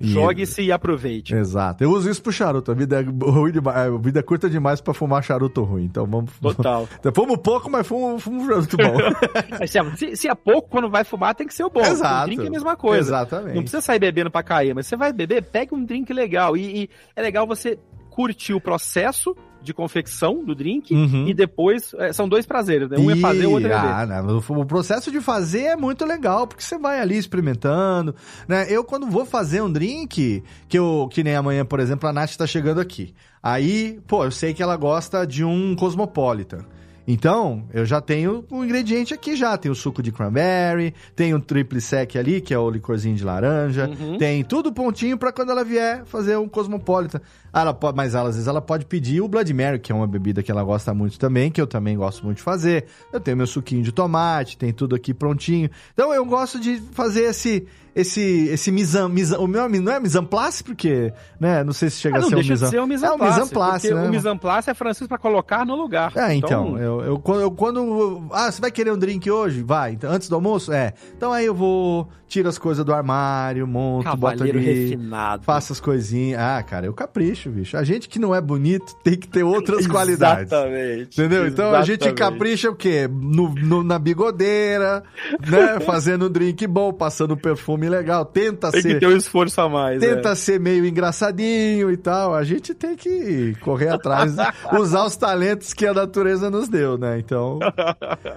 Jogue-se 0.00 0.62
e 0.62 0.72
aproveite. 0.72 1.34
Exato. 1.34 1.82
Eu 1.82 1.90
uso 1.90 2.08
isso 2.08 2.22
pro 2.22 2.32
charuto. 2.32 2.70
A 2.70 2.74
vida 2.74 3.00
é, 3.00 3.04
ruim 3.04 3.52
demais, 3.52 3.76
a 3.76 3.96
vida 3.98 4.20
é 4.20 4.22
curta 4.22 4.48
demais 4.48 4.80
pra 4.80 4.94
fumar 4.94 5.22
charuto 5.22 5.62
ruim. 5.62 5.84
Então 5.84 6.06
vamos. 6.06 6.30
Total. 6.40 6.88
fumo 7.14 7.36
pouco, 7.36 7.70
mas 7.70 7.86
fumo, 7.86 8.18
fumo 8.18 8.46
charuto 8.46 8.76
bom. 8.76 8.96
se, 9.96 10.16
se 10.16 10.28
é 10.28 10.34
pouco, 10.34 10.68
quando 10.68 10.88
vai 10.88 11.04
fumar, 11.04 11.34
tem 11.34 11.46
que 11.46 11.54
ser 11.54 11.64
o 11.64 11.70
bom. 11.70 11.80
Exato. 11.80 12.22
O 12.22 12.26
drink 12.26 12.44
é 12.44 12.46
a 12.46 12.50
mesma 12.50 12.76
coisa. 12.76 13.08
Exatamente. 13.08 13.54
Não 13.54 13.62
precisa 13.62 13.80
sair 13.80 13.98
bebendo 13.98 14.30
pra 14.30 14.42
cair, 14.42 14.74
mas 14.74 14.86
você 14.86 14.96
vai 14.96 15.12
beber, 15.12 15.42
pegue 15.42 15.74
um 15.74 15.84
drink 15.84 16.12
legal. 16.12 16.56
E, 16.56 16.82
e 16.82 16.90
é 17.16 17.22
legal 17.22 17.46
você 17.46 17.78
curtir 18.10 18.54
o 18.54 18.60
processo 18.60 19.36
de 19.62 19.74
confecção 19.74 20.44
do 20.44 20.54
drink 20.54 20.94
uhum. 20.94 21.26
e 21.26 21.34
depois 21.34 21.94
é, 21.98 22.12
são 22.12 22.28
dois 22.28 22.46
prazeres, 22.46 22.88
né? 22.88 22.96
Um 22.98 23.10
e... 23.10 23.14
é 23.14 23.16
fazer, 23.16 23.46
o 23.46 23.52
outro 23.52 23.68
é 23.68 23.74
beber. 23.74 23.90
Ah, 23.90 24.06
não, 24.06 24.38
o 24.38 24.66
processo 24.66 25.10
de 25.10 25.20
fazer 25.20 25.62
é 25.62 25.76
muito 25.76 26.04
legal, 26.04 26.46
porque 26.46 26.62
você 26.62 26.78
vai 26.78 27.00
ali 27.00 27.16
experimentando, 27.16 28.14
né? 28.46 28.66
Eu 28.68 28.84
quando 28.84 29.06
vou 29.06 29.24
fazer 29.24 29.62
um 29.62 29.70
drink, 29.70 30.42
que 30.68 30.78
eu 30.78 31.08
que 31.10 31.22
nem 31.22 31.34
amanhã, 31.34 31.64
por 31.64 31.80
exemplo, 31.80 32.08
a 32.08 32.12
Nath 32.12 32.36
tá 32.36 32.46
chegando 32.46 32.80
aqui. 32.80 33.14
Aí, 33.42 34.00
pô, 34.06 34.24
eu 34.24 34.30
sei 34.30 34.52
que 34.52 34.62
ela 34.62 34.76
gosta 34.76 35.26
de 35.26 35.44
um 35.44 35.74
Cosmopolitan. 35.76 36.64
Então, 37.10 37.64
eu 37.72 37.86
já 37.86 38.02
tenho 38.02 38.44
o 38.50 38.62
ingrediente 38.62 39.14
aqui 39.14 39.34
já. 39.34 39.56
Tem 39.56 39.70
o 39.70 39.74
suco 39.74 40.02
de 40.02 40.12
cranberry, 40.12 40.94
tem 41.16 41.32
o 41.32 41.40
triple 41.40 41.80
sec 41.80 42.16
ali, 42.16 42.38
que 42.38 42.52
é 42.52 42.58
o 42.58 42.68
licorzinho 42.68 43.16
de 43.16 43.24
laranja. 43.24 43.88
Uhum. 43.88 44.18
Tem 44.18 44.44
tudo 44.44 44.70
pontinho 44.70 45.16
para 45.16 45.32
quando 45.32 45.50
ela 45.50 45.64
vier 45.64 46.04
fazer 46.04 46.36
um 46.36 46.46
cosmopolitan. 46.46 47.18
Ela 47.50 47.72
pode, 47.72 47.96
mas 47.96 48.14
ela, 48.14 48.28
às 48.28 48.34
vezes 48.34 48.46
ela 48.46 48.60
pode 48.60 48.84
pedir 48.84 49.22
o 49.22 49.28
Blood 49.28 49.54
Mary, 49.54 49.78
que 49.78 49.90
é 49.90 49.94
uma 49.94 50.06
bebida 50.06 50.42
que 50.42 50.50
ela 50.50 50.62
gosta 50.62 50.92
muito 50.92 51.18
também, 51.18 51.50
que 51.50 51.58
eu 51.58 51.66
também 51.66 51.96
gosto 51.96 52.26
muito 52.26 52.36
de 52.36 52.42
fazer. 52.42 52.84
Eu 53.10 53.18
tenho 53.18 53.38
meu 53.38 53.46
suquinho 53.46 53.82
de 53.82 53.90
tomate, 53.90 54.58
tem 54.58 54.70
tudo 54.70 54.94
aqui 54.94 55.14
prontinho. 55.14 55.70
Então 55.94 56.12
eu 56.12 56.26
gosto 56.26 56.60
de 56.60 56.78
fazer 56.92 57.22
esse 57.22 57.66
esse, 58.00 58.48
esse 58.48 58.70
misam, 58.70 59.08
misam, 59.08 59.42
o 59.42 59.48
meu 59.48 59.68
não 59.68 59.92
é 59.92 59.98
misamplace, 59.98 60.62
porque, 60.62 61.12
né, 61.40 61.64
não 61.64 61.72
sei 61.72 61.90
se 61.90 62.00
chega 62.00 62.16
ah, 62.16 62.20
a 62.20 62.22
ser 62.22 62.36
um 62.36 62.38
misam... 62.38 62.70
ser 62.70 62.80
um 62.80 62.86
misamplace. 62.86 63.22
É 63.22 63.26
um 63.26 63.44
misamplace, 63.44 63.94
né? 63.94 64.04
o 64.04 64.10
misamplace 64.10 64.70
é 64.70 64.74
francês 64.74 65.08
para 65.08 65.18
colocar 65.18 65.66
no 65.66 65.74
lugar. 65.74 66.12
É, 66.16 66.32
então, 66.32 66.68
então 66.68 66.78
eu, 66.78 67.00
eu, 67.00 67.18
quando, 67.18 67.40
eu, 67.40 67.50
quando, 67.50 68.28
ah, 68.30 68.52
você 68.52 68.60
vai 68.60 68.70
querer 68.70 68.92
um 68.92 68.98
drink 68.98 69.28
hoje? 69.28 69.62
Vai, 69.62 69.92
então, 69.92 70.12
antes 70.12 70.28
do 70.28 70.36
almoço? 70.36 70.72
É. 70.72 70.94
Então 71.16 71.32
aí 71.32 71.46
eu 71.46 71.54
vou, 71.54 72.08
tiro 72.28 72.48
as 72.48 72.58
coisas 72.58 72.84
do 72.84 72.92
armário, 72.92 73.66
monto, 73.66 74.04
Cavaleiro 74.04 74.58
boto 74.58 74.68
ali, 74.68 74.82
refinado. 74.82 75.44
faço 75.44 75.72
as 75.72 75.80
coisinhas. 75.80 76.40
Ah, 76.40 76.62
cara, 76.62 76.86
eu 76.86 76.92
capricho, 76.92 77.50
bicho. 77.50 77.76
A 77.76 77.82
gente 77.82 78.08
que 78.08 78.18
não 78.18 78.34
é 78.34 78.40
bonito 78.40 78.94
tem 79.02 79.16
que 79.16 79.26
ter 79.26 79.42
outras 79.42 79.86
qualidades. 79.88 80.52
Exatamente. 80.52 81.20
Entendeu? 81.20 81.46
Então 81.46 81.74
a 81.74 81.82
gente 81.82 82.12
capricha 82.12 82.70
o 82.70 82.76
quê? 82.76 83.08
No, 83.10 83.54
no, 83.54 83.82
na 83.82 83.98
bigodeira, 83.98 85.02
né? 85.48 85.80
Fazendo 85.86 86.28
drink 86.28 86.66
bom, 86.66 86.92
passando 86.92 87.36
perfume 87.36 87.87
legal. 87.88 88.24
Tenta 88.24 88.70
tem 88.70 88.82
ser. 88.82 88.88
Tem 88.88 88.94
que 88.98 89.06
ter 89.06 89.12
um 89.12 89.16
esforço 89.16 89.60
a 89.60 89.68
mais. 89.68 90.00
Tenta 90.00 90.30
é. 90.30 90.34
ser 90.34 90.60
meio 90.60 90.84
engraçadinho 90.84 91.90
e 91.90 91.96
tal. 91.96 92.34
A 92.34 92.44
gente 92.44 92.74
tem 92.74 92.96
que 92.96 93.54
correr 93.60 93.88
atrás, 93.88 94.34
usar 94.78 95.04
os 95.04 95.16
talentos 95.16 95.72
que 95.72 95.86
a 95.86 95.94
natureza 95.94 96.50
nos 96.50 96.68
deu, 96.68 96.98
né? 96.98 97.18
Então. 97.18 97.58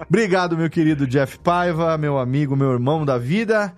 Obrigado, 0.08 0.56
meu 0.56 0.70
querido 0.70 1.06
Jeff 1.06 1.38
Paiva, 1.38 1.96
meu 1.98 2.18
amigo, 2.18 2.56
meu 2.56 2.72
irmão 2.72 3.04
da 3.04 3.18
vida. 3.18 3.72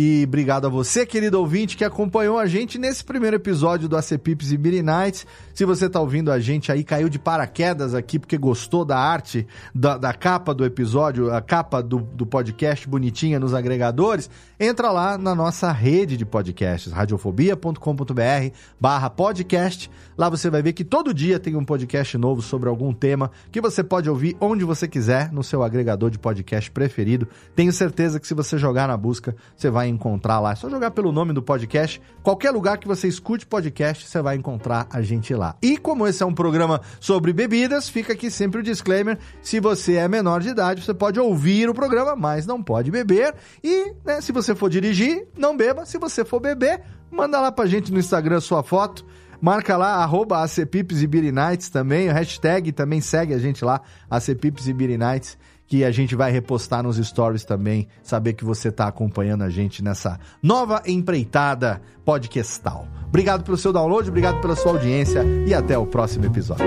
E 0.00 0.22
obrigado 0.28 0.66
a 0.66 0.70
você, 0.70 1.04
querido 1.04 1.40
ouvinte, 1.40 1.76
que 1.76 1.84
acompanhou 1.84 2.38
a 2.38 2.46
gente 2.46 2.78
nesse 2.78 3.02
primeiro 3.02 3.34
episódio 3.34 3.88
do 3.88 3.96
AC 3.96 4.16
Pips 4.16 4.52
e 4.52 4.56
Beer 4.56 4.80
Nights. 4.80 5.26
Se 5.58 5.64
você 5.64 5.86
está 5.86 5.98
ouvindo 5.98 6.30
a 6.30 6.38
gente 6.38 6.70
aí, 6.70 6.84
caiu 6.84 7.08
de 7.08 7.18
paraquedas 7.18 7.92
aqui 7.92 8.16
porque 8.16 8.38
gostou 8.38 8.84
da 8.84 8.96
arte, 8.96 9.44
da, 9.74 9.98
da 9.98 10.14
capa 10.14 10.54
do 10.54 10.64
episódio, 10.64 11.34
a 11.34 11.42
capa 11.42 11.82
do, 11.82 11.98
do 11.98 12.24
podcast 12.24 12.88
bonitinha 12.88 13.40
nos 13.40 13.52
agregadores, 13.52 14.30
entra 14.60 14.92
lá 14.92 15.18
na 15.18 15.34
nossa 15.34 15.72
rede 15.72 16.16
de 16.16 16.24
podcasts, 16.24 16.92
radiofobia.com.br 16.92 18.54
barra 18.78 19.10
podcast. 19.10 19.90
Lá 20.16 20.28
você 20.28 20.48
vai 20.48 20.62
ver 20.62 20.74
que 20.74 20.84
todo 20.84 21.12
dia 21.12 21.40
tem 21.40 21.56
um 21.56 21.64
podcast 21.64 22.16
novo 22.16 22.40
sobre 22.40 22.68
algum 22.68 22.92
tema 22.92 23.28
que 23.50 23.60
você 23.60 23.82
pode 23.82 24.08
ouvir 24.08 24.36
onde 24.40 24.64
você 24.64 24.86
quiser, 24.86 25.32
no 25.32 25.42
seu 25.42 25.64
agregador 25.64 26.08
de 26.08 26.20
podcast 26.20 26.70
preferido. 26.70 27.26
Tenho 27.56 27.72
certeza 27.72 28.20
que 28.20 28.28
se 28.28 28.34
você 28.34 28.58
jogar 28.58 28.86
na 28.86 28.96
busca, 28.96 29.34
você 29.56 29.68
vai 29.68 29.88
encontrar 29.88 30.38
lá. 30.38 30.52
É 30.52 30.54
só 30.54 30.70
jogar 30.70 30.92
pelo 30.92 31.10
nome 31.10 31.32
do 31.32 31.42
podcast. 31.42 32.00
Qualquer 32.22 32.52
lugar 32.52 32.78
que 32.78 32.86
você 32.86 33.08
escute 33.08 33.44
podcast, 33.44 34.06
você 34.06 34.22
vai 34.22 34.36
encontrar 34.36 34.86
a 34.92 35.02
gente 35.02 35.34
lá. 35.48 35.56
E 35.62 35.76
como 35.76 36.06
esse 36.06 36.22
é 36.22 36.26
um 36.26 36.34
programa 36.34 36.80
sobre 37.00 37.32
bebidas, 37.32 37.88
fica 37.88 38.12
aqui 38.12 38.30
sempre 38.30 38.60
o 38.60 38.62
disclaimer: 38.62 39.18
se 39.42 39.60
você 39.60 39.94
é 39.94 40.08
menor 40.08 40.40
de 40.40 40.50
idade, 40.50 40.82
você 40.82 40.94
pode 40.94 41.18
ouvir 41.18 41.68
o 41.68 41.74
programa, 41.74 42.14
mas 42.14 42.46
não 42.46 42.62
pode 42.62 42.90
beber. 42.90 43.34
E 43.62 43.92
né, 44.04 44.20
se 44.20 44.32
você 44.32 44.54
for 44.54 44.68
dirigir, 44.68 45.26
não 45.36 45.56
beba. 45.56 45.86
Se 45.86 45.98
você 45.98 46.24
for 46.24 46.40
beber, 46.40 46.82
manda 47.10 47.40
lá 47.40 47.50
pra 47.50 47.66
gente 47.66 47.92
no 47.92 47.98
Instagram 47.98 48.40
sua 48.40 48.62
foto. 48.62 49.04
Marca 49.40 49.76
lá, 49.76 50.02
arroba 50.02 50.42
ACPips 50.42 51.00
e 51.00 51.06
Beer 51.06 51.32
Nights 51.32 51.70
também, 51.70 52.08
o 52.08 52.12
hashtag 52.12 52.72
também 52.72 53.00
segue 53.00 53.32
a 53.32 53.38
gente 53.38 53.64
lá, 53.64 53.80
ACPips 54.10 54.66
e 54.66 54.72
Beer 54.72 54.98
Nights 54.98 55.38
que 55.68 55.84
a 55.84 55.90
gente 55.90 56.16
vai 56.16 56.32
repostar 56.32 56.82
nos 56.82 56.96
stories 56.96 57.44
também, 57.44 57.86
saber 58.02 58.32
que 58.32 58.44
você 58.44 58.68
está 58.68 58.88
acompanhando 58.88 59.44
a 59.44 59.50
gente 59.50 59.84
nessa 59.84 60.18
nova 60.42 60.82
empreitada 60.86 61.80
podcastal. 62.04 62.88
Obrigado 63.06 63.44
pelo 63.44 63.56
seu 63.58 63.72
download, 63.72 64.08
obrigado 64.08 64.40
pela 64.40 64.56
sua 64.56 64.72
audiência 64.72 65.22
e 65.46 65.52
até 65.52 65.76
o 65.76 65.86
próximo 65.86 66.24
episódio. 66.24 66.66